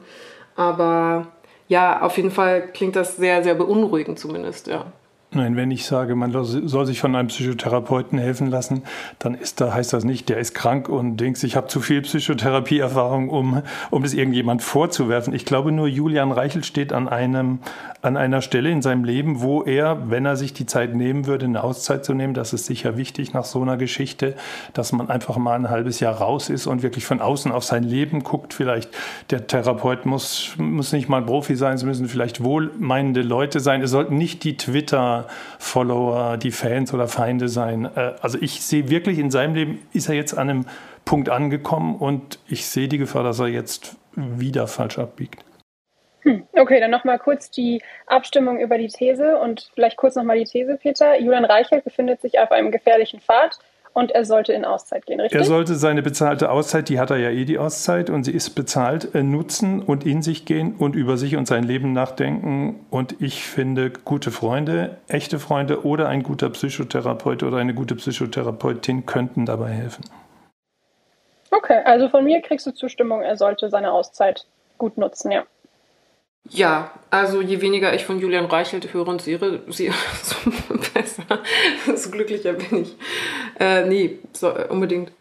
Aber 0.56 1.28
ja, 1.68 2.02
auf 2.02 2.18
jeden 2.18 2.32
Fall 2.32 2.68
klingt 2.74 2.96
das 2.96 3.18
sehr, 3.18 3.44
sehr 3.44 3.56
beunruhigend 3.56 4.20
zumindest, 4.20 4.68
ja. 4.68 4.92
Nein, 5.36 5.56
wenn 5.56 5.72
ich 5.72 5.86
sage, 5.86 6.16
man 6.16 6.32
soll 6.32 6.86
sich 6.86 7.00
von 7.00 7.16
einem 7.16 7.28
Psychotherapeuten 7.30 8.20
helfen 8.20 8.52
lassen, 8.52 8.84
dann 9.18 9.34
ist 9.34 9.62
da, 9.62 9.74
heißt 9.74 9.92
das 9.92 10.04
nicht, 10.04 10.30
der 10.30 10.38
ist 10.38 10.54
krank 10.54 10.90
und 10.90 11.18
denkt, 11.18 11.44
ich 11.44 11.56
habe 11.56 11.68
zu 11.68 11.80
viel 11.80 12.04
Psychotherapieerfahrung, 12.04 13.30
um, 13.30 13.64
um 13.90 14.04
das 14.04 14.14
irgendjemand 14.14 14.62
vorzuwerfen. 14.62 15.34
Ich 15.34 15.46
glaube 15.46 15.72
nur, 15.72 15.88
Julian 15.88 16.32
Reichel 16.32 16.64
steht 16.64 16.94
an, 16.94 17.10
einem, 17.10 17.60
an 18.04 18.16
einer 18.16 18.42
Stelle 18.42 18.70
in 18.70 18.84
seinem 18.84 19.06
Leben, 19.06 19.42
wo 19.42 19.64
er, 19.64 20.12
wenn 20.12 20.26
er 20.26 20.36
sich 20.36 20.54
die 20.54 20.68
Zeit 20.68 20.94
nehmen 20.94 21.26
würde, 21.26 21.46
eine 21.46 21.64
Auszeit 21.64 22.06
zu 22.06 22.14
nehmen, 22.14 22.36
das 22.36 22.54
ist 22.54 22.68
sicher 22.68 22.96
wichtig 22.96 23.34
nach 23.34 23.46
so 23.46 23.62
einer 23.62 23.78
Geschichte, 23.78 24.36
dass 24.74 24.92
man 24.92 25.10
einfach 25.10 25.38
mal 25.38 25.56
ein 25.56 25.70
halbes 25.72 26.00
Jahr 26.00 26.14
raus 26.14 26.50
ist 26.50 26.68
und 26.68 26.84
wirklich 26.84 27.06
von 27.06 27.22
außen 27.22 27.52
auf 27.52 27.64
sein 27.64 27.84
Leben 27.84 28.24
guckt. 28.24 28.54
Vielleicht 28.54 28.92
der 29.32 29.48
Therapeut 29.48 30.06
muss, 30.06 30.54
muss 30.58 30.94
nicht 30.94 31.10
mal 31.10 31.24
Profi 31.24 31.56
sein, 31.56 31.74
es 31.74 31.84
müssen 31.84 32.08
vielleicht 32.08 32.44
wohlmeinende 32.44 33.24
Leute 33.24 33.60
sein. 33.60 33.82
Es 33.82 33.90
sollten 33.90 34.16
nicht 34.18 34.44
die 34.44 34.58
Twitter- 34.58 35.23
Follower, 35.60 36.38
die 36.38 36.52
Fans 36.52 36.94
oder 36.94 37.08
Feinde 37.08 37.50
sein. 37.50 37.86
Äh, 37.96 38.14
also 38.22 38.38
ich 38.42 38.62
sehe 38.62 38.90
wirklich 38.90 39.20
in 39.20 39.32
seinem 39.32 39.56
Leben, 39.56 39.88
ist 39.94 40.10
er 40.10 40.16
jetzt 40.16 40.34
an 40.34 40.50
einem 40.50 40.66
Punkt 41.06 41.30
angekommen 41.30 41.96
und 41.96 42.40
ich 42.48 42.66
sehe 42.66 42.88
die 42.88 42.98
Gefahr, 42.98 43.24
dass 43.24 43.40
er 43.40 43.48
jetzt 43.48 43.96
wieder 44.16 44.68
falsch 44.68 45.00
abbiegt. 45.00 45.44
Hm, 46.22 46.48
okay, 46.54 46.80
dann 46.80 46.92
nochmal 46.92 47.20
kurz 47.20 47.52
die 47.52 47.82
Abstimmung 48.08 48.60
über 48.60 48.78
die 48.78 48.88
These 48.88 49.38
und 49.38 49.70
vielleicht 49.74 49.98
kurz 49.98 50.16
nochmal 50.16 50.38
die 50.38 50.46
These, 50.46 50.78
Peter. 50.78 51.20
Julian 51.20 51.44
Reichelt 51.44 51.84
befindet 51.84 52.22
sich 52.22 52.40
auf 52.40 52.52
einem 52.52 52.72
gefährlichen 52.72 53.20
Pfad 53.20 53.60
und 53.94 54.12
er 54.12 54.26
sollte 54.26 54.54
in 54.54 54.66
Auszeit 54.66 55.06
gehen, 55.06 55.20
richtig? 55.20 55.40
Er 55.40 55.46
sollte 55.46 55.76
seine 55.76 56.02
bezahlte 56.02 56.50
Auszeit, 56.50 56.90
die 56.90 57.00
hat 57.00 57.12
er 57.12 57.18
ja 57.18 57.30
eh 57.30 57.46
die 57.46 57.60
Auszeit 57.60 58.10
und 58.10 58.24
sie 58.24 58.32
ist 58.32 58.52
bezahlt, 58.52 59.14
äh, 59.16 59.24
nutzen 59.24 59.82
und 59.82 60.06
in 60.06 60.22
sich 60.22 60.46
gehen 60.46 60.76
und 60.78 60.96
über 60.96 61.18
sich 61.18 61.36
und 61.36 61.48
sein 61.48 61.64
Leben 61.64 61.94
nachdenken. 61.94 62.86
Und 62.90 63.22
ich 63.22 63.44
finde, 63.44 63.92
gute 63.92 64.32
Freunde, 64.32 64.98
echte 65.08 65.40
Freunde 65.40 65.86
oder 65.86 66.10
ein 66.10 66.24
guter 66.24 66.50
Psychotherapeut 66.50 67.44
oder 67.44 67.58
eine 67.58 67.74
gute 67.74 67.96
Psychotherapeutin 67.96 69.06
könnten 69.06 69.46
dabei 69.46 69.70
helfen. 69.70 70.04
Okay, 71.52 71.82
also 71.86 72.10
von 72.10 72.24
mir 72.24 72.42
kriegst 72.42 72.66
du 72.66 72.72
Zustimmung, 72.72 73.22
er 73.22 73.38
sollte 73.38 73.70
seine 73.70 73.92
Auszeit 73.92 74.48
gut 74.78 74.98
nutzen, 74.98 75.32
ja. 75.32 75.44
Ja, 76.50 76.92
also 77.10 77.42
je 77.42 77.62
weniger 77.62 77.94
ich 77.94 78.06
von 78.06 78.20
Julian 78.20 78.46
Reichelt 78.46 78.94
höre 78.94 79.08
und 79.08 79.22
sehe, 79.22 79.40
so 80.24 80.36
besser, 80.94 81.44
so 81.96 82.12
glücklicher 82.12 82.54
bin 82.54 82.84
ich. 82.84 82.96
Äh, 83.60 83.86
nee, 83.86 84.20
so, 84.34 84.54
unbedingt. 84.70 85.12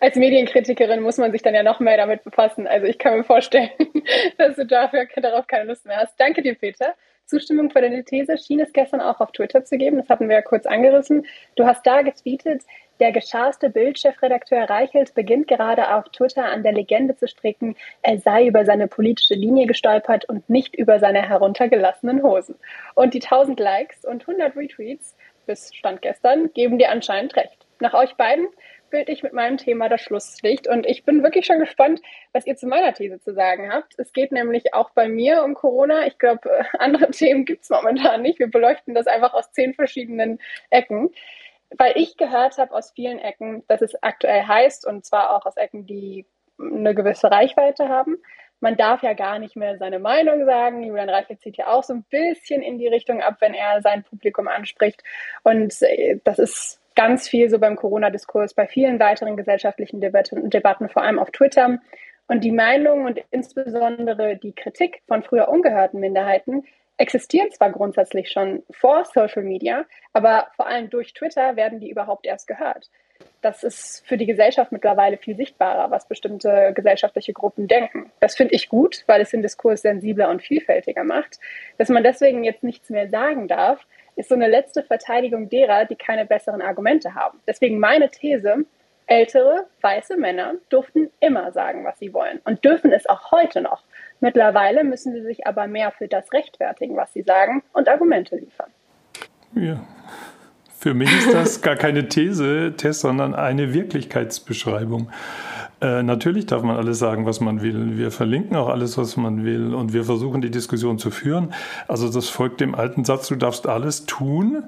Als 0.00 0.14
Medienkritikerin 0.14 1.00
muss 1.00 1.16
man 1.16 1.32
sich 1.32 1.42
dann 1.42 1.54
ja 1.54 1.62
noch 1.62 1.80
mehr 1.80 1.96
damit 1.96 2.22
befassen. 2.22 2.66
Also 2.68 2.86
ich 2.86 2.98
kann 2.98 3.16
mir 3.16 3.24
vorstellen, 3.24 3.70
dass 4.38 4.54
du 4.56 4.64
dafür, 4.64 5.08
darauf 5.16 5.46
keine 5.46 5.64
Lust 5.64 5.86
mehr 5.86 5.96
hast. 5.96 6.18
Danke 6.20 6.42
dir, 6.42 6.54
Peter. 6.54 6.94
Zustimmung 7.26 7.70
für 7.70 7.80
deine 7.80 8.04
These 8.04 8.38
schien 8.38 8.60
es 8.60 8.72
gestern 8.72 9.00
auch 9.00 9.20
auf 9.20 9.32
Twitter 9.32 9.64
zu 9.64 9.76
geben. 9.76 9.98
Das 9.98 10.08
hatten 10.08 10.28
wir 10.28 10.36
ja 10.36 10.42
kurz 10.42 10.66
angerissen. 10.66 11.26
Du 11.56 11.66
hast 11.66 11.86
da 11.86 12.02
getweetet, 12.02 12.62
der 13.00 13.12
gescharste 13.12 13.70
Bildchefredakteur 13.70 14.68
Reichelt 14.68 15.14
beginnt 15.14 15.48
gerade 15.48 15.94
auf 15.94 16.08
Twitter 16.10 16.44
an 16.46 16.62
der 16.62 16.72
Legende 16.72 17.16
zu 17.16 17.28
stricken, 17.28 17.76
er 18.02 18.18
sei 18.18 18.46
über 18.46 18.64
seine 18.64 18.88
politische 18.88 19.34
Linie 19.34 19.66
gestolpert 19.66 20.24
und 20.26 20.48
nicht 20.50 20.74
über 20.74 20.98
seine 20.98 21.28
heruntergelassenen 21.28 22.22
Hosen. 22.22 22.56
Und 22.94 23.14
die 23.14 23.22
1000 23.22 23.58
Likes 23.60 24.04
und 24.04 24.22
100 24.22 24.56
Retweets 24.56 25.16
bis 25.46 25.74
Stand 25.74 26.02
gestern 26.02 26.52
geben 26.52 26.78
dir 26.78 26.90
anscheinend 26.90 27.36
recht. 27.36 27.66
Nach 27.80 27.94
euch 27.94 28.14
beiden 28.16 28.48
bilde 28.90 29.12
ich 29.12 29.22
mit 29.22 29.32
meinem 29.32 29.56
Thema 29.56 29.88
das 29.88 30.00
Schlusslicht 30.00 30.66
und 30.66 30.86
ich 30.86 31.04
bin 31.04 31.22
wirklich 31.22 31.46
schon 31.46 31.58
gespannt, 31.58 32.00
was 32.32 32.46
ihr 32.46 32.56
zu 32.56 32.66
meiner 32.66 32.94
These 32.94 33.20
zu 33.20 33.34
sagen 33.34 33.72
habt. 33.72 33.94
Es 33.98 34.12
geht 34.12 34.32
nämlich 34.32 34.74
auch 34.74 34.90
bei 34.90 35.08
mir 35.08 35.44
um 35.44 35.54
Corona. 35.54 36.06
Ich 36.06 36.18
glaube, 36.18 36.50
andere 36.78 37.10
Themen 37.10 37.44
gibt 37.44 37.64
es 37.64 37.70
momentan 37.70 38.22
nicht. 38.22 38.38
Wir 38.38 38.50
beleuchten 38.50 38.94
das 38.94 39.06
einfach 39.06 39.34
aus 39.34 39.52
zehn 39.52 39.74
verschiedenen 39.74 40.38
Ecken 40.70 41.10
weil 41.76 41.92
ich 41.96 42.16
gehört 42.16 42.58
habe 42.58 42.72
aus 42.72 42.92
vielen 42.92 43.18
Ecken, 43.18 43.64
dass 43.68 43.82
es 43.82 44.02
aktuell 44.02 44.44
heißt, 44.44 44.86
und 44.86 45.04
zwar 45.04 45.36
auch 45.36 45.46
aus 45.46 45.56
Ecken, 45.56 45.86
die 45.86 46.26
eine 46.58 46.94
gewisse 46.94 47.30
Reichweite 47.30 47.88
haben. 47.88 48.16
Man 48.60 48.76
darf 48.76 49.02
ja 49.02 49.12
gar 49.12 49.38
nicht 49.38 49.54
mehr 49.54 49.78
seine 49.78 50.00
Meinung 50.00 50.44
sagen. 50.44 50.82
Julian 50.82 51.08
Reichelt 51.08 51.40
zieht 51.40 51.56
ja 51.56 51.68
auch 51.68 51.84
so 51.84 51.94
ein 51.94 52.04
bisschen 52.10 52.62
in 52.62 52.78
die 52.78 52.88
Richtung 52.88 53.22
ab, 53.22 53.36
wenn 53.40 53.54
er 53.54 53.80
sein 53.82 54.02
Publikum 54.02 54.48
anspricht. 54.48 55.04
Und 55.44 55.80
äh, 55.82 56.18
das 56.24 56.40
ist 56.40 56.80
ganz 56.96 57.28
viel 57.28 57.48
so 57.48 57.60
beim 57.60 57.76
Corona-Diskurs, 57.76 58.54
bei 58.54 58.66
vielen 58.66 58.98
weiteren 58.98 59.36
gesellschaftlichen 59.36 60.00
Debatten, 60.00 60.50
Debatten, 60.50 60.88
vor 60.88 61.02
allem 61.02 61.20
auf 61.20 61.30
Twitter. 61.30 61.78
Und 62.26 62.42
die 62.42 62.50
Meinungen 62.50 63.06
und 63.06 63.20
insbesondere 63.30 64.36
die 64.36 64.52
Kritik 64.52 65.02
von 65.06 65.22
früher 65.22 65.48
ungehörten 65.48 66.00
Minderheiten 66.00 66.64
existieren 66.98 67.50
zwar 67.50 67.70
grundsätzlich 67.70 68.30
schon 68.30 68.62
vor 68.70 69.04
Social 69.04 69.42
Media, 69.42 69.86
aber 70.12 70.48
vor 70.56 70.66
allem 70.66 70.90
durch 70.90 71.14
Twitter 71.14 71.56
werden 71.56 71.80
die 71.80 71.90
überhaupt 71.90 72.26
erst 72.26 72.46
gehört. 72.46 72.90
Das 73.40 73.62
ist 73.62 74.04
für 74.06 74.16
die 74.16 74.26
Gesellschaft 74.26 74.72
mittlerweile 74.72 75.16
viel 75.16 75.36
sichtbarer, 75.36 75.90
was 75.90 76.08
bestimmte 76.08 76.72
gesellschaftliche 76.74 77.32
Gruppen 77.32 77.68
denken. 77.68 78.10
Das 78.20 78.36
finde 78.36 78.54
ich 78.54 78.68
gut, 78.68 79.04
weil 79.06 79.20
es 79.20 79.30
den 79.30 79.42
Diskurs 79.42 79.82
sensibler 79.82 80.28
und 80.28 80.42
vielfältiger 80.42 81.04
macht. 81.04 81.38
Dass 81.78 81.88
man 81.88 82.02
deswegen 82.02 82.44
jetzt 82.44 82.64
nichts 82.64 82.90
mehr 82.90 83.08
sagen 83.08 83.48
darf, 83.48 83.86
ist 84.16 84.28
so 84.28 84.34
eine 84.34 84.48
letzte 84.48 84.82
Verteidigung 84.82 85.48
derer, 85.48 85.84
die 85.84 85.94
keine 85.94 86.26
besseren 86.26 86.62
Argumente 86.62 87.14
haben. 87.14 87.40
Deswegen 87.46 87.78
meine 87.78 88.10
These, 88.10 88.64
ältere 89.06 89.66
weiße 89.80 90.16
Männer 90.16 90.54
durften 90.68 91.10
immer 91.20 91.52
sagen, 91.52 91.84
was 91.84 91.98
sie 91.98 92.12
wollen 92.12 92.40
und 92.44 92.64
dürfen 92.64 92.92
es 92.92 93.08
auch 93.08 93.30
heute 93.30 93.60
noch. 93.60 93.82
Mittlerweile 94.20 94.84
müssen 94.84 95.12
sie 95.12 95.22
sich 95.22 95.46
aber 95.46 95.66
mehr 95.66 95.92
für 95.92 96.08
das 96.08 96.32
rechtfertigen, 96.32 96.96
was 96.96 97.12
sie 97.12 97.22
sagen 97.22 97.62
und 97.72 97.88
Argumente 97.88 98.36
liefern. 98.36 98.70
Ja. 99.54 99.80
Für 100.76 100.94
mich 100.94 101.10
ist 101.16 101.32
das 101.32 101.60
gar 101.60 101.74
keine 101.74 102.08
These, 102.08 102.74
Test, 102.76 103.00
sondern 103.00 103.34
eine 103.34 103.74
Wirklichkeitsbeschreibung. 103.74 105.10
Äh, 105.80 106.02
natürlich 106.02 106.46
darf 106.46 106.62
man 106.62 106.76
alles 106.76 106.98
sagen, 106.98 107.26
was 107.26 107.40
man 107.40 107.62
will. 107.62 107.98
Wir 107.98 108.10
verlinken 108.10 108.56
auch 108.56 108.68
alles, 108.68 108.98
was 108.98 109.16
man 109.16 109.44
will 109.44 109.74
und 109.74 109.92
wir 109.92 110.04
versuchen 110.04 110.40
die 110.40 110.50
Diskussion 110.50 110.98
zu 110.98 111.10
führen. 111.10 111.52
Also 111.86 112.10
das 112.10 112.28
folgt 112.28 112.60
dem 112.60 112.74
alten 112.74 113.04
Satz, 113.04 113.28
du 113.28 113.36
darfst 113.36 113.66
alles 113.66 114.06
tun, 114.06 114.64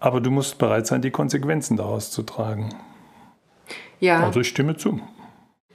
aber 0.00 0.20
du 0.20 0.30
musst 0.30 0.58
bereit 0.58 0.86
sein, 0.86 1.02
die 1.02 1.10
Konsequenzen 1.10 1.76
daraus 1.76 2.10
zu 2.10 2.22
tragen. 2.22 2.70
Ja. 4.00 4.24
Also 4.24 4.40
ich 4.40 4.48
stimme 4.48 4.76
zu. 4.76 5.00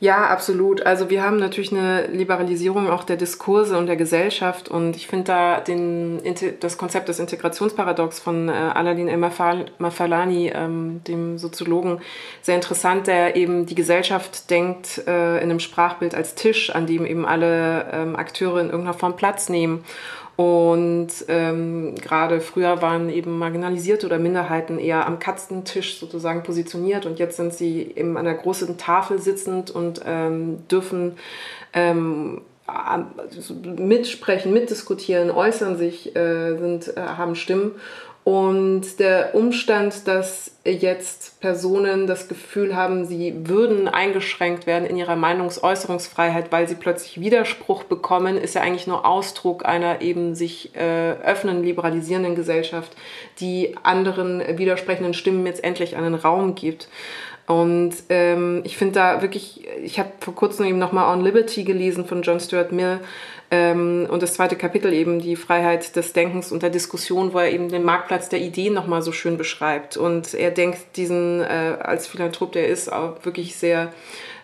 Ja, 0.04 0.28
absolut. 0.28 0.86
Also 0.86 1.10
wir 1.10 1.24
haben 1.24 1.38
natürlich 1.38 1.72
eine 1.72 2.08
Liberalisierung 2.08 2.90
auch 2.90 3.06
der 3.06 3.16
Diskurse 3.16 3.78
und 3.78 3.88
der 3.88 3.96
Gesellschaft 3.96 4.68
und 4.68 4.98
ich 4.98 5.08
finde 5.08 5.24
da 5.24 5.60
den, 5.62 6.20
das 6.60 6.78
Konzept 6.78 7.08
des 7.08 7.20
Integrationsparadox 7.20 8.20
von 8.20 8.50
äh, 8.50 8.52
Aladin 8.52 9.08
El-Mafalani, 9.08 10.52
ähm, 10.54 11.00
dem 11.08 11.38
Soziologen, 11.38 12.02
sehr 12.42 12.56
interessant, 12.56 13.08
der 13.08 13.38
eben 13.38 13.66
die 13.66 13.76
Gesellschaft 13.76 14.50
denkt 14.50 15.08
äh, 15.08 15.38
in 15.38 15.44
einem 15.44 15.62
Sprachbild 15.62 16.16
als 16.16 16.36
Tisch, 16.36 16.70
an 16.70 16.86
dem 16.86 17.06
eben 17.06 17.26
alle 17.26 17.86
ähm, 17.94 18.18
Akteure 18.18 18.60
in 18.60 18.72
irgendeiner 18.72 18.98
Form 18.98 19.16
Platz 19.16 19.48
nehmen. 19.48 19.86
Und 20.36 21.10
ähm, 21.28 21.94
gerade 21.96 22.42
früher 22.42 22.82
waren 22.82 23.10
eben 23.10 23.38
Marginalisierte 23.38 24.08
oder 24.08 24.18
Minderheiten 24.18 24.80
eher 24.80 25.06
am 25.06 25.20
Katzentisch 25.20 26.00
sozusagen 26.00 26.42
positioniert 26.42 27.06
und 27.06 27.20
jetzt 27.20 27.38
sind 27.38 27.54
sie 27.54 27.94
eben 27.96 28.18
an 28.18 28.26
der 28.26 28.34
großen 28.34 28.78
Tafel 28.80 29.20
sitzend 29.20 29.70
und 29.70 30.02
ähm, 30.06 30.68
dürfen 30.70 31.18
ähm, 31.74 32.42
mitsprechen, 33.64 34.54
mitdiskutieren, 34.54 35.30
äußern 35.30 35.78
sich, 35.78 36.16
äh, 36.16 36.58
sind, 36.58 36.98
äh, 36.98 37.02
haben 37.02 37.36
Stimmen. 37.36 37.72
Und 38.24 39.00
der 39.00 39.36
Umstand, 39.36 40.08
dass 40.08 40.52
jetzt 40.64 41.42
Personen 41.42 42.08
das 42.08 42.30
Gefühl 42.30 42.74
haben, 42.74 43.06
sie 43.06 43.34
würden 43.50 43.90
eingeschränkt 43.90 44.66
werden 44.66 44.86
in 44.86 44.96
ihrer 44.96 45.18
Meinungsäußerungsfreiheit, 45.18 46.50
weil 46.50 46.70
sie 46.70 46.76
plötzlich 46.76 47.20
Widerspruch 47.20 47.84
bekommen, 47.84 48.38
ist 48.38 48.56
ja 48.56 48.62
eigentlich 48.62 48.88
nur 48.88 49.06
Ausdruck 49.06 49.66
einer 49.66 50.02
eben 50.02 50.36
sich 50.36 50.74
äh, 50.74 51.16
öffnen, 51.22 51.64
liberalisierenden 51.64 52.36
Gesellschaft, 52.36 52.96
die 53.42 53.76
anderen 53.84 54.42
widersprechenden 54.58 55.14
Stimmen 55.14 55.46
jetzt 55.46 55.62
endlich 55.62 55.98
einen 55.98 56.16
Raum 56.16 56.56
gibt. 56.56 56.88
Und 57.46 57.94
ähm, 58.08 58.62
ich 58.64 58.78
finde 58.78 58.94
da 58.94 59.22
wirklich, 59.22 59.68
ich 59.84 60.00
habe 60.00 60.12
vor 60.22 60.34
kurzem 60.34 60.66
eben 60.66 60.80
nochmal 60.80 61.14
On 61.14 61.26
Liberty 61.26 61.66
gelesen 61.66 62.06
von 62.06 62.22
John 62.22 62.40
Stuart 62.40 62.72
Mill, 62.72 63.02
und 63.54 64.20
das 64.22 64.34
zweite 64.34 64.56
Kapitel 64.56 64.92
eben 64.94 65.20
die 65.20 65.36
Freiheit 65.36 65.96
des 65.96 66.14
Denkens 66.14 66.52
und 66.52 66.64
der 66.64 66.72
Diskussion, 66.72 67.34
wo 67.34 67.40
er 67.40 67.52
eben 67.52 67.70
den 67.70 67.84
Marktplatz 67.84 68.30
der 68.30 68.40
Ideen 68.40 68.74
nochmal 68.74 69.04
so 69.04 69.12
schön 69.12 69.38
beschreibt. 69.38 69.98
Und 69.98 70.34
er 70.34 70.50
denkt 70.50 70.80
diesen, 70.96 71.42
äh, 71.42 71.78
als 71.80 72.08
Philanthrop, 72.08 72.54
der 72.54 72.68
ist 72.68 72.92
auch 72.92 73.24
wirklich 73.24 73.56
sehr, 73.56 73.94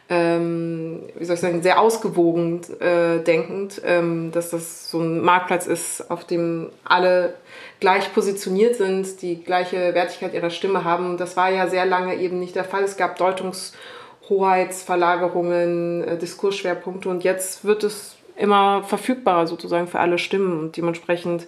ähm, 0.10 1.00
wie 1.16 1.26
soll 1.26 1.34
ich 1.36 1.42
sagen, 1.42 1.64
sehr 1.64 1.80
ausgewogen 1.80 2.62
äh, 2.82 3.24
denkend, 3.24 3.82
ähm, 3.84 4.32
dass 4.32 4.52
das 4.52 4.92
so 4.92 5.00
ein 5.00 5.22
Marktplatz 5.22 5.66
ist, 5.66 6.12
auf 6.12 6.26
dem 6.26 6.70
alle 6.84 7.34
gleich 7.80 8.14
positioniert 8.14 8.76
sind, 8.76 9.24
die 9.24 9.44
gleiche 9.44 9.96
Wertigkeit 9.96 10.36
ihrer 10.36 10.52
Stimme 10.52 10.84
haben. 10.84 11.18
Das 11.18 11.36
war 11.36 11.50
ja 11.50 11.68
sehr 11.68 11.86
lange 11.86 12.18
eben 12.18 12.40
nicht 12.40 12.56
der 12.56 12.66
Fall. 12.66 12.84
Es 12.84 12.98
gab 12.98 13.18
Deutungshoheitsverlagerungen, 13.18 16.04
äh, 16.04 16.18
Diskursschwerpunkte 16.18 17.10
und 17.10 17.24
jetzt 17.24 17.66
wird 17.66 17.84
es 17.84 18.19
immer 18.40 18.84
verfügbarer 18.84 19.48
sozusagen 19.48 19.88
für 19.88 20.00
alle 20.00 20.18
Stimmen 20.18 20.60
und 20.60 20.78
dementsprechend 20.78 21.48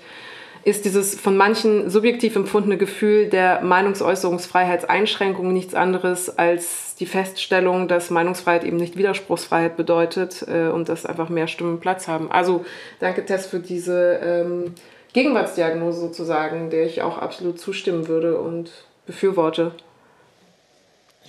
ist 0.63 0.85
dieses 0.85 1.19
von 1.19 1.35
manchen 1.35 1.89
subjektiv 1.89 2.35
empfundene 2.35 2.77
Gefühl 2.77 3.29
der 3.29 3.61
Meinungsäußerungsfreiheitseinschränkung 3.61 5.51
nichts 5.51 5.73
anderes 5.73 6.37
als 6.37 6.93
die 6.95 7.07
Feststellung, 7.07 7.87
dass 7.87 8.11
Meinungsfreiheit 8.11 8.63
eben 8.63 8.77
nicht 8.77 8.95
Widerspruchsfreiheit 8.95 9.75
bedeutet 9.75 10.45
äh, 10.47 10.67
und 10.67 10.87
dass 10.87 11.07
einfach 11.07 11.29
mehr 11.29 11.47
Stimmen 11.47 11.79
Platz 11.79 12.07
haben. 12.07 12.31
Also 12.31 12.63
danke 12.99 13.25
Tess 13.25 13.47
für 13.47 13.59
diese 13.59 14.19
ähm, 14.23 14.75
Gegenwartsdiagnose 15.13 15.99
sozusagen, 15.99 16.69
der 16.69 16.85
ich 16.85 17.01
auch 17.01 17.17
absolut 17.17 17.59
zustimmen 17.59 18.07
würde 18.07 18.37
und 18.37 18.71
befürworte. 19.07 19.71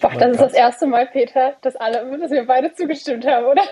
Doch, 0.02 0.14
das 0.14 0.32
ist 0.32 0.40
das 0.40 0.52
erste 0.52 0.86
Mal, 0.86 1.06
Peter, 1.06 1.54
dass, 1.62 1.76
alle, 1.76 2.18
dass 2.18 2.30
wir 2.30 2.46
beide 2.46 2.74
zugestimmt 2.74 3.26
haben, 3.26 3.46
oder? 3.46 3.62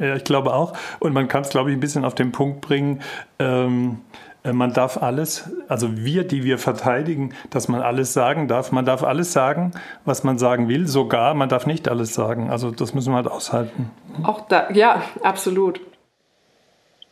ja, 0.06 0.16
ich 0.16 0.24
glaube 0.24 0.52
auch. 0.52 0.74
Und 0.98 1.12
man 1.12 1.28
kann 1.28 1.42
es, 1.42 1.50
glaube 1.50 1.70
ich, 1.70 1.76
ein 1.76 1.80
bisschen 1.80 2.04
auf 2.04 2.14
den 2.14 2.32
Punkt 2.32 2.60
bringen. 2.60 3.00
Ähm, 3.38 4.00
äh, 4.44 4.52
man 4.52 4.72
darf 4.72 5.00
alles, 5.02 5.50
also 5.68 5.96
wir, 5.96 6.24
die 6.24 6.44
wir 6.44 6.58
verteidigen, 6.58 7.34
dass 7.50 7.68
man 7.68 7.80
alles 7.80 8.12
sagen 8.12 8.48
darf. 8.48 8.72
Man 8.72 8.84
darf 8.84 9.02
alles 9.02 9.32
sagen, 9.32 9.72
was 10.04 10.24
man 10.24 10.38
sagen 10.38 10.68
will, 10.68 10.86
sogar 10.86 11.34
man 11.34 11.48
darf 11.48 11.66
nicht 11.66 11.88
alles 11.88 12.14
sagen. 12.14 12.50
Also 12.50 12.70
das 12.70 12.94
müssen 12.94 13.12
wir 13.12 13.16
halt 13.16 13.28
aushalten. 13.28 13.90
Auch 14.24 14.42
da, 14.48 14.70
ja, 14.70 15.02
absolut. 15.22 15.80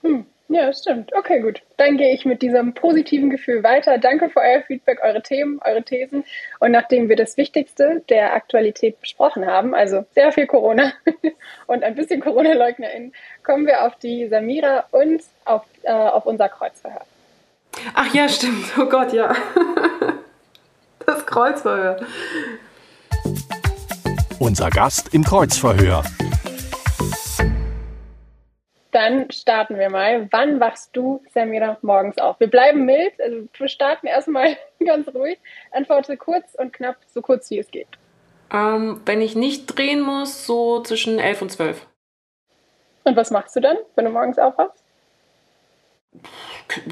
Hm. 0.02 0.26
Ja, 0.52 0.72
stimmt. 0.72 1.12
Okay, 1.14 1.38
gut. 1.38 1.62
Dann 1.76 1.96
gehe 1.96 2.12
ich 2.12 2.24
mit 2.24 2.42
diesem 2.42 2.74
positiven 2.74 3.30
Gefühl 3.30 3.62
weiter. 3.62 3.98
Danke 3.98 4.28
für 4.30 4.40
euer 4.40 4.62
Feedback, 4.62 4.98
eure 5.00 5.22
Themen, 5.22 5.60
eure 5.64 5.84
Thesen. 5.84 6.24
Und 6.58 6.72
nachdem 6.72 7.08
wir 7.08 7.14
das 7.14 7.36
Wichtigste 7.36 8.02
der 8.08 8.34
Aktualität 8.34 9.00
besprochen 9.00 9.46
haben, 9.46 9.76
also 9.76 10.04
sehr 10.12 10.32
viel 10.32 10.48
Corona 10.48 10.92
und 11.68 11.84
ein 11.84 11.94
bisschen 11.94 12.20
Corona-LeugnerInnen, 12.20 13.12
kommen 13.44 13.64
wir 13.68 13.86
auf 13.86 13.94
die 14.00 14.26
Samira 14.26 14.86
und 14.90 15.22
auf, 15.44 15.62
äh, 15.82 15.92
auf 15.92 16.26
unser 16.26 16.48
Kreuzverhör. 16.48 17.06
Ach 17.94 18.12
ja, 18.12 18.28
stimmt. 18.28 18.76
Oh 18.76 18.86
Gott, 18.86 19.12
ja. 19.12 19.34
Das 21.06 21.26
Kreuzverhör. 21.26 22.06
Unser 24.38 24.70
Gast 24.70 25.12
im 25.12 25.24
Kreuzverhör. 25.24 26.04
Dann 28.92 29.30
starten 29.30 29.78
wir 29.78 29.90
mal. 29.90 30.28
Wann 30.32 30.58
wachst 30.58 30.96
du, 30.96 31.22
Samira, 31.32 31.78
morgens 31.82 32.18
auf? 32.18 32.40
Wir 32.40 32.48
bleiben 32.48 32.84
mild, 32.84 33.12
also 33.20 33.46
wir 33.56 33.68
starten 33.68 34.06
erstmal 34.06 34.56
ganz 34.84 35.08
ruhig. 35.14 35.38
Antworte 35.70 36.16
kurz 36.16 36.54
und 36.54 36.72
knapp, 36.72 36.96
so 37.06 37.22
kurz 37.22 37.50
wie 37.50 37.58
es 37.58 37.70
geht. 37.70 37.88
Ähm, 38.52 39.00
wenn 39.06 39.20
ich 39.20 39.36
nicht 39.36 39.66
drehen 39.66 40.00
muss, 40.00 40.46
so 40.46 40.82
zwischen 40.82 41.18
11 41.18 41.42
und 41.42 41.52
12. 41.52 41.86
Und 43.04 43.16
was 43.16 43.30
machst 43.30 43.54
du 43.56 43.60
dann, 43.60 43.76
wenn 43.94 44.04
du 44.04 44.10
morgens 44.10 44.38
aufwachst? 44.38 44.82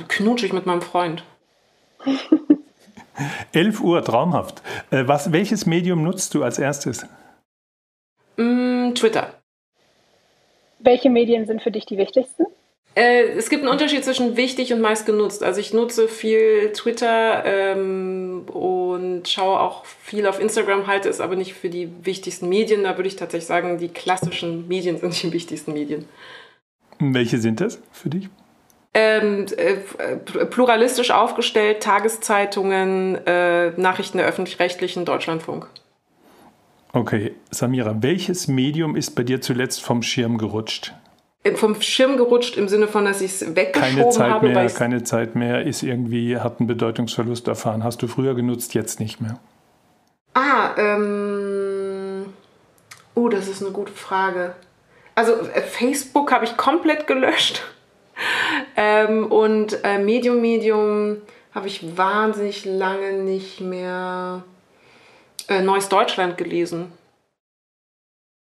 Knutsche 0.09 0.47
ich 0.47 0.53
mit 0.53 0.67
meinem 0.67 0.83
Freund. 0.83 1.25
11 3.53 3.81
Uhr, 3.81 4.05
traumhaft. 4.05 4.63
Äh, 4.91 5.07
was, 5.07 5.33
welches 5.33 5.67
Medium 5.67 6.03
nutzt 6.03 6.35
du 6.35 6.45
als 6.45 6.59
erstes? 6.59 7.07
Mm, 8.37 8.95
Twitter. 8.95 9.38
Welche 10.81 11.11
Medien 11.11 11.47
sind 11.47 11.62
für 11.62 11.71
dich 11.71 11.87
die 11.87 11.99
wichtigsten? 11.99 12.47
Äh, 12.95 13.29
es 13.37 13.49
gibt 13.49 13.62
einen 13.62 13.71
Unterschied 13.71 14.05
zwischen 14.05 14.37
wichtig 14.37 14.73
und 14.73 14.81
meist 14.81 15.07
genutzt. 15.07 15.45
Also 15.45 15.61
ich 15.61 15.73
nutze 15.73 16.09
viel 16.09 16.73
Twitter 16.73 17.45
ähm, 17.45 18.43
und 18.53 19.29
schaue 19.29 19.61
auch 19.61 19.85
viel 19.85 20.27
auf 20.27 20.41
Instagram, 20.41 20.88
halte 20.88 21.09
es 21.09 21.21
aber 21.21 21.37
nicht 21.37 21.55
für 21.55 21.69
die 21.69 21.91
wichtigsten 22.03 22.49
Medien. 22.49 22.83
Da 22.83 22.97
würde 22.97 23.09
ich 23.09 23.14
tatsächlich 23.14 23.47
sagen, 23.47 23.79
die 23.79 23.88
klassischen 23.88 24.67
Medien 24.67 24.99
sind 24.99 25.23
die 25.23 25.33
wichtigsten 25.33 25.75
Medien. 25.75 26.07
Welche 26.99 27.38
sind 27.38 27.61
das 27.61 27.81
für 27.93 28.09
dich? 28.09 28.29
Ähm, 28.95 29.47
äh, 29.57 29.77
pluralistisch 30.47 31.12
aufgestellt, 31.12 31.83
Tageszeitungen, 31.83 33.25
äh, 33.27 33.71
Nachrichten 33.81 34.19
der 34.19 34.27
öffentlich-rechtlichen, 34.27 35.05
Deutschlandfunk. 35.05 35.69
Okay, 36.99 37.37
Samira, 37.53 37.95
welches 38.01 38.49
Medium 38.49 38.97
ist 38.97 39.15
bei 39.15 39.23
dir 39.23 39.41
zuletzt 39.41 39.81
vom 39.85 40.03
Schirm 40.03 40.37
gerutscht? 40.37 40.95
Äh, 41.45 41.55
vom 41.55 41.81
Schirm 41.81 42.17
gerutscht 42.17 42.57
im 42.57 42.67
Sinne 42.67 42.89
von, 42.89 43.05
dass 43.05 43.21
ich 43.21 43.41
es 43.41 43.55
weggeschoben 43.55 43.97
keine 43.99 44.11
Zeit 44.11 44.31
habe. 44.31 44.49
Mehr, 44.49 44.67
keine 44.71 45.05
Zeit 45.05 45.37
mehr, 45.37 45.63
ist 45.63 45.85
irgendwie, 45.85 46.37
hat 46.39 46.59
einen 46.59 46.67
Bedeutungsverlust 46.67 47.47
erfahren. 47.47 47.85
Hast 47.85 48.03
du 48.03 48.09
früher 48.09 48.35
genutzt, 48.35 48.75
jetzt 48.75 48.99
nicht 48.99 49.21
mehr? 49.21 49.39
Ah, 50.35 50.71
ähm. 50.77 52.27
Oh, 53.15 53.29
das 53.29 53.47
ist 53.47 53.63
eine 53.63 53.71
gute 53.71 53.93
Frage. 53.93 54.55
also 55.15 55.35
äh, 55.55 55.63
Facebook 55.63 56.33
habe 56.33 56.47
ich 56.47 56.57
komplett 56.57 57.07
gelöscht. 57.07 57.63
ähm, 58.77 59.27
und 59.31 59.85
äh, 59.85 59.99
Medium 59.99 60.41
Medium 60.41 61.19
habe 61.55 61.69
ich 61.69 61.97
wahnsinnig 61.97 62.65
lange 62.65 63.23
nicht 63.23 63.61
mehr 63.61 64.43
äh, 65.49 65.61
Neues 65.63 65.89
Deutschland 65.89 66.37
gelesen. 66.37 66.93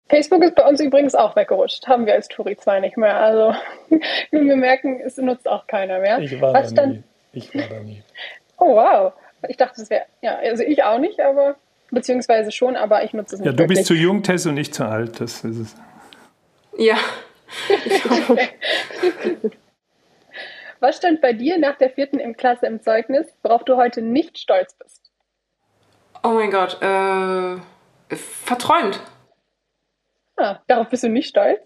Facebook 0.08 0.42
ist 0.42 0.54
bei 0.54 0.66
uns 0.66 0.80
übrigens 0.80 1.14
auch 1.14 1.36
weggerutscht. 1.36 1.86
Haben 1.86 2.06
wir 2.06 2.14
als 2.14 2.28
Turi 2.28 2.56
2 2.56 2.80
nicht 2.80 2.96
mehr. 2.96 3.16
Also 3.16 3.54
wir 4.30 4.56
merken, 4.56 5.00
es 5.00 5.18
nutzt 5.18 5.48
auch 5.48 5.66
keiner 5.66 5.98
mehr. 5.98 6.18
Ich 6.18 6.40
war 6.40 6.54
Was 6.54 6.72
da 6.72 6.86
nie. 6.86 7.02
Ich 7.32 7.54
war 7.54 7.68
da 7.68 7.80
nie. 7.80 8.02
Oh 8.60 8.74
wow. 8.74 9.12
Ich 9.46 9.56
dachte, 9.56 9.80
es 9.80 9.88
wäre, 9.88 10.06
ja, 10.20 10.36
also 10.38 10.64
ich 10.64 10.82
auch 10.82 10.98
nicht, 10.98 11.20
aber 11.20 11.54
beziehungsweise 11.92 12.50
schon, 12.50 12.74
aber 12.74 13.04
ich 13.04 13.12
nutze 13.12 13.36
es 13.36 13.40
nicht. 13.40 13.46
Ja, 13.46 13.52
du 13.52 13.58
wirklich. 13.58 13.78
bist 13.78 13.86
zu 13.86 13.94
jung, 13.94 14.24
Tess, 14.24 14.46
und 14.46 14.54
nicht 14.54 14.74
zu 14.74 14.84
alt. 14.84 15.20
Das 15.20 15.44
ist 15.44 15.58
es. 15.58 15.76
Ja. 16.76 16.96
Was 20.80 20.96
stand 20.96 21.20
bei 21.20 21.32
dir 21.32 21.56
nach 21.58 21.78
der 21.78 21.90
vierten 21.90 22.18
im 22.18 22.36
Klasse 22.36 22.66
im 22.66 22.82
Zeugnis, 22.82 23.28
worauf 23.44 23.62
du 23.62 23.76
heute 23.76 24.02
nicht 24.02 24.38
stolz 24.38 24.74
bist? 24.74 24.97
Oh 26.28 26.32
mein 26.32 26.50
Gott, 26.50 26.76
äh, 26.82 28.14
verträumt. 28.44 29.00
Ah, 30.36 30.58
darauf 30.66 30.90
bist 30.90 31.02
du 31.02 31.08
nicht 31.08 31.30
stolz? 31.30 31.58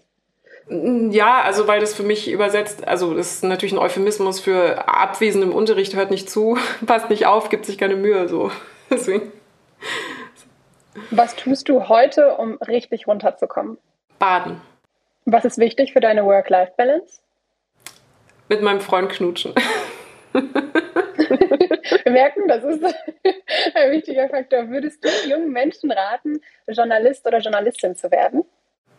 Ja, 0.69 1.41
also 1.41 1.67
weil 1.67 1.81
das 1.81 1.93
für 1.93 2.03
mich 2.03 2.31
übersetzt, 2.31 2.87
also 2.87 3.13
das 3.13 3.33
ist 3.33 3.43
natürlich 3.43 3.73
ein 3.73 3.77
Euphemismus 3.77 4.39
für 4.39 4.87
abwesend 4.87 5.43
im 5.43 5.53
Unterricht, 5.53 5.95
hört 5.95 6.11
nicht 6.11 6.29
zu, 6.29 6.57
passt 6.85 7.09
nicht 7.09 7.25
auf, 7.25 7.49
gibt 7.49 7.65
sich 7.65 7.77
keine 7.77 7.97
Mühe, 7.97 8.29
so. 8.29 8.51
Deswegen. 8.89 9.33
Was 11.11 11.35
tust 11.35 11.67
du 11.67 11.89
heute, 11.89 12.37
um 12.37 12.57
richtig 12.65 13.05
runterzukommen? 13.05 13.77
Baden. 14.17 14.61
Was 15.25 15.43
ist 15.43 15.57
wichtig 15.57 15.91
für 15.91 15.99
deine 15.99 16.23
Work-Life-Balance? 16.23 17.19
Mit 18.47 18.61
meinem 18.61 18.79
Freund 18.79 19.09
knutschen. 19.09 19.53
Wir 22.03 22.11
merken, 22.11 22.47
das 22.47 22.63
ist 22.63 22.83
ein 23.75 23.91
wichtiger 23.91 24.29
Faktor. 24.29 24.69
Würdest 24.69 25.03
du 25.03 25.09
jungen 25.29 25.51
Menschen 25.51 25.91
raten, 25.91 26.41
Journalist 26.67 27.25
oder 27.25 27.39
Journalistin 27.39 27.95
zu 27.95 28.11
werden? 28.11 28.43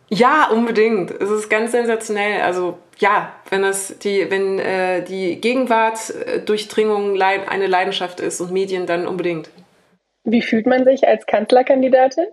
Ja, 0.09 0.49
unbedingt. 0.51 1.11
Es 1.11 1.29
ist 1.29 1.49
ganz 1.49 1.71
sensationell. 1.71 2.41
Also 2.41 2.77
ja, 2.99 3.33
wenn 3.49 3.63
das 3.63 3.97
die, 3.99 4.29
wenn 4.29 4.59
äh, 4.59 5.03
die 5.03 5.39
Gegenwartdurchdringung 5.41 7.15
leid, 7.15 7.49
eine 7.49 7.67
Leidenschaft 7.67 8.19
ist 8.19 8.39
und 8.41 8.51
Medien, 8.51 8.85
dann 8.85 9.07
unbedingt. 9.07 9.49
Wie 10.23 10.41
fühlt 10.41 10.65
man 10.65 10.85
sich 10.85 11.07
als 11.07 11.25
Kanzlerkandidatin? 11.25 12.27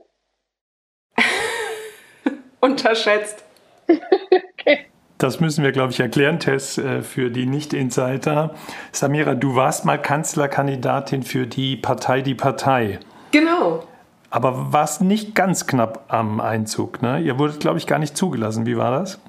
Unterschätzt. 2.60 3.44
okay. 3.88 4.86
Das 5.22 5.38
müssen 5.38 5.62
wir, 5.62 5.70
glaube 5.70 5.92
ich, 5.92 6.00
erklären, 6.00 6.40
Tess, 6.40 6.78
äh, 6.78 7.02
für 7.02 7.30
die 7.30 7.46
Nicht-Insider. 7.46 8.54
Samira, 8.90 9.34
du 9.34 9.54
warst 9.54 9.84
mal 9.84 9.96
Kanzlerkandidatin 9.96 11.22
für 11.22 11.46
die 11.46 11.76
Partei 11.76 12.22
Die 12.22 12.34
Partei. 12.34 12.98
Genau. 13.30 13.84
Aber 14.30 14.72
warst 14.72 15.00
nicht 15.00 15.36
ganz 15.36 15.68
knapp 15.68 16.06
am 16.08 16.40
Einzug. 16.40 17.02
Ne? 17.02 17.20
Ihr 17.20 17.38
wurdet, 17.38 17.60
glaube 17.60 17.78
ich, 17.78 17.86
gar 17.86 18.00
nicht 18.00 18.16
zugelassen. 18.16 18.66
Wie 18.66 18.76
war 18.76 18.90
das? 18.90 19.20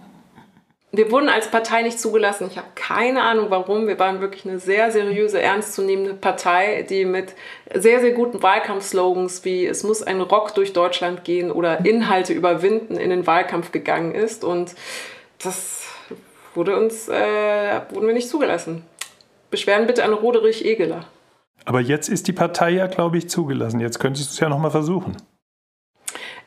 Wir 0.92 1.12
wurden 1.12 1.30
als 1.30 1.52
Partei 1.52 1.84
nicht 1.84 2.00
zugelassen. 2.00 2.48
Ich 2.50 2.58
habe 2.58 2.70
keine 2.74 3.22
Ahnung 3.22 3.48
warum. 3.50 3.88
Wir 3.88 4.00
waren 4.00 4.20
wirklich 4.20 4.46
eine 4.46 4.58
sehr 4.58 4.90
seriöse, 4.90 5.40
ernstzunehmende 5.40 6.16
Partei, 6.16 6.88
die 6.90 7.06
mit 7.06 7.36
sehr, 7.72 8.00
sehr 8.00 8.14
guten 8.14 8.42
Wahlkampfslogans 8.42 9.46
wie 9.46 9.68
es 9.68 9.84
muss 9.84 10.02
ein 10.02 10.22
Rock 10.22 10.56
durch 10.56 10.74
Deutschland 10.74 11.24
gehen 11.24 11.52
oder 11.52 11.86
Inhalte 11.86 12.34
überwinden 12.34 12.98
in 12.98 13.12
den 13.12 13.28
Wahlkampf 13.28 13.72
gegangen 13.72 14.16
ist. 14.16 14.44
Und 14.44 14.74
das 15.44 15.83
wurde 16.56 16.78
uns, 16.78 17.08
äh, 17.10 17.82
wurden 17.92 18.08
wir 18.08 18.14
nicht 18.14 18.30
zugelassen. 18.30 18.84
Beschweren 19.50 19.88
bitte 19.88 20.04
an 20.04 20.14
Roderich 20.14 20.66
Egeler. 20.66 21.06
Aber 21.66 21.80
jetzt 21.80 22.10
ist 22.10 22.28
die 22.28 22.34
Partei 22.34 22.72
ja, 22.72 22.88
glaube 22.88 23.18
ich, 23.18 23.30
zugelassen. 23.30 23.80
Jetzt 23.80 24.00
könntest 24.00 24.30
du 24.30 24.34
es 24.34 24.40
ja 24.40 24.50
nochmal 24.50 24.72
versuchen. 24.72 25.16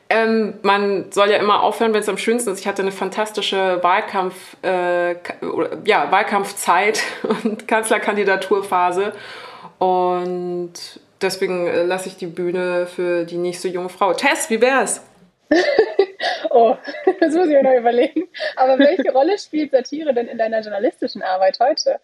Ähm, 0.09 0.53
man 0.61 1.11
soll 1.11 1.29
ja 1.29 1.37
immer 1.37 1.63
aufhören, 1.63 1.93
wenn 1.93 2.01
es 2.01 2.07
am 2.09 2.17
schönsten 2.17 2.51
ist. 2.51 2.59
Ich 2.59 2.67
hatte 2.67 2.81
eine 2.81 2.91
fantastische 2.91 3.79
Wahlkampf, 3.81 4.55
äh, 4.63 5.15
ja, 5.85 6.11
Wahlkampfzeit 6.11 7.01
und 7.43 7.67
Kanzlerkandidaturphase. 7.67 9.13
Und 9.79 10.73
deswegen 11.21 11.67
äh, 11.67 11.83
lasse 11.83 12.07
ich 12.07 12.17
die 12.17 12.27
Bühne 12.27 12.87
für 12.87 13.25
die 13.25 13.37
nächste 13.37 13.67
junge 13.67 13.89
Frau. 13.89 14.13
Tess, 14.13 14.49
wie 14.49 14.61
wär's? 14.61 15.01
oh, 16.57 16.77
das 17.19 17.33
muss 17.33 17.47
ich 17.47 17.53
mir 17.53 17.63
noch 17.63 17.77
überlegen. 17.77 18.27
Aber 18.55 18.79
welche 18.79 19.11
Rolle 19.11 19.37
spielt 19.37 19.71
Satire 19.71 20.13
denn 20.13 20.27
in 20.27 20.37
deiner 20.37 20.61
journalistischen 20.61 21.21
Arbeit 21.21 21.59
heute? 21.59 21.99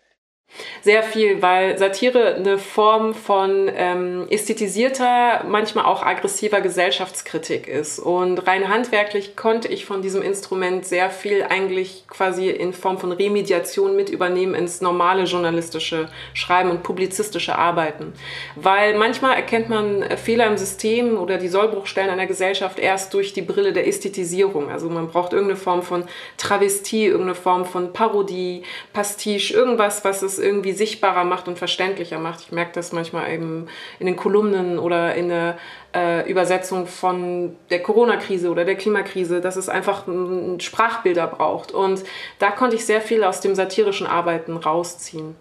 Sehr 0.81 1.01
viel, 1.01 1.41
weil 1.41 1.77
Satire 1.77 2.35
eine 2.35 2.57
Form 2.57 3.13
von 3.13 3.71
ähm, 3.75 4.27
ästhetisierter, 4.29 5.45
manchmal 5.47 5.85
auch 5.85 6.03
aggressiver 6.03 6.61
Gesellschaftskritik 6.61 7.67
ist. 7.67 7.99
Und 7.99 8.45
rein 8.47 8.67
handwerklich 8.67 9.35
konnte 9.35 9.67
ich 9.69 9.85
von 9.85 10.01
diesem 10.01 10.21
Instrument 10.21 10.85
sehr 10.85 11.09
viel 11.09 11.43
eigentlich 11.43 12.05
quasi 12.07 12.49
in 12.49 12.73
Form 12.73 12.97
von 12.97 13.11
Remediation 13.11 13.95
mit 13.95 14.09
übernehmen 14.09 14.55
ins 14.55 14.81
normale 14.81 15.23
journalistische 15.23 16.09
Schreiben 16.33 16.69
und 16.69 16.83
publizistische 16.83 17.57
Arbeiten. 17.57 18.13
Weil 18.55 18.97
manchmal 18.97 19.35
erkennt 19.35 19.69
man 19.69 20.03
Fehler 20.17 20.47
im 20.47 20.57
System 20.57 21.17
oder 21.17 21.37
die 21.37 21.47
Sollbruchstellen 21.47 22.09
einer 22.09 22.27
Gesellschaft 22.27 22.77
erst 22.77 23.13
durch 23.13 23.33
die 23.33 23.41
Brille 23.41 23.73
der 23.73 23.87
Ästhetisierung. 23.87 24.69
Also 24.69 24.89
man 24.89 25.07
braucht 25.07 25.33
irgendeine 25.33 25.59
Form 25.59 25.81
von 25.81 26.03
Travestie, 26.37 27.05
irgendeine 27.05 27.35
Form 27.35 27.65
von 27.65 27.93
Parodie, 27.93 28.63
Pastiche, 28.91 29.53
irgendwas, 29.53 30.03
was 30.03 30.21
es 30.21 30.42
irgendwie 30.43 30.73
sichtbarer 30.73 31.23
macht 31.23 31.47
und 31.47 31.57
verständlicher 31.57 32.19
macht. 32.19 32.41
Ich 32.41 32.51
merke 32.51 32.73
das 32.73 32.91
manchmal 32.91 33.31
eben 33.31 33.67
in 33.99 34.05
den 34.05 34.15
Kolumnen 34.15 34.77
oder 34.77 35.15
in 35.15 35.29
der 35.29 35.57
äh, 35.95 36.29
Übersetzung 36.29 36.85
von 36.85 37.55
der 37.69 37.81
Corona-Krise 37.81 38.49
oder 38.49 38.65
der 38.65 38.75
Klimakrise, 38.75 39.41
dass 39.41 39.55
es 39.55 39.69
einfach 39.69 40.05
ein 40.07 40.59
Sprachbilder 40.59 41.27
braucht. 41.27 41.71
Und 41.71 42.03
da 42.39 42.51
konnte 42.51 42.75
ich 42.75 42.85
sehr 42.85 43.01
viel 43.01 43.23
aus 43.23 43.41
dem 43.41 43.55
satirischen 43.55 44.05
Arbeiten 44.05 44.57
rausziehen. 44.57 45.35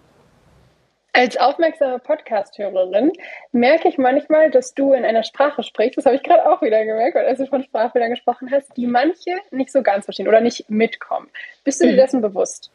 Als 1.15 1.37
aufmerksame 1.37 1.99
Podcast-Hörerin 1.99 3.11
merke 3.51 3.87
ich 3.87 3.99
manchmal, 3.99 4.49
dass 4.49 4.73
du 4.73 4.93
in 4.93 5.05
einer 5.05 5.23
Sprache 5.23 5.61
sprichst, 5.61 5.95
das 5.95 6.07
habe 6.07 6.15
ich 6.15 6.23
gerade 6.23 6.49
auch 6.49 6.63
wieder 6.63 6.83
gemerkt, 6.83 7.15
weil 7.15 7.27
als 7.27 7.37
du 7.37 7.45
von 7.45 7.63
Sprachbildern 7.63 8.09
gesprochen 8.09 8.49
hast, 8.49 8.75
die 8.75 8.87
manche 8.87 9.37
nicht 9.51 9.71
so 9.71 9.83
ganz 9.83 10.05
verstehen 10.05 10.27
oder 10.27 10.41
nicht 10.41 10.71
mitkommen. 10.71 11.29
Bist 11.63 11.81
du 11.81 11.85
dir 11.85 11.93
mhm. 11.93 11.97
dessen 11.97 12.21
bewusst? 12.21 12.71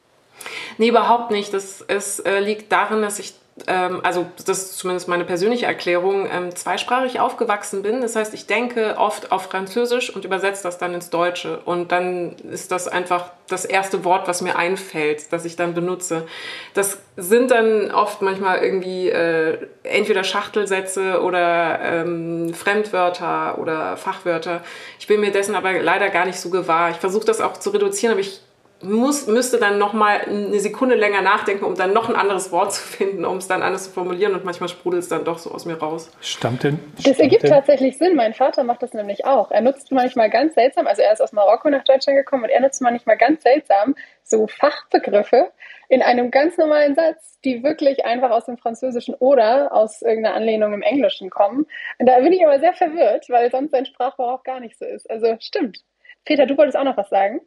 Nee, 0.79 0.89
überhaupt 0.89 1.31
nicht. 1.31 1.53
Das 1.53 1.81
ist, 1.81 2.27
äh, 2.27 2.41
liegt 2.41 2.71
darin, 2.73 3.03
dass 3.03 3.19
ich, 3.19 3.35
ähm, 3.67 4.01
also 4.05 4.27
das 4.47 4.59
ist 4.59 4.79
zumindest 4.79 5.09
meine 5.09 5.25
persönliche 5.25 5.67
Erklärung, 5.67 6.29
ähm, 6.31 6.55
zweisprachig 6.55 7.21
aufgewachsen 7.21 7.83
bin. 7.83 8.01
Das 8.01 8.15
heißt, 8.15 8.33
ich 8.35 8.47
denke 8.47 8.97
oft 8.99 9.33
auf 9.33 9.45
Französisch 9.45 10.15
und 10.15 10.25
übersetze 10.25 10.63
das 10.63 10.79
dann 10.79 10.95
ins 10.95 11.11
Deutsche. 11.11 11.59
Und 11.65 11.91
dann 11.91 12.37
ist 12.51 12.71
das 12.71 12.87
einfach 12.87 13.31
das 13.49 13.65
erste 13.65 14.05
Wort, 14.05 14.29
was 14.29 14.43
mir 14.43 14.57
einfällt, 14.57 15.33
das 15.33 15.45
ich 15.45 15.57
dann 15.57 15.75
benutze. 15.75 16.27
Das 16.75 16.99
sind 17.17 17.51
dann 17.51 17.91
oft 17.91 18.23
manchmal 18.23 18.59
irgendwie 18.59 19.09
äh, 19.09 19.67
entweder 19.83 20.23
Schachtelsätze 20.23 21.23
oder 21.23 21.81
ähm, 21.83 22.55
Fremdwörter 22.55 23.59
oder 23.59 23.97
Fachwörter. 23.97 24.63
Ich 25.01 25.07
bin 25.07 25.21
mir 25.21 25.33
dessen 25.33 25.55
aber 25.55 25.73
leider 25.81 26.11
gar 26.11 26.27
nicht 26.27 26.39
so 26.39 26.51
gewahr. 26.51 26.91
Ich 26.91 26.99
versuche 26.99 27.25
das 27.25 27.41
auch 27.41 27.57
zu 27.57 27.71
reduzieren, 27.71 28.13
aber 28.13 28.21
ich 28.21 28.41
muss, 28.83 29.27
müsste 29.27 29.59
dann 29.59 29.79
noch 29.79 29.93
mal 29.93 30.21
eine 30.21 30.61
Sekunde 30.61 30.95
länger 30.95 31.21
nachdenken, 31.21 31.65
um 31.65 31.75
dann 31.75 31.93
noch 31.93 32.09
ein 32.09 32.15
anderes 32.15 32.53
Wort 32.53 32.73
zu 32.73 32.83
finden, 32.83 33.25
um 33.25 33.39
es 33.39 33.49
dann 33.49 33.63
anders 33.63 33.85
zu 33.85 33.91
formulieren 33.91 34.35
und 34.35 34.45
manchmal 34.45 34.69
sprudelt 34.69 35.03
es 35.03 35.09
dann 35.09 35.25
doch 35.25 35.39
so 35.39 35.51
aus 35.51 35.65
mir 35.65 35.79
raus. 35.79 36.11
Stammt 36.21 36.63
denn? 36.63 36.79
Das 37.05 37.19
ergibt 37.19 37.43
denn? 37.43 37.51
tatsächlich 37.51 37.99
Sinn. 37.99 38.15
Mein 38.15 38.35
Vater 38.35 38.63
macht 38.63 38.83
das 38.83 38.93
nämlich 38.93 39.25
auch. 39.25 39.51
Er 39.51 39.63
nutzt 39.63 39.91
manchmal 39.91 40.31
ganz 40.31 40.55
seltsam, 40.55 40.87
also 40.87 41.03
er 41.03 41.13
ist 41.13 41.21
aus 41.21 41.33
Marokko 41.33 41.71
nach 41.71 41.85
Deutschland 41.85 42.19
gekommen 42.19 42.45
und 42.45 42.51
er 42.51 42.61
nutzt 42.61 42.81
manchmal 42.81 43.17
ganz 43.17 43.43
seltsam 43.43 43.97
so 44.23 44.47
Fachbegriffe 44.47 45.51
in 45.89 46.03
einem 46.03 46.31
ganz 46.31 46.57
normalen 46.57 46.95
Satz, 46.95 47.41
die 47.45 47.65
wirklich 47.65 48.05
einfach 48.05 48.31
aus 48.31 48.45
dem 48.45 48.59
Französischen 48.59 49.15
oder 49.15 49.73
aus 49.73 50.03
irgendeiner 50.03 50.37
Anlehnung 50.37 50.73
im 50.73 50.83
Englischen 50.83 51.31
kommen. 51.31 51.67
Und 51.99 52.07
da 52.07 52.21
bin 52.21 52.33
ich 52.33 52.47
aber 52.47 52.61
sehr 52.61 52.75
verwirrt, 52.75 53.29
weil 53.29 53.51
sonst 53.51 53.73
sein 53.73 53.87
Sprachgebrauch 53.87 54.41
auch 54.41 54.45
gar 54.45 54.61
nicht 54.61 54.79
so 54.79 54.85
ist. 54.85 55.11
Also 55.11 55.37
stimmt. 55.41 55.79
Peter, 56.25 56.47
du 56.47 56.57
wolltest 56.57 56.77
auch 56.77 56.85
noch 56.85 56.97
was 56.97 57.09
sagen? 57.09 57.41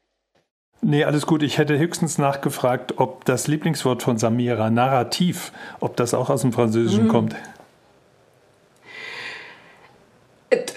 Nee, 0.82 1.04
alles 1.04 1.28
gut. 1.28 1.44
Ich 1.44 1.60
hätte 1.60 1.78
höchstens 1.78 2.18
nachgefragt, 2.18 2.96
ob 2.98 3.24
das 3.26 3.48
Lieblingswort 3.48 4.02
von 4.02 4.18
Samira, 4.18 4.72
Narrativ, 4.72 5.52
ob 5.80 5.96
das 5.96 6.14
auch 6.14 6.30
aus 6.30 6.42
dem 6.42 6.54
Französischen 6.54 7.06
mhm. 7.06 7.10
kommt. 7.10 7.36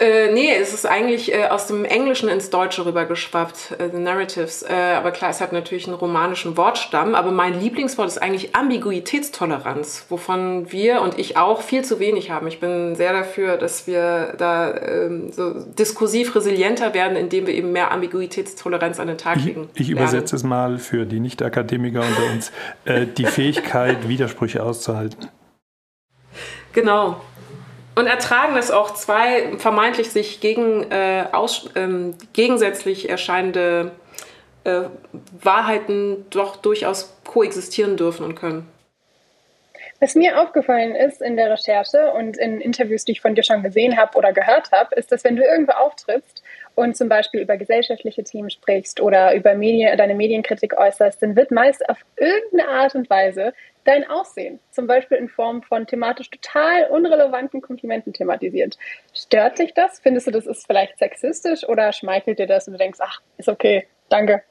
Äh, 0.01 0.33
nee, 0.33 0.55
es 0.55 0.75
ist 0.75 0.87
eigentlich 0.87 1.33
äh, 1.33 1.47
aus 1.47 1.67
dem 1.67 1.85
Englischen 1.85 2.29
ins 2.29 2.51
Deutsche 2.51 2.85
rübergeschwappt, 2.85 3.77
äh, 3.79 3.91
The 3.91 3.99
Narratives. 3.99 4.63
Äh, 4.63 4.75
aber 4.97 5.11
klar, 5.11 5.31
es 5.31 5.41
hat 5.41 5.53
natürlich 5.53 5.87
einen 5.87 5.97
romanischen 5.97 6.57
Wortstamm. 6.57 7.15
Aber 7.15 7.31
mein 7.31 7.61
Lieblingswort 7.61 8.09
ist 8.09 8.19
eigentlich 8.19 8.55
Ambiguitätstoleranz, 8.55 10.07
wovon 10.09 10.71
wir 10.73 11.03
und 11.03 11.19
ich 11.19 11.37
auch 11.37 11.63
viel 11.63 11.85
zu 11.85 11.99
wenig 12.01 12.31
haben. 12.31 12.47
Ich 12.47 12.61
bin 12.61 12.95
sehr 12.97 13.13
dafür, 13.13 13.57
dass 13.57 13.87
wir 13.87 14.35
da 14.39 14.75
ähm, 14.77 15.31
so 15.33 15.53
diskursiv 15.53 16.35
resilienter 16.35 16.95
werden, 16.95 17.17
indem 17.17 17.47
wir 17.47 17.55
eben 17.55 17.73
mehr 17.73 17.93
Ambiguitätstoleranz 17.93 19.01
an 19.01 19.09
den 19.09 19.19
Tag 19.19 19.45
legen. 19.45 19.69
Ich, 19.75 19.83
ich 19.83 19.91
übersetze 19.91 20.37
es 20.37 20.43
mal 20.43 20.79
für 20.79 21.07
die 21.07 21.21
Nicht-Akademiker 21.21 22.01
unter 22.01 22.33
uns. 22.33 22.53
Äh, 22.85 23.07
die 23.07 23.27
Fähigkeit, 23.27 24.09
Widersprüche 24.09 24.63
auszuhalten. 24.63 25.29
Genau. 26.73 27.21
Und 27.97 28.07
ertragen, 28.07 28.55
dass 28.55 28.71
auch 28.71 28.95
zwei 28.95 29.57
vermeintlich 29.59 30.11
sich 30.11 30.41
gegen, 30.41 30.91
äh, 30.91 31.27
aus, 31.33 31.71
ähm, 31.77 32.15
gegensätzlich 32.33 33.09
erscheinende 33.09 33.93
äh, 34.65 34.83
Wahrheiten 35.41 36.27
doch 36.31 36.57
durchaus 36.57 37.17
koexistieren 37.25 37.97
dürfen 37.97 38.25
und 38.25 38.35
können. 38.35 38.69
Was 40.01 40.15
mir 40.15 40.41
aufgefallen 40.41 40.95
ist 40.95 41.23
in 41.23 41.37
der 41.37 41.51
Recherche 41.51 42.13
und 42.13 42.37
in 42.37 42.61
Interviews, 42.61 43.05
die 43.05 43.13
ich 43.13 43.21
von 43.21 43.35
dir 43.35 43.45
schon 43.45 43.63
gesehen 43.63 43.97
habe 43.97 44.19
oder 44.19 44.33
gehört 44.33 44.73
habe, 44.73 44.95
ist, 44.97 45.13
dass 45.13 45.25
wenn 45.25 45.37
du 45.37 45.43
irgendwo 45.43 45.73
auftrittst 45.73 46.43
und 46.75 46.97
zum 46.97 47.09
Beispiel 47.09 47.41
über 47.41 47.57
gesellschaftliche 47.57 48.25
Themen 48.25 48.51
sprichst 48.51 49.01
oder 49.01 49.35
über 49.35 49.55
Medien, 49.55 49.97
deine 49.97 50.15
Medienkritik 50.15 50.77
äußerst, 50.77 51.23
dann 51.23 51.37
wird 51.37 51.53
meist 51.53 51.89
auf 51.89 51.99
irgendeine 52.17 52.69
Art 52.69 52.95
und 52.95 53.09
Weise 53.09 53.55
dein 53.85 54.09
Aussehen, 54.09 54.61
zum 54.71 54.87
Beispiel 54.87 55.19
in 55.19 55.29
Form 55.29 55.63
von 55.63 55.87
thematisch 55.87 56.31
total 56.31 56.89
unrelevanten 56.91 57.61
Komplimenten 57.61 58.13
thematisiert. 58.13 58.79
Stört 59.13 59.59
dich 59.59 59.75
das? 59.75 60.01
Findest 60.01 60.27
du, 60.27 60.31
das 60.31 60.47
ist 60.47 60.67
vielleicht 60.67 60.99
sexistisch 60.99 61.69
oder 61.69 61.93
schmeichelt 61.93 62.39
dir 62.39 62.47
das 62.47 62.67
und 62.67 62.75
du 62.75 62.79
denkst, 62.79 62.99
ach, 63.03 63.21
ist 63.39 63.49
okay, 63.49 63.87
danke? 64.09 64.43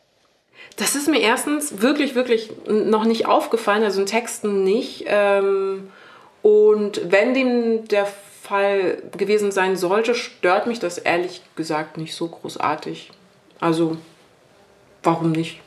Das 0.77 0.95
ist 0.95 1.07
mir 1.07 1.19
erstens 1.19 1.81
wirklich, 1.81 2.15
wirklich 2.15 2.51
noch 2.67 3.05
nicht 3.05 3.25
aufgefallen, 3.25 3.83
also 3.83 4.01
in 4.01 4.07
Texten 4.07 4.63
nicht. 4.63 5.05
Ähm, 5.07 5.91
und 6.41 7.11
wenn 7.11 7.33
dem 7.33 7.87
der 7.87 8.05
Fall 8.05 9.01
gewesen 9.17 9.51
sein 9.51 9.77
sollte, 9.77 10.13
stört 10.13 10.67
mich 10.67 10.79
das 10.79 10.97
ehrlich 10.97 11.41
gesagt 11.55 11.97
nicht 11.97 12.13
so 12.13 12.27
großartig. 12.27 13.11
Also, 13.59 13.97
warum 15.01 15.31
nicht? 15.31 15.62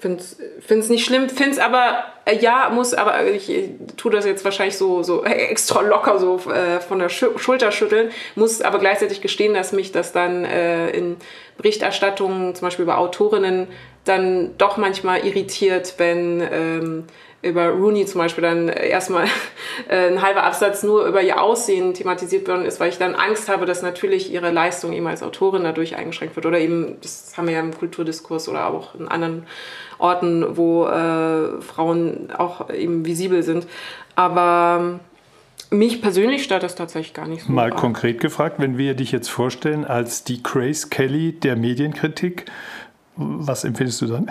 Finde 0.00 0.22
es 0.22 0.88
nicht 0.88 1.04
schlimm, 1.04 1.28
finde 1.28 1.52
es 1.52 1.58
aber, 1.58 2.04
äh, 2.24 2.36
ja, 2.38 2.70
muss, 2.70 2.94
aber 2.94 3.26
ich, 3.26 3.50
ich 3.50 3.70
tue 3.96 4.10
das 4.10 4.24
jetzt 4.24 4.44
wahrscheinlich 4.44 4.76
so, 4.76 5.02
so 5.02 5.24
extra 5.24 5.82
locker 5.82 6.18
so 6.18 6.40
äh, 6.50 6.80
von 6.80 6.98
der 6.98 7.08
Sch 7.08 7.26
Schulter 7.36 7.70
schütteln, 7.70 8.10
muss 8.34 8.62
aber 8.62 8.78
gleichzeitig 8.78 9.20
gestehen, 9.20 9.54
dass 9.54 9.72
mich 9.72 9.92
das 9.92 10.12
dann 10.12 10.44
äh, 10.44 10.90
in 10.90 11.16
Berichterstattungen, 11.58 12.54
zum 12.54 12.66
Beispiel 12.66 12.84
über 12.84 12.98
Autorinnen, 12.98 13.68
dann 14.04 14.56
doch 14.56 14.78
manchmal 14.78 15.26
irritiert, 15.26 15.94
wenn 15.98 16.40
ähm, 16.40 17.04
über 17.42 17.68
Rooney 17.70 18.04
zum 18.04 18.20
Beispiel 18.20 18.42
dann 18.42 18.68
erstmal 18.68 19.26
äh, 19.88 20.08
ein 20.08 20.22
halber 20.22 20.44
Absatz 20.44 20.82
nur 20.82 21.06
über 21.06 21.22
ihr 21.22 21.42
Aussehen 21.42 21.94
thematisiert 21.94 22.46
worden 22.48 22.64
ist, 22.64 22.80
weil 22.80 22.90
ich 22.90 22.98
dann 22.98 23.14
Angst 23.14 23.48
habe, 23.48 23.66
dass 23.66 23.82
natürlich 23.82 24.32
ihre 24.32 24.50
Leistung 24.50 24.92
eben 24.92 25.06
als 25.06 25.22
Autorin 25.22 25.64
dadurch 25.64 25.96
eingeschränkt 25.96 26.36
wird. 26.36 26.46
Oder 26.46 26.58
eben, 26.58 26.96
das 27.00 27.34
haben 27.36 27.46
wir 27.46 27.54
ja 27.54 27.60
im 27.60 27.76
Kulturdiskurs 27.76 28.48
oder 28.48 28.66
auch 28.66 28.94
in 28.94 29.08
anderen 29.08 29.46
Orten, 29.98 30.56
wo 30.56 30.86
äh, 30.86 31.60
Frauen 31.62 32.30
auch 32.36 32.70
eben 32.70 33.04
visibel 33.06 33.42
sind. 33.42 33.66
Aber 34.16 35.00
mich 35.70 36.02
persönlich 36.02 36.42
stört 36.42 36.62
das 36.62 36.74
tatsächlich 36.74 37.14
gar 37.14 37.26
nicht 37.26 37.44
so. 37.44 37.52
Mal 37.52 37.70
arg. 37.70 37.80
konkret 37.80 38.20
gefragt, 38.20 38.56
wenn 38.58 38.76
wir 38.76 38.94
dich 38.94 39.12
jetzt 39.12 39.30
vorstellen 39.30 39.84
als 39.84 40.24
die 40.24 40.42
Grace 40.42 40.90
Kelly 40.90 41.32
der 41.32 41.56
Medienkritik, 41.56 42.46
was 43.16 43.64
empfindest 43.64 44.00
du 44.02 44.06
dann? 44.06 44.30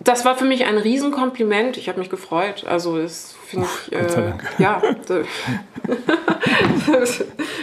Das 0.00 0.24
war 0.24 0.36
für 0.36 0.44
mich 0.44 0.64
ein 0.64 0.78
Riesenkompliment. 0.78 1.76
Ich 1.76 1.88
habe 1.88 1.98
mich 1.98 2.08
gefreut. 2.10 2.64
Also 2.66 3.00
das 3.00 3.36
finde 3.46 3.66
ich, 3.66 3.92
äh, 3.92 4.32
ja, 4.58 4.80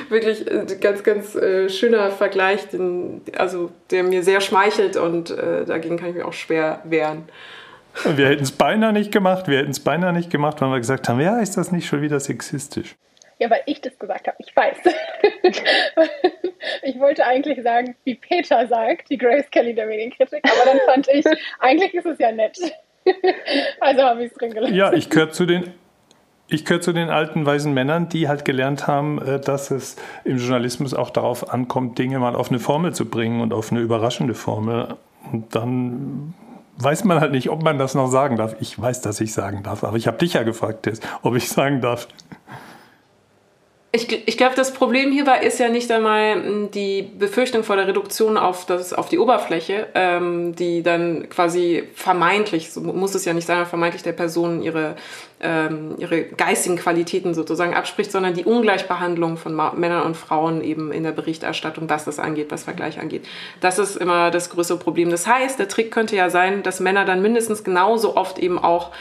wirklich 0.10 0.52
ein 0.52 0.67
äh, 0.67 0.76
ganz, 0.76 1.04
ganz 1.04 1.36
äh, 1.36 1.69
schöner 1.69 2.12
Vergleich, 2.12 2.67
den, 2.67 3.21
also 3.38 3.71
der 3.91 4.04
mir 4.04 4.24
sehr 4.24 4.41
schmeichelt 4.41 4.98
und 4.98 5.32
äh, 5.32 5.65
dagegen 5.65 5.98
kann 5.98 6.10
ich 6.10 6.15
mich 6.15 6.24
auch 6.24 6.34
schwer 6.34 6.82
wehren. 6.84 7.30
Wir 8.04 8.28
hätten 8.28 8.43
es 8.43 8.52
beinahe 8.52 8.91
nicht 8.91 9.12
gemacht. 9.12 9.48
Wir 9.48 9.60
hätten 9.60 9.71
es 9.71 9.80
beinahe 9.80 10.12
nicht 10.12 10.30
gemacht, 10.30 10.60
weil 10.62 10.69
wir 10.69 10.80
gesagt 10.80 11.08
haben, 11.08 11.21
ja, 11.21 11.39
ist 11.39 11.56
das 11.56 11.71
nicht 11.71 11.88
schon 11.88 12.02
wieder 12.02 12.19
sexistisch? 12.19 12.95
Ja, 13.39 13.50
weil 13.50 13.62
ich 13.65 13.82
das 13.82 13.98
gesagt 13.98 14.28
habe. 14.28 14.38
Ich 14.39 14.56
weiß. 14.56 14.78
ich 16.84 16.99
wollte 16.99 17.25
eigentlich 17.25 17.62
sagen, 17.63 17.95
wie 18.04 18.15
Peter 18.15 18.67
sagt, 18.67 19.10
die 19.10 19.17
Grace 19.17 19.49
Kelly 19.51 19.73
der 19.73 19.88
Medienkritik, 19.88 20.43
aber 20.43 20.71
dann 20.71 20.80
fand 20.86 21.08
ich, 21.12 21.25
eigentlich 21.60 21.93
ist 21.93 22.06
es 22.06 22.19
ja 22.19 22.32
nett. 22.32 22.58
also 23.80 24.01
habe 24.04 24.23
ich 24.23 24.32
es 24.32 24.38
drin 24.38 24.51
gelassen. 24.51 24.75
Ja, 24.75 24.93
ich 24.93 25.10
gehöre 25.10 25.32
zu 25.32 25.45
den 25.45 25.73
ich 26.47 26.63
gehöre 26.63 26.82
zu 26.82 26.93
den 26.93 27.10
alten 27.10 27.45
weisen 27.45 27.73
Männern, 27.73 28.08
die 28.08 28.28
halt 28.28 28.45
gelernt 28.45 28.86
haben, 28.86 29.19
äh, 29.19 29.39
dass 29.39 29.71
es 29.71 29.95
im 30.23 30.38
Journalismus 30.38 30.93
auch 30.93 31.10
darauf 31.10 31.51
ankommt, 31.51 31.97
Dinge 31.97 32.19
mal 32.19 32.36
auf 32.36 32.49
eine 32.49 32.60
Formel 32.60 32.93
zu 32.93 33.06
bringen 33.06 33.41
und 33.41 33.51
auf 33.51 33.71
eine 33.71 33.82
überraschende 33.82 34.36
Formel. 34.36 34.95
Und 35.32 35.56
dann 35.56 36.36
weiß 36.78 37.04
man 37.04 37.19
halt 37.19 37.32
nicht, 37.32 37.49
ob 37.49 37.63
man 37.63 37.80
das 37.80 37.95
noch 37.95 38.08
sagen 38.08 38.38
darf. 38.38 38.56
Ich 38.60 38.80
weiß, 38.80 39.01
dass 39.01 39.21
ich 39.21 39.34
sagen 39.34 39.63
darf, 39.63 39.84
aber 39.84 39.97
ich 39.97 40.08
habe 40.08 40.17
dich 40.17 40.34
ja 40.34 40.43
gefragt, 40.43 40.88
ob 41.23 41.36
ich 41.36 41.49
sagen 41.49 41.82
darf. 41.82 42.08
Ich, 43.96 44.28
ich 44.28 44.38
glaube, 44.38 44.56
das 44.56 44.74
Problem 44.74 45.14
hierbei 45.14 45.40
ist 45.40 45.58
ja 45.58 45.70
nicht 45.70 45.90
einmal 45.90 46.36
hm, 46.36 46.72
die 46.72 47.02
Befürchtung 47.02 47.64
vor 47.64 47.78
der 47.78 47.88
Reduktion 47.88 48.38
auf, 48.38 48.66
das, 48.66 48.92
auf 48.92 49.08
die 49.08 49.18
Oberfläche, 49.18 49.88
ähm, 49.96 50.54
die 50.54 50.84
dann 50.84 51.30
quasi 51.30 51.84
vermeintlich, 51.94 52.74
so 52.74 52.82
muss 52.82 53.16
es 53.16 53.24
ja 53.24 53.32
nicht 53.32 53.48
sein, 53.48 53.66
vermeintlich 53.66 54.04
der 54.04 54.12
Person 54.12 54.62
ihre, 54.62 54.98
ähm, 55.40 55.96
ihre 55.98 56.24
geistigen 56.24 56.76
Qualitäten 56.76 57.34
sozusagen 57.34 57.74
abspricht, 57.74 58.12
sondern 58.12 58.34
die 58.34 58.44
Ungleichbehandlung 58.44 59.38
von 59.38 59.54
Ma 59.54 59.72
Männern 59.74 60.04
und 60.06 60.18
Frauen 60.18 60.62
eben 60.62 60.92
in 60.92 61.04
der 61.04 61.14
Berichterstattung, 61.14 61.90
was 61.90 62.04
das 62.04 62.20
angeht, 62.20 62.48
was 62.50 62.66
Vergleich 62.66 63.00
angeht. 63.00 63.26
Das 63.62 63.80
ist 63.80 63.96
immer 63.96 64.30
das 64.30 64.50
größere 64.50 64.78
Problem. 64.78 65.10
Das 65.10 65.26
heißt, 65.26 65.58
der 65.58 65.70
Trick 65.70 65.92
könnte 65.92 66.18
ja 66.18 66.30
sein, 66.30 66.64
dass 66.64 66.82
Männer 66.82 67.06
dann 67.06 67.22
mindestens 67.22 67.64
genauso 67.64 68.18
oft 68.18 68.40
eben 68.40 68.60
auch 68.60 68.92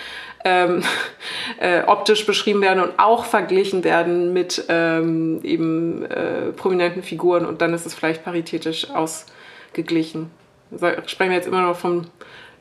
ähm, 0.45 0.83
äh, 1.59 1.83
optisch 1.83 2.27
beschrieben 2.27 2.61
werden 2.61 2.83
und 2.83 2.99
auch 2.99 3.25
verglichen 3.25 3.83
werden 3.85 4.33
mit 4.33 4.65
ähm, 4.69 5.41
eben 5.43 6.05
äh, 6.05 6.53
prominenten 6.53 7.03
Figuren 7.03 7.47
und 7.47 7.61
dann 7.61 7.75
ist 7.75 7.87
es 7.87 7.95
vielleicht 7.95 8.25
paritätisch 8.25 8.89
ausgeglichen. 8.91 10.31
So, 10.71 10.89
sprechen 11.07 11.31
wir 11.31 11.37
jetzt 11.37 11.49
immer 11.49 11.63
noch 11.63 11.77
von 11.77 12.07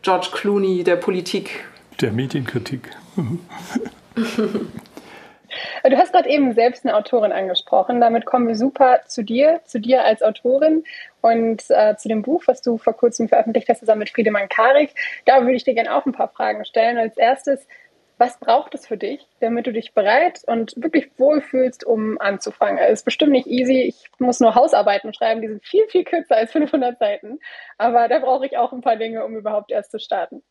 George 0.01 0.29
Clooney 0.31 0.83
der 0.83 0.95
Politik. 0.95 1.65
Der 2.01 2.11
Medienkritik. 2.11 2.89
Du 5.83 5.97
hast 5.97 6.13
gerade 6.13 6.29
eben 6.29 6.53
selbst 6.53 6.85
eine 6.85 6.95
Autorin 6.95 7.31
angesprochen. 7.31 7.99
Damit 7.99 8.25
kommen 8.25 8.47
wir 8.47 8.55
super 8.55 9.01
zu 9.05 9.23
dir, 9.23 9.61
zu 9.65 9.79
dir 9.79 10.03
als 10.03 10.21
Autorin 10.21 10.83
und 11.21 11.63
äh, 11.69 11.95
zu 11.95 12.07
dem 12.07 12.21
Buch, 12.21 12.43
was 12.47 12.61
du 12.61 12.77
vor 12.77 12.93
kurzem 12.93 13.27
veröffentlicht 13.27 13.69
hast, 13.69 13.79
zusammen 13.79 13.99
mit 13.99 14.09
Friedemann 14.09 14.49
Karik. 14.49 14.93
Da 15.25 15.41
würde 15.41 15.55
ich 15.55 15.63
dir 15.63 15.73
gerne 15.73 15.93
auch 15.95 16.05
ein 16.05 16.11
paar 16.11 16.29
Fragen 16.29 16.65
stellen. 16.65 16.97
Als 16.97 17.17
erstes, 17.17 17.67
was 18.17 18.39
braucht 18.39 18.75
es 18.75 18.87
für 18.87 18.97
dich, 18.97 19.27
damit 19.39 19.67
du 19.67 19.73
dich 19.73 19.93
bereit 19.93 20.43
und 20.45 20.73
wirklich 20.77 21.11
wohlfühlst, 21.17 21.83
um 21.83 22.19
anzufangen? 22.19 22.77
Es 22.77 22.99
ist 22.99 23.05
bestimmt 23.05 23.31
nicht 23.31 23.47
easy. 23.47 23.81
Ich 23.81 24.09
muss 24.19 24.39
nur 24.39 24.55
Hausarbeiten 24.55 25.13
schreiben, 25.13 25.41
die 25.41 25.47
sind 25.47 25.65
viel, 25.65 25.87
viel 25.87 26.03
kürzer 26.03 26.37
als 26.37 26.51
500 26.51 26.99
Seiten. 26.99 27.39
Aber 27.77 28.07
da 28.07 28.19
brauche 28.19 28.45
ich 28.45 28.57
auch 28.57 28.71
ein 28.71 28.81
paar 28.81 28.97
Dinge, 28.97 29.25
um 29.25 29.35
überhaupt 29.35 29.71
erst 29.71 29.91
zu 29.91 29.99
starten. 29.99 30.43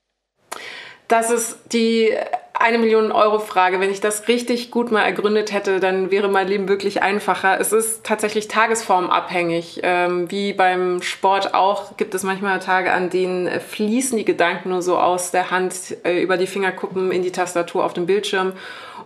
Das 1.12 1.30
ist 1.30 1.58
die 1.74 2.10
eine 2.54 2.78
Million 2.78 3.12
Euro 3.12 3.38
Frage. 3.38 3.80
Wenn 3.80 3.90
ich 3.90 4.00
das 4.00 4.28
richtig 4.28 4.70
gut 4.70 4.90
mal 4.90 5.02
ergründet 5.02 5.52
hätte, 5.52 5.78
dann 5.78 6.10
wäre 6.10 6.28
mein 6.28 6.48
Leben 6.48 6.68
wirklich 6.68 7.02
einfacher. 7.02 7.60
Es 7.60 7.74
ist 7.74 8.02
tatsächlich 8.02 8.48
tagesformabhängig. 8.48 9.80
Ähm, 9.82 10.30
wie 10.30 10.54
beim 10.54 11.02
Sport 11.02 11.52
auch 11.52 11.98
gibt 11.98 12.14
es 12.14 12.22
manchmal 12.22 12.60
Tage, 12.60 12.94
an 12.94 13.10
denen 13.10 13.60
fließen 13.60 14.16
die 14.16 14.24
Gedanken 14.24 14.70
nur 14.70 14.80
so 14.80 14.96
aus 14.96 15.32
der 15.32 15.50
Hand 15.50 15.98
äh, 16.04 16.22
über 16.22 16.38
die 16.38 16.46
Fingerkuppen 16.46 17.12
in 17.12 17.22
die 17.22 17.30
Tastatur 17.30 17.84
auf 17.84 17.92
dem 17.92 18.06
Bildschirm. 18.06 18.54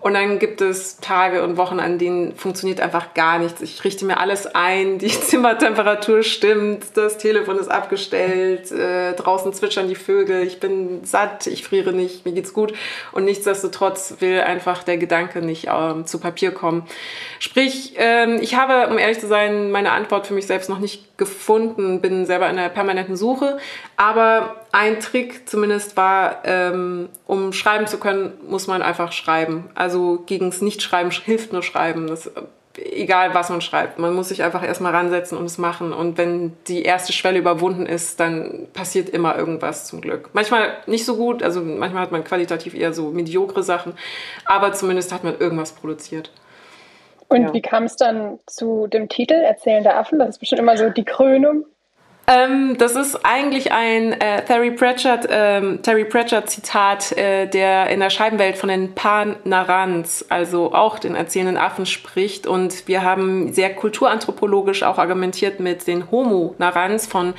Und 0.07 0.14
dann 0.14 0.38
gibt 0.38 0.61
es 0.61 0.99
Tage 0.99 1.42
und 1.42 1.57
Wochen, 1.57 1.81
an 1.81 1.99
denen 1.99 2.37
funktioniert 2.37 2.81
einfach 2.81 3.12
gar 3.14 3.40
nichts. 3.40 3.61
Ich 3.61 3.83
richte 3.83 4.05
mir 4.05 4.19
alles 4.19 4.47
ein, 4.47 4.99
die 4.99 5.09
Zimmertemperatur 5.21 6.23
stimmt, 6.23 6.97
das 6.97 7.19
Telefon 7.19 7.59
ist 7.59 7.66
abgestellt, 7.66 8.71
äh, 8.71 9.14
draußen 9.14 9.53
zwitschern 9.53 9.88
die 9.88 9.97
Vögel, 9.97 10.47
ich 10.47 10.61
bin 10.61 11.05
satt, 11.05 11.49
ich 11.49 11.64
friere 11.64 11.92
nicht, 11.92 12.25
mir 12.25 12.31
geht's 12.31 12.53
gut. 12.53 12.73
Und 13.11 13.25
nichtsdestotrotz 13.25 14.14
will 14.21 14.42
einfach 14.42 14.85
der 14.85 14.97
Gedanke 14.97 15.42
nicht 15.42 15.66
ähm, 15.73 16.07
zu 16.07 16.21
Papier 16.21 16.53
kommen. 16.53 16.87
Sprich, 17.40 17.95
ähm, 17.97 18.38
ich 18.40 18.55
habe, 18.55 18.88
um 18.92 18.99
ehrlich 18.99 19.19
zu 19.19 19.27
sein, 19.27 19.73
meine 19.73 19.90
Antwort 19.90 20.29
für 20.29 20.35
mich 20.35 20.47
selbst 20.47 20.71
noch 20.71 20.79
nicht 20.79 21.19
gefunden, 21.19 22.01
bin 22.01 22.27
selber 22.27 22.49
in 22.49 22.57
einer 22.57 22.69
permanenten 22.69 23.16
Suche. 23.16 23.59
Aber 23.97 24.55
ein 24.77 25.01
Trick 25.01 25.49
zumindest 25.49 25.97
war, 25.97 26.43
ähm, 26.45 27.09
um 27.27 27.55
schreiben 27.55 27.87
zu 27.87 27.99
können, 27.99 28.35
muss 28.47 28.67
man 28.67 28.83
einfach 28.83 29.11
schreiben. 29.11 29.71
Also 29.75 30.23
gegens 30.27 30.61
Nichtschreiben 30.61 31.11
hilft 31.11 31.55
nur 31.55 31.62
Schreiben. 31.62 32.09
Das 32.09 32.31
egal 32.79 33.35
was 33.35 33.49
man 33.49 33.62
schreibt. 33.62 33.99
Man 33.99 34.15
muss 34.15 34.29
sich 34.29 34.43
einfach 34.43 34.62
erstmal 34.62 34.95
ransetzen 34.95 35.39
und 35.39 35.47
es 35.47 35.57
machen. 35.57 35.95
Und 35.95 36.19
wenn 36.19 36.53
die 36.69 36.83
erste 36.83 37.15
Schwelle 37.15 37.39
überwunden 37.39 37.87
ist, 37.87 38.21
dann 38.21 38.69
passiert 38.75 39.09
immer 39.09 39.35
irgendwas 39.37 39.87
zum 39.87 40.03
Glück. 40.03 40.29
Manchmal 40.35 40.69
nicht 40.87 41.07
so 41.07 41.17
gut, 41.17 41.43
also 41.43 41.62
manchmal 41.62 42.03
hat 42.03 42.12
man 42.12 42.23
qualitativ 42.23 42.75
eher 42.75 42.93
so 42.93 43.11
mediokre 43.11 43.62
Sachen, 43.62 43.95
aber 44.45 44.75
zumindest 44.75 45.11
hat 45.11 45.25
man 45.25 45.39
irgendwas 45.39 45.73
produziert. 45.73 46.31
Und 47.29 47.43
ja. 47.43 47.55
wie 47.55 47.62
kam 47.62 47.85
es 47.85 47.97
dann 47.97 48.39
zu 48.47 48.89
dem 48.89 49.09
Titel 49.09 49.35
Erzählende 49.35 49.95
Affen? 49.95 50.18
Das 50.18 50.29
ist 50.29 50.39
bestimmt 50.39 50.61
immer 50.61 50.77
so 50.77 50.91
die 50.91 51.05
Krönung. 51.05 51.64
Ähm, 52.29 52.77
das 52.77 52.97
ist 52.97 53.24
eigentlich 53.24 53.70
ein 53.70 54.12
äh, 54.12 54.45
Terry 54.45 54.72
Pratchett, 54.72 55.29
ähm, 55.31 55.81
Terry 55.83 56.05
Pratchett 56.05 56.51
Zitat, 56.51 57.12
äh, 57.12 57.47
der 57.47 57.89
in 57.91 58.01
der 58.01 58.11
Scheibenwelt 58.11 58.57
von 58.57 58.68
den 58.68 58.95
Pan-Narans, 58.95 60.27
also 60.29 60.74
auch 60.74 60.99
den 60.99 61.14
erzählenden 61.14 61.57
Affen 61.57 61.87
spricht. 61.87 62.49
Und 62.49 62.89
wir 62.89 63.03
haben 63.03 63.53
sehr 63.53 63.72
kulturanthropologisch 63.74 64.83
auch 64.83 64.99
argumentiert 64.99 65.61
mit 65.61 65.87
den 65.87 66.11
Homo-Narans 66.11 67.07
von 67.07 67.35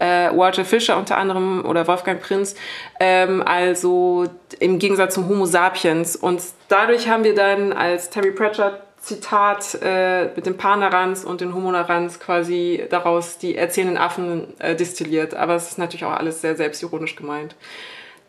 äh, 0.00 0.30
Walter 0.36 0.64
Fischer 0.64 0.96
unter 0.98 1.18
anderem 1.18 1.64
oder 1.64 1.86
Wolfgang 1.86 2.20
Prinz, 2.20 2.56
ähm, 2.98 3.42
also 3.46 4.24
im 4.58 4.80
Gegensatz 4.80 5.14
zum 5.14 5.28
Homo 5.28 5.46
sapiens. 5.46 6.16
Und 6.16 6.42
dadurch 6.66 7.08
haben 7.08 7.22
wir 7.22 7.36
dann 7.36 7.72
als 7.72 8.10
Terry 8.10 8.32
Pratchett 8.32 8.72
Zitat 9.02 9.78
äh, 9.82 10.26
mit 10.36 10.46
dem 10.46 10.56
Panarans 10.56 11.24
und 11.24 11.40
den 11.40 11.54
Homonarans 11.54 12.20
quasi 12.20 12.84
daraus 12.88 13.36
die 13.36 13.56
erzählenden 13.56 13.98
Affen 13.98 14.46
äh, 14.60 14.76
destilliert. 14.76 15.34
Aber 15.34 15.56
es 15.56 15.68
ist 15.68 15.78
natürlich 15.78 16.04
auch 16.04 16.16
alles 16.16 16.40
sehr 16.40 16.54
selbstironisch 16.56 17.16
gemeint. 17.16 17.56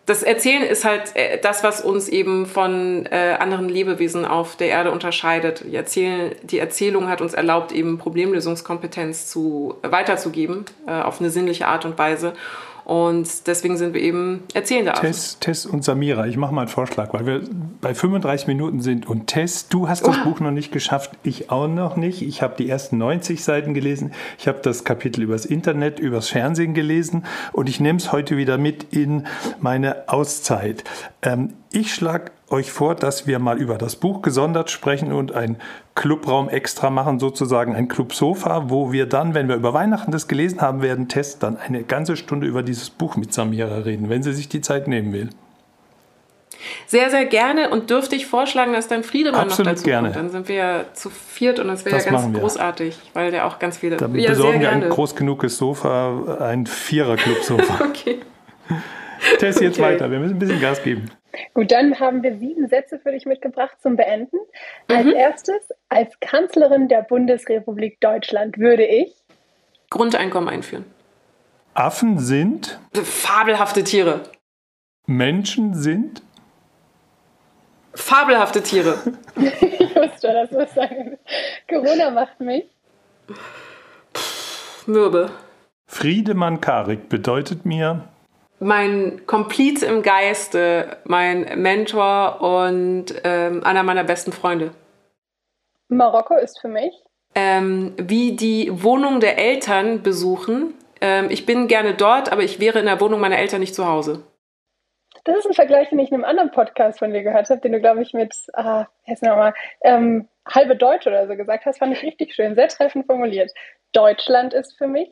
Das 0.05 0.21
Erzählen 0.21 0.63
ist 0.63 0.83
halt 0.83 1.15
äh, 1.15 1.39
das, 1.39 1.63
was 1.63 1.79
uns 1.79 2.09
eben 2.09 2.47
von 2.47 3.05
äh, 3.05 3.37
anderen 3.39 3.69
Lebewesen 3.69 4.25
auf 4.25 4.55
der 4.57 4.67
Erde 4.67 4.91
unterscheidet. 4.91 5.63
Die, 5.65 5.75
Erzähl 5.75 6.35
die 6.41 6.59
Erzählung 6.59 7.07
hat 7.07 7.21
uns 7.21 7.33
erlaubt, 7.33 7.71
eben 7.71 7.99
Problemlösungskompetenz 7.99 9.27
zu, 9.27 9.75
weiterzugeben 9.83 10.65
äh, 10.87 10.91
auf 10.91 11.21
eine 11.21 11.29
sinnliche 11.29 11.67
Art 11.67 11.85
und 11.85 11.97
Weise. 11.97 12.33
Und 12.85 13.47
deswegen 13.47 13.77
sind 13.77 13.93
wir 13.93 14.01
eben 14.01 14.43
erzählende. 14.53 14.93
Tess, 14.93 15.37
Tess 15.39 15.65
und 15.65 15.83
Samira, 15.83 16.27
ich 16.27 16.37
mache 16.37 16.53
mal 16.53 16.61
einen 16.61 16.69
Vorschlag, 16.69 17.13
weil 17.13 17.25
wir 17.25 17.41
bei 17.81 17.93
35 17.93 18.47
Minuten 18.47 18.81
sind. 18.81 19.07
Und 19.07 19.27
Tess, 19.27 19.69
du 19.69 19.87
hast 19.87 20.05
das 20.05 20.17
oh. 20.19 20.23
Buch 20.23 20.39
noch 20.39 20.51
nicht 20.51 20.71
geschafft, 20.71 21.11
ich 21.23 21.49
auch 21.49 21.67
noch 21.67 21.95
nicht. 21.95 22.21
Ich 22.21 22.41
habe 22.41 22.55
die 22.57 22.69
ersten 22.69 22.97
90 22.97 23.43
Seiten 23.43 23.73
gelesen. 23.73 24.11
Ich 24.37 24.47
habe 24.47 24.59
das 24.61 24.83
Kapitel 24.83 25.23
übers 25.23 25.45
Internet, 25.45 25.99
übers 25.99 26.29
Fernsehen 26.29 26.73
gelesen. 26.73 27.25
Und 27.53 27.69
ich 27.69 27.79
nehme 27.79 27.99
es 27.99 28.11
heute 28.11 28.37
wieder 28.37 28.57
mit 28.57 28.93
in 28.93 29.27
meine 29.59 30.09
Auszeit. 30.09 30.83
Ähm, 31.21 31.53
ich 31.73 31.93
schlage 31.93 32.31
euch 32.49 32.71
vor, 32.71 32.93
dass 32.95 33.25
wir 33.25 33.39
mal 33.39 33.57
über 33.57 33.77
das 33.77 33.95
Buch 33.95 34.21
gesondert 34.21 34.69
sprechen 34.69 35.11
und 35.11 35.33
ein 35.33 35.57
Clubraum 35.95 36.47
extra 36.47 36.91
machen, 36.91 37.19
sozusagen 37.19 37.75
ein 37.75 37.87
Clubsofa, 37.87 38.69
wo 38.69 38.91
wir 38.91 39.07
dann, 39.07 39.33
wenn 39.33 39.47
wir 39.47 39.55
über 39.55 39.73
Weihnachten 39.73 40.11
das 40.11 40.27
gelesen 40.27 40.61
haben 40.61 40.83
werden, 40.83 41.09
Test 41.09 41.41
dann 41.41 41.57
eine 41.57 41.83
ganze 41.83 42.15
Stunde 42.15 42.45
über 42.45 42.61
dieses 42.61 42.91
Buch 42.91 43.15
mit 43.17 43.33
Samira 43.33 43.79
reden, 43.79 44.09
wenn 44.09 44.21
sie 44.21 44.33
sich 44.33 44.49
die 44.49 44.61
Zeit 44.61 44.87
nehmen 44.87 45.13
will. 45.13 45.29
Sehr, 46.85 47.09
sehr 47.09 47.25
gerne 47.25 47.69
und 47.69 47.89
dürfte 47.89 48.15
ich 48.15 48.27
vorschlagen, 48.27 48.71
dass 48.71 48.87
dann 48.87 49.03
Friedemann 49.03 49.41
Absolut 49.41 49.65
noch 49.65 49.73
dazu 49.73 49.83
gerne. 49.83 50.09
kommt. 50.09 50.15
Dann 50.15 50.29
sind 50.29 50.47
wir 50.47 50.55
ja 50.55 50.85
zu 50.93 51.09
viert 51.09 51.59
und 51.59 51.67
das 51.67 51.83
wäre 51.85 51.97
ja 51.97 52.03
ganz 52.03 52.37
großartig, 52.37 52.97
weil 53.13 53.31
der 53.31 53.47
auch 53.47 53.57
ganz 53.57 53.77
viele... 53.77 53.97
Dann 53.97 54.13
ja, 54.15 54.29
besorgen 54.29 54.61
wir 54.61 54.69
ein 54.69 54.87
groß 54.87 55.15
genuges 55.15 55.57
Sofa, 55.57 56.37
ein 56.39 56.67
Vierer-Club-Sofa. 56.67 57.83
okay. 57.89 58.19
Test 59.39 59.59
jetzt 59.59 59.79
okay. 59.79 59.93
weiter, 59.93 60.11
wir 60.11 60.19
müssen 60.19 60.35
ein 60.35 60.39
bisschen 60.39 60.61
Gas 60.61 60.83
geben. 60.83 61.09
Gut, 61.53 61.71
dann 61.71 61.99
haben 61.99 62.23
wir 62.23 62.37
sieben 62.37 62.67
Sätze 62.67 62.99
für 62.99 63.11
dich 63.11 63.25
mitgebracht 63.25 63.77
zum 63.81 63.95
Beenden. 63.95 64.37
Als 64.87 65.05
mhm. 65.05 65.13
erstes, 65.13 65.69
als 65.89 66.19
Kanzlerin 66.19 66.87
der 66.87 67.01
Bundesrepublik 67.01 67.99
Deutschland 68.01 68.57
würde 68.57 68.85
ich 68.85 69.13
Grundeinkommen 69.89 70.49
einführen. 70.49 70.85
Affen 71.73 72.19
sind 72.19 72.79
fabelhafte 72.93 73.83
Tiere. 73.83 74.23
Menschen 75.05 75.73
sind 75.73 76.21
fabelhafte 77.93 78.63
Tiere. 78.63 78.99
ich 79.35 79.95
wusste, 79.95 80.33
dass 80.33 80.49
du 80.49 80.57
das 80.57 80.73
sagen 80.73 81.17
Corona 81.67 82.09
macht 82.09 82.39
mich 82.39 82.65
mürbe. 84.87 85.31
Friedemann 85.85 86.61
Karik 86.61 87.09
bedeutet 87.09 87.65
mir 87.65 88.07
mein 88.63 89.25
Kompliz 89.25 89.81
im 89.81 90.01
Geiste, 90.01 90.97
mein 91.05 91.61
Mentor 91.61 92.41
und 92.41 93.05
ähm, 93.23 93.63
einer 93.63 93.83
meiner 93.83 94.03
besten 94.03 94.31
Freunde. 94.31 94.71
Marokko 95.89 96.35
ist 96.35 96.59
für 96.59 96.67
mich. 96.67 96.93
Ähm, 97.35 97.93
wie 97.97 98.35
die 98.35 98.83
Wohnung 98.83 99.19
der 99.19 99.37
Eltern 99.37 100.03
besuchen. 100.03 100.75
Ähm, 101.01 101.27
ich 101.29 101.45
bin 101.45 101.67
gerne 101.67 101.93
dort, 101.93 102.31
aber 102.31 102.43
ich 102.43 102.59
wäre 102.59 102.79
in 102.79 102.85
der 102.85 103.01
Wohnung 103.01 103.19
meiner 103.19 103.37
Eltern 103.37 103.59
nicht 103.59 103.75
zu 103.75 103.87
Hause. 103.87 104.23
Das 105.25 105.37
ist 105.37 105.45
ein 105.45 105.53
Vergleich, 105.53 105.89
den 105.89 105.99
ich 105.99 106.09
in 106.09 106.15
einem 106.15 106.25
anderen 106.25 106.51
Podcast 106.51 106.99
von 106.99 107.13
dir 107.13 107.23
gehört 107.23 107.49
habe, 107.49 107.61
den 107.61 107.71
du, 107.71 107.79
glaube 107.79 108.01
ich, 108.01 108.13
mit, 108.13 108.35
ah, 108.53 108.85
heißt 109.07 109.23
nochmal, 109.23 109.53
ähm, 109.81 110.27
halbe 110.45 110.75
Deutsch 110.75 111.07
oder 111.07 111.27
so 111.27 111.35
gesagt 111.35 111.65
hast, 111.65 111.79
fand 111.79 111.93
ich 111.93 112.03
richtig 112.03 112.35
schön, 112.35 112.55
sehr 112.55 112.67
treffend 112.67 113.05
formuliert. 113.05 113.51
Deutschland 113.93 114.53
ist 114.53 114.77
für 114.77 114.87
mich? 114.87 115.09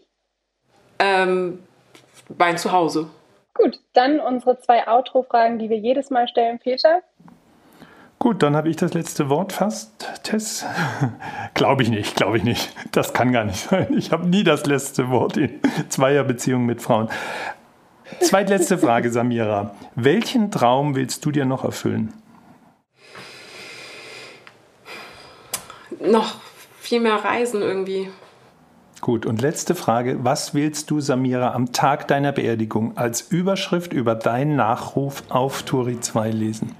Ähm, 0.99 1.63
mein 2.37 2.57
Zuhause. 2.57 3.09
Gut, 3.61 3.79
dann 3.93 4.19
unsere 4.19 4.59
zwei 4.59 4.87
Outro-Fragen, 4.87 5.59
die 5.59 5.69
wir 5.69 5.77
jedes 5.77 6.09
Mal 6.09 6.27
stellen, 6.27 6.57
Peter. 6.57 7.03
Gut, 8.17 8.41
dann 8.41 8.55
habe 8.55 8.69
ich 8.69 8.75
das 8.75 8.93
letzte 8.93 9.29
Wort 9.29 9.53
fast, 9.53 10.07
Tess. 10.23 10.65
glaube 11.53 11.83
ich 11.83 11.89
nicht, 11.89 12.15
glaube 12.15 12.37
ich 12.37 12.43
nicht. 12.43 12.73
Das 12.91 13.13
kann 13.13 13.31
gar 13.31 13.43
nicht 13.43 13.69
sein. 13.69 13.93
Ich 13.97 14.11
habe 14.11 14.27
nie 14.27 14.43
das 14.43 14.65
letzte 14.65 15.09
Wort 15.09 15.37
in 15.37 15.59
Zweierbeziehungen 15.89 16.65
mit 16.65 16.81
Frauen. 16.81 17.09
Zweitletzte 18.19 18.77
Frage, 18.77 19.11
Samira. 19.11 19.75
Welchen 19.95 20.51
Traum 20.51 20.95
willst 20.95 21.25
du 21.25 21.31
dir 21.31 21.45
noch 21.45 21.63
erfüllen? 21.63 22.13
Noch 25.99 26.35
viel 26.79 26.99
mehr 26.99 27.23
reisen 27.23 27.61
irgendwie. 27.61 28.09
Gut, 29.01 29.25
und 29.25 29.41
letzte 29.41 29.73
Frage. 29.73 30.23
Was 30.23 30.53
willst 30.53 30.91
du, 30.91 30.99
Samira, 30.99 31.53
am 31.53 31.73
Tag 31.73 32.07
deiner 32.07 32.31
Beerdigung 32.31 32.97
als 32.97 33.21
Überschrift 33.21 33.93
über 33.93 34.13
deinen 34.13 34.55
Nachruf 34.55 35.23
auf 35.29 35.63
Turi 35.63 35.99
2 35.99 36.29
lesen? 36.29 36.75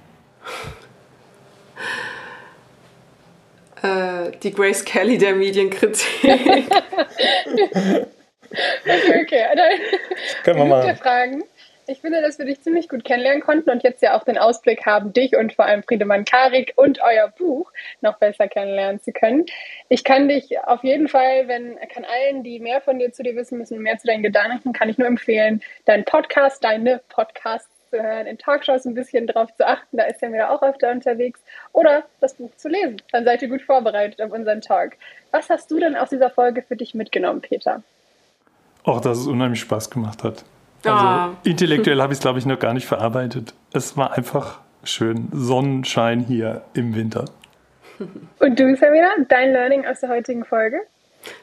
Äh, 3.82 4.30
die 4.40 4.52
Grace 4.52 4.84
Kelly 4.84 5.18
der 5.18 5.34
Medienkritik. 5.34 6.06
okay, 6.22 8.06
okay. 9.22 9.44
Dann 9.56 9.80
Können 10.44 10.58
wir 10.58 10.64
mal. 10.66 10.94
Fragen. 10.94 11.42
Ich 11.88 12.00
finde, 12.00 12.22
dass 12.22 12.38
wir 12.38 12.46
dich 12.46 12.60
ziemlich 12.60 12.88
gut 12.88 13.04
kennenlernen 13.04 13.42
konnten 13.42 13.68
und 13.70 13.82
jetzt 13.82 14.02
ja 14.02 14.16
auch 14.16 14.22
den 14.22 14.38
Ausblick 14.38 14.86
haben, 14.86 15.12
dich 15.12 15.36
und 15.36 15.52
vor 15.52 15.64
allem 15.64 15.82
Friedemann 15.82 16.24
Karik 16.24 16.74
und 16.76 17.00
euer 17.02 17.28
Buch 17.36 17.72
noch 18.00 18.18
besser 18.18 18.46
kennenlernen 18.46 19.00
zu 19.00 19.10
können. 19.12 19.46
Ich 19.88 20.04
kann 20.04 20.28
dich 20.28 20.60
auf 20.60 20.84
jeden 20.84 21.08
Fall, 21.08 21.48
wenn, 21.48 21.76
kann 21.92 22.04
allen, 22.04 22.44
die 22.44 22.60
mehr 22.60 22.80
von 22.80 23.00
dir 23.00 23.12
zu 23.12 23.24
dir 23.24 23.34
wissen 23.34 23.58
müssen, 23.58 23.80
mehr 23.80 23.98
zu 23.98 24.06
deinen 24.06 24.22
Gedanken, 24.22 24.72
kann 24.72 24.88
ich 24.88 24.98
nur 24.98 25.08
empfehlen, 25.08 25.60
deinen 25.84 26.04
Podcast, 26.04 26.62
deine 26.62 27.00
Podcasts 27.08 27.68
zu 27.90 28.00
hören, 28.00 28.26
in 28.26 28.38
Talkshows 28.38 28.84
ein 28.84 28.94
bisschen 28.94 29.26
drauf 29.26 29.52
zu 29.56 29.66
achten, 29.66 29.96
da 29.96 30.04
ist 30.04 30.22
er 30.22 30.30
mir 30.30 30.50
auch 30.50 30.62
öfter 30.62 30.92
unterwegs, 30.92 31.40
oder 31.72 32.04
das 32.20 32.34
Buch 32.34 32.54
zu 32.56 32.68
lesen. 32.68 33.02
Dann 33.10 33.24
seid 33.24 33.42
ihr 33.42 33.48
gut 33.48 33.62
vorbereitet 33.62 34.22
auf 34.22 34.30
unseren 34.30 34.60
Talk. 34.60 34.92
Was 35.32 35.50
hast 35.50 35.70
du 35.70 35.80
denn 35.80 35.96
aus 35.96 36.10
dieser 36.10 36.30
Folge 36.30 36.62
für 36.62 36.76
dich 36.76 36.94
mitgenommen, 36.94 37.40
Peter? 37.40 37.82
Auch, 38.84 39.00
dass 39.00 39.18
es 39.18 39.26
unheimlich 39.26 39.60
Spaß 39.60 39.90
gemacht 39.90 40.22
hat. 40.22 40.44
Also 40.84 41.36
intellektuell 41.44 42.00
habe 42.00 42.12
ich 42.12 42.18
es, 42.18 42.22
glaube 42.22 42.38
ich, 42.38 42.46
noch 42.46 42.58
gar 42.58 42.74
nicht 42.74 42.86
verarbeitet. 42.86 43.54
Es 43.72 43.96
war 43.96 44.12
einfach 44.12 44.60
schön. 44.84 45.28
Sonnenschein 45.32 46.20
hier 46.20 46.62
im 46.74 46.94
Winter. 46.94 47.26
Und 48.38 48.58
du, 48.58 48.76
Samira, 48.76 49.08
dein 49.28 49.52
Learning 49.52 49.86
aus 49.86 50.00
der 50.00 50.08
heutigen 50.08 50.44
Folge? 50.44 50.80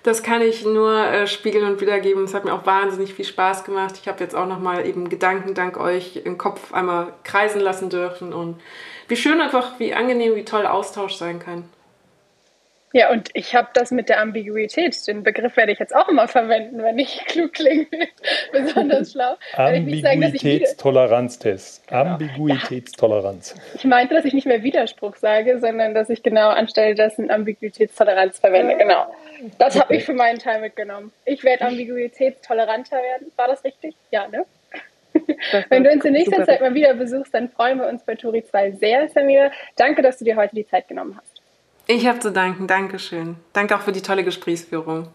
Das 0.04 0.24
kann 0.24 0.42
ich 0.42 0.66
nur 0.66 0.94
äh, 0.94 1.26
spiegeln 1.26 1.66
und 1.66 1.80
wiedergeben. 1.80 2.26
Es 2.26 2.34
hat 2.34 2.44
mir 2.44 2.54
auch 2.54 2.66
wahnsinnig 2.66 3.14
viel 3.14 3.24
Spaß 3.24 3.64
gemacht. 3.64 3.96
Ich 4.02 4.10
habe 4.10 4.22
jetzt 4.22 4.36
auch 4.36 4.48
nochmal 4.48 4.86
eben 4.86 5.08
Gedanken 5.08 5.54
dank 5.54 5.80
euch 5.80 6.18
im 6.18 6.38
Kopf 6.38 6.74
einmal 6.74 7.14
kreisen 7.24 7.62
lassen 7.62 7.90
dürfen. 7.90 8.34
Und 8.34 8.60
wie 9.08 9.16
schön 9.16 9.40
einfach, 9.40 9.80
wie 9.80 9.94
angenehm, 9.94 10.36
wie 10.36 10.44
toll 10.44 10.66
Austausch 10.66 11.16
sein 11.16 11.40
kann. 11.40 11.64
Ja, 12.92 13.12
und 13.12 13.30
ich 13.34 13.54
habe 13.54 13.68
das 13.74 13.92
mit 13.92 14.10
der 14.10 14.20
Ambiguität. 14.20 15.08
Den 15.08 15.22
Begriff 15.22 15.56
werde 15.58 15.72
ich 15.72 15.80
jetzt 15.80 15.96
auch 15.96 16.10
immer 16.10 16.28
verwenden, 16.28 16.82
wenn 16.82 16.98
ich 16.98 17.24
klug 17.28 17.54
klingen 17.54 17.86
will. 17.92 18.08
Besonders 18.52 19.12
schlau. 19.12 19.36
Ambiguitätstoleranztest. 19.56 21.88
Genau. 21.88 22.02
Ambiguitätstoleranz. 22.02 23.54
Ja. 23.56 23.62
Ich 23.76 23.86
meinte, 23.86 24.16
dass 24.16 24.26
ich 24.26 24.34
nicht 24.34 24.48
mehr 24.48 24.64
Widerspruch 24.64 25.18
sage, 25.18 25.60
sondern 25.60 25.94
dass 25.94 26.10
ich 26.10 26.24
genau 26.24 26.50
anstelle 26.50 26.96
dessen 26.96 27.30
Ambiguitätstoleranz 27.30 28.40
verwende. 28.40 28.76
Genau. 28.76 29.06
Das 29.60 29.80
habe 29.80 29.96
ich 29.96 30.04
für 30.04 30.14
meinen 30.14 30.40
Teil 30.40 30.62
mitgenommen. 30.62 31.12
Ich 31.26 31.44
werde 31.44 31.66
ambiguitätstoleranter 31.66 32.98
werden. 32.98 33.32
War 33.36 33.48
das 33.48 33.64
richtig? 33.64 33.96
Ja, 34.12 34.28
ne? 34.28 34.46
Wenn 35.70 35.84
du 35.84 35.92
uns 35.92 36.06
in 36.06 36.14
nächster 36.14 36.46
Zeit 36.46 36.62
mal 36.62 36.74
wieder 36.74 36.94
besuchst, 36.94 37.34
dann 37.34 37.50
freuen 37.50 37.80
wir 37.80 37.88
uns 37.88 38.04
bei 38.04 38.16
Turi 38.16 38.44
2 38.44 38.72
sehr, 38.72 39.10
Samira. 39.10 39.52
Danke, 39.76 40.02
dass 40.02 40.18
du 40.18 40.26
dir 40.26 40.36
heute 40.36 40.56
die 40.56 40.68
Zeit 40.68 40.88
genommen 40.88 41.18
hast. 41.18 41.29
Ich 41.92 42.06
habe 42.06 42.20
zu 42.20 42.32
danken. 42.32 42.68
Dankeschön. 42.68 43.38
Danke 43.52 43.76
auch 43.76 43.82
für 43.82 43.92
die 43.92 44.04
tolle 44.04 44.24
Gesprächsführung. 44.24 45.08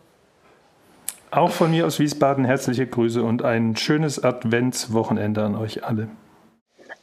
Auch 1.31 1.53
von 1.53 1.71
mir 1.71 1.87
aus 1.87 2.01
Wiesbaden 2.01 2.45
herzliche 2.45 2.85
Grüße 2.85 3.23
und 3.23 3.45
ein 3.45 3.77
schönes 3.77 4.25
Adventswochenende 4.25 5.45
an 5.45 5.55
euch 5.55 5.85
alle. 5.85 6.09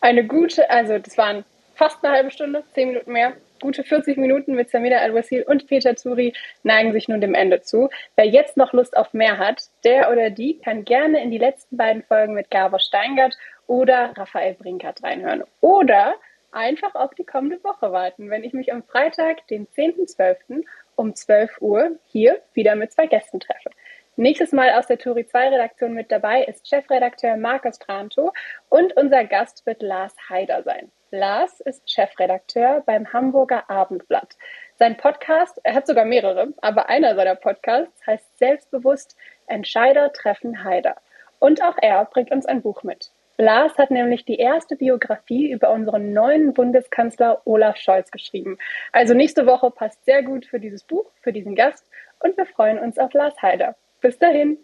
Eine 0.01 0.28
gute, 0.28 0.69
also 0.69 0.99
das 0.99 1.17
waren 1.17 1.45
fast 1.76 2.03
eine 2.03 2.13
halbe 2.13 2.32
Stunde, 2.32 2.65
zehn 2.74 2.89
Minuten 2.89 3.13
mehr. 3.13 3.32
Gute 3.61 3.86
40 3.86 4.17
Minuten 4.17 4.55
mit 4.55 4.69
Samira 4.69 4.97
Al-Wasil 4.97 5.43
und 5.43 5.67
Peter 5.67 5.95
Turi 5.95 6.34
neigen 6.63 6.91
sich 6.91 7.07
nun 7.07 7.22
dem 7.22 7.34
Ende 7.34 7.61
zu. 7.61 7.89
Wer 8.17 8.28
jetzt 8.28 8.57
noch 8.57 8.74
Lust 8.74 8.97
auf 8.97 9.13
mehr 9.13 9.38
hat, 9.38 9.63
der 9.86 10.11
oder 10.11 10.32
die 10.32 10.57
kann 10.57 10.84
gerne 10.84 11.24
in 11.24 11.32
die 11.32 11.38
letzten 11.38 11.78
beiden 11.78 12.03
Folgen 12.03 12.34
mit 12.34 12.51
Gabor 12.51 12.82
Steingart 12.82 13.38
oder 13.67 14.11
Raphael 14.17 14.55
Brinkert 14.55 15.01
reinhören. 15.01 15.45
Oder 15.61 16.15
einfach 16.52 16.95
auf 16.95 17.14
die 17.16 17.24
kommende 17.24 17.64
Woche 17.64 17.91
warten, 17.91 18.30
wenn 18.30 18.43
ich 18.43 18.54
mich 18.54 18.74
am 18.74 18.84
Freitag, 18.84 19.47
den 19.47 19.68
10.12. 19.68 20.64
um 20.95 21.16
12 21.16 21.62
Uhr 21.62 21.97
hier 22.06 22.41
wieder 22.54 22.76
mit 22.76 22.91
zwei 22.91 23.08
Gästen 23.08 23.39
treffe. 23.39 23.70
Nächstes 24.18 24.52
Mal 24.52 24.72
aus 24.72 24.88
der 24.88 24.97
Turi 24.97 25.26
2 25.26 25.49
Redaktion 25.49 25.93
mit 25.93 26.12
dabei 26.12 26.43
ist 26.43 26.68
Chefredakteur 26.68 27.38
Markus 27.38 27.80
Tranto 27.80 28.34
und 28.70 28.95
unser 28.97 29.24
Gast 29.24 29.66
wird 29.66 29.82
Lars 29.82 30.14
Haider 30.30 30.64
sein. 30.64 30.91
Lars 31.12 31.60
ist 31.62 31.89
Chefredakteur 31.89 32.84
beim 32.86 33.12
Hamburger 33.14 33.70
Abendblatt. 33.70 34.36
Sein 34.78 34.97
Podcast, 34.97 35.60
er 35.64 35.76
hat 35.76 35.88
sogar 35.88 36.06
mehrere, 36.06 36.54
aber 36.62 36.89
einer 36.89 37.16
seiner 37.16 37.36
Podcasts 37.36 38.06
heißt 38.06 38.38
Selbstbewusst 38.38 39.16
Entscheider 39.47 40.12
treffen 40.14 40.64
Haider. 40.64 40.95
Und 41.39 41.64
auch 41.64 41.78
er 41.82 42.06
bringt 42.06 42.32
uns 42.32 42.45
ein 42.45 42.62
Buch 42.62 42.84
mit. 42.84 43.12
Lars 43.41 43.77
hat 43.77 43.91
nämlich 43.91 44.23
die 44.23 44.37
erste 44.37 44.75
Biografie 44.75 45.51
über 45.51 45.71
unseren 45.71 46.13
neuen 46.13 46.53
Bundeskanzler 46.53 47.41
Olaf 47.45 47.75
Scholz 47.77 48.11
geschrieben. 48.11 48.57
Also 48.91 49.13
nächste 49.13 49.45
Woche 49.47 49.71
passt 49.71 50.05
sehr 50.05 50.21
gut 50.23 50.45
für 50.45 50.59
dieses 50.59 50.83
Buch, 50.83 51.05
für 51.21 51.33
diesen 51.33 51.55
Gast 51.55 51.85
und 52.19 52.37
wir 52.37 52.45
freuen 52.45 52.77
uns 52.77 52.99
auf 52.99 53.11
Lars 53.13 53.41
Haider. 53.41 53.75
Bis 53.99 54.17
dahin. 54.19 54.57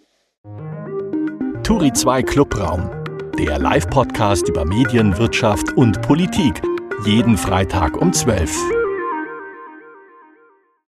Turi 1.64 1.92
2 1.92 2.22
Clubraum, 2.22 2.90
der 3.38 3.58
Live-Podcast 3.58 4.48
über 4.48 4.64
Medien, 4.64 5.18
Wirtschaft 5.18 5.76
und 5.76 6.02
Politik. 6.04 6.62
Jeden 7.04 7.36
Freitag 7.36 8.00
um 8.00 8.14
12 8.14 8.72
Uhr. 8.72 8.77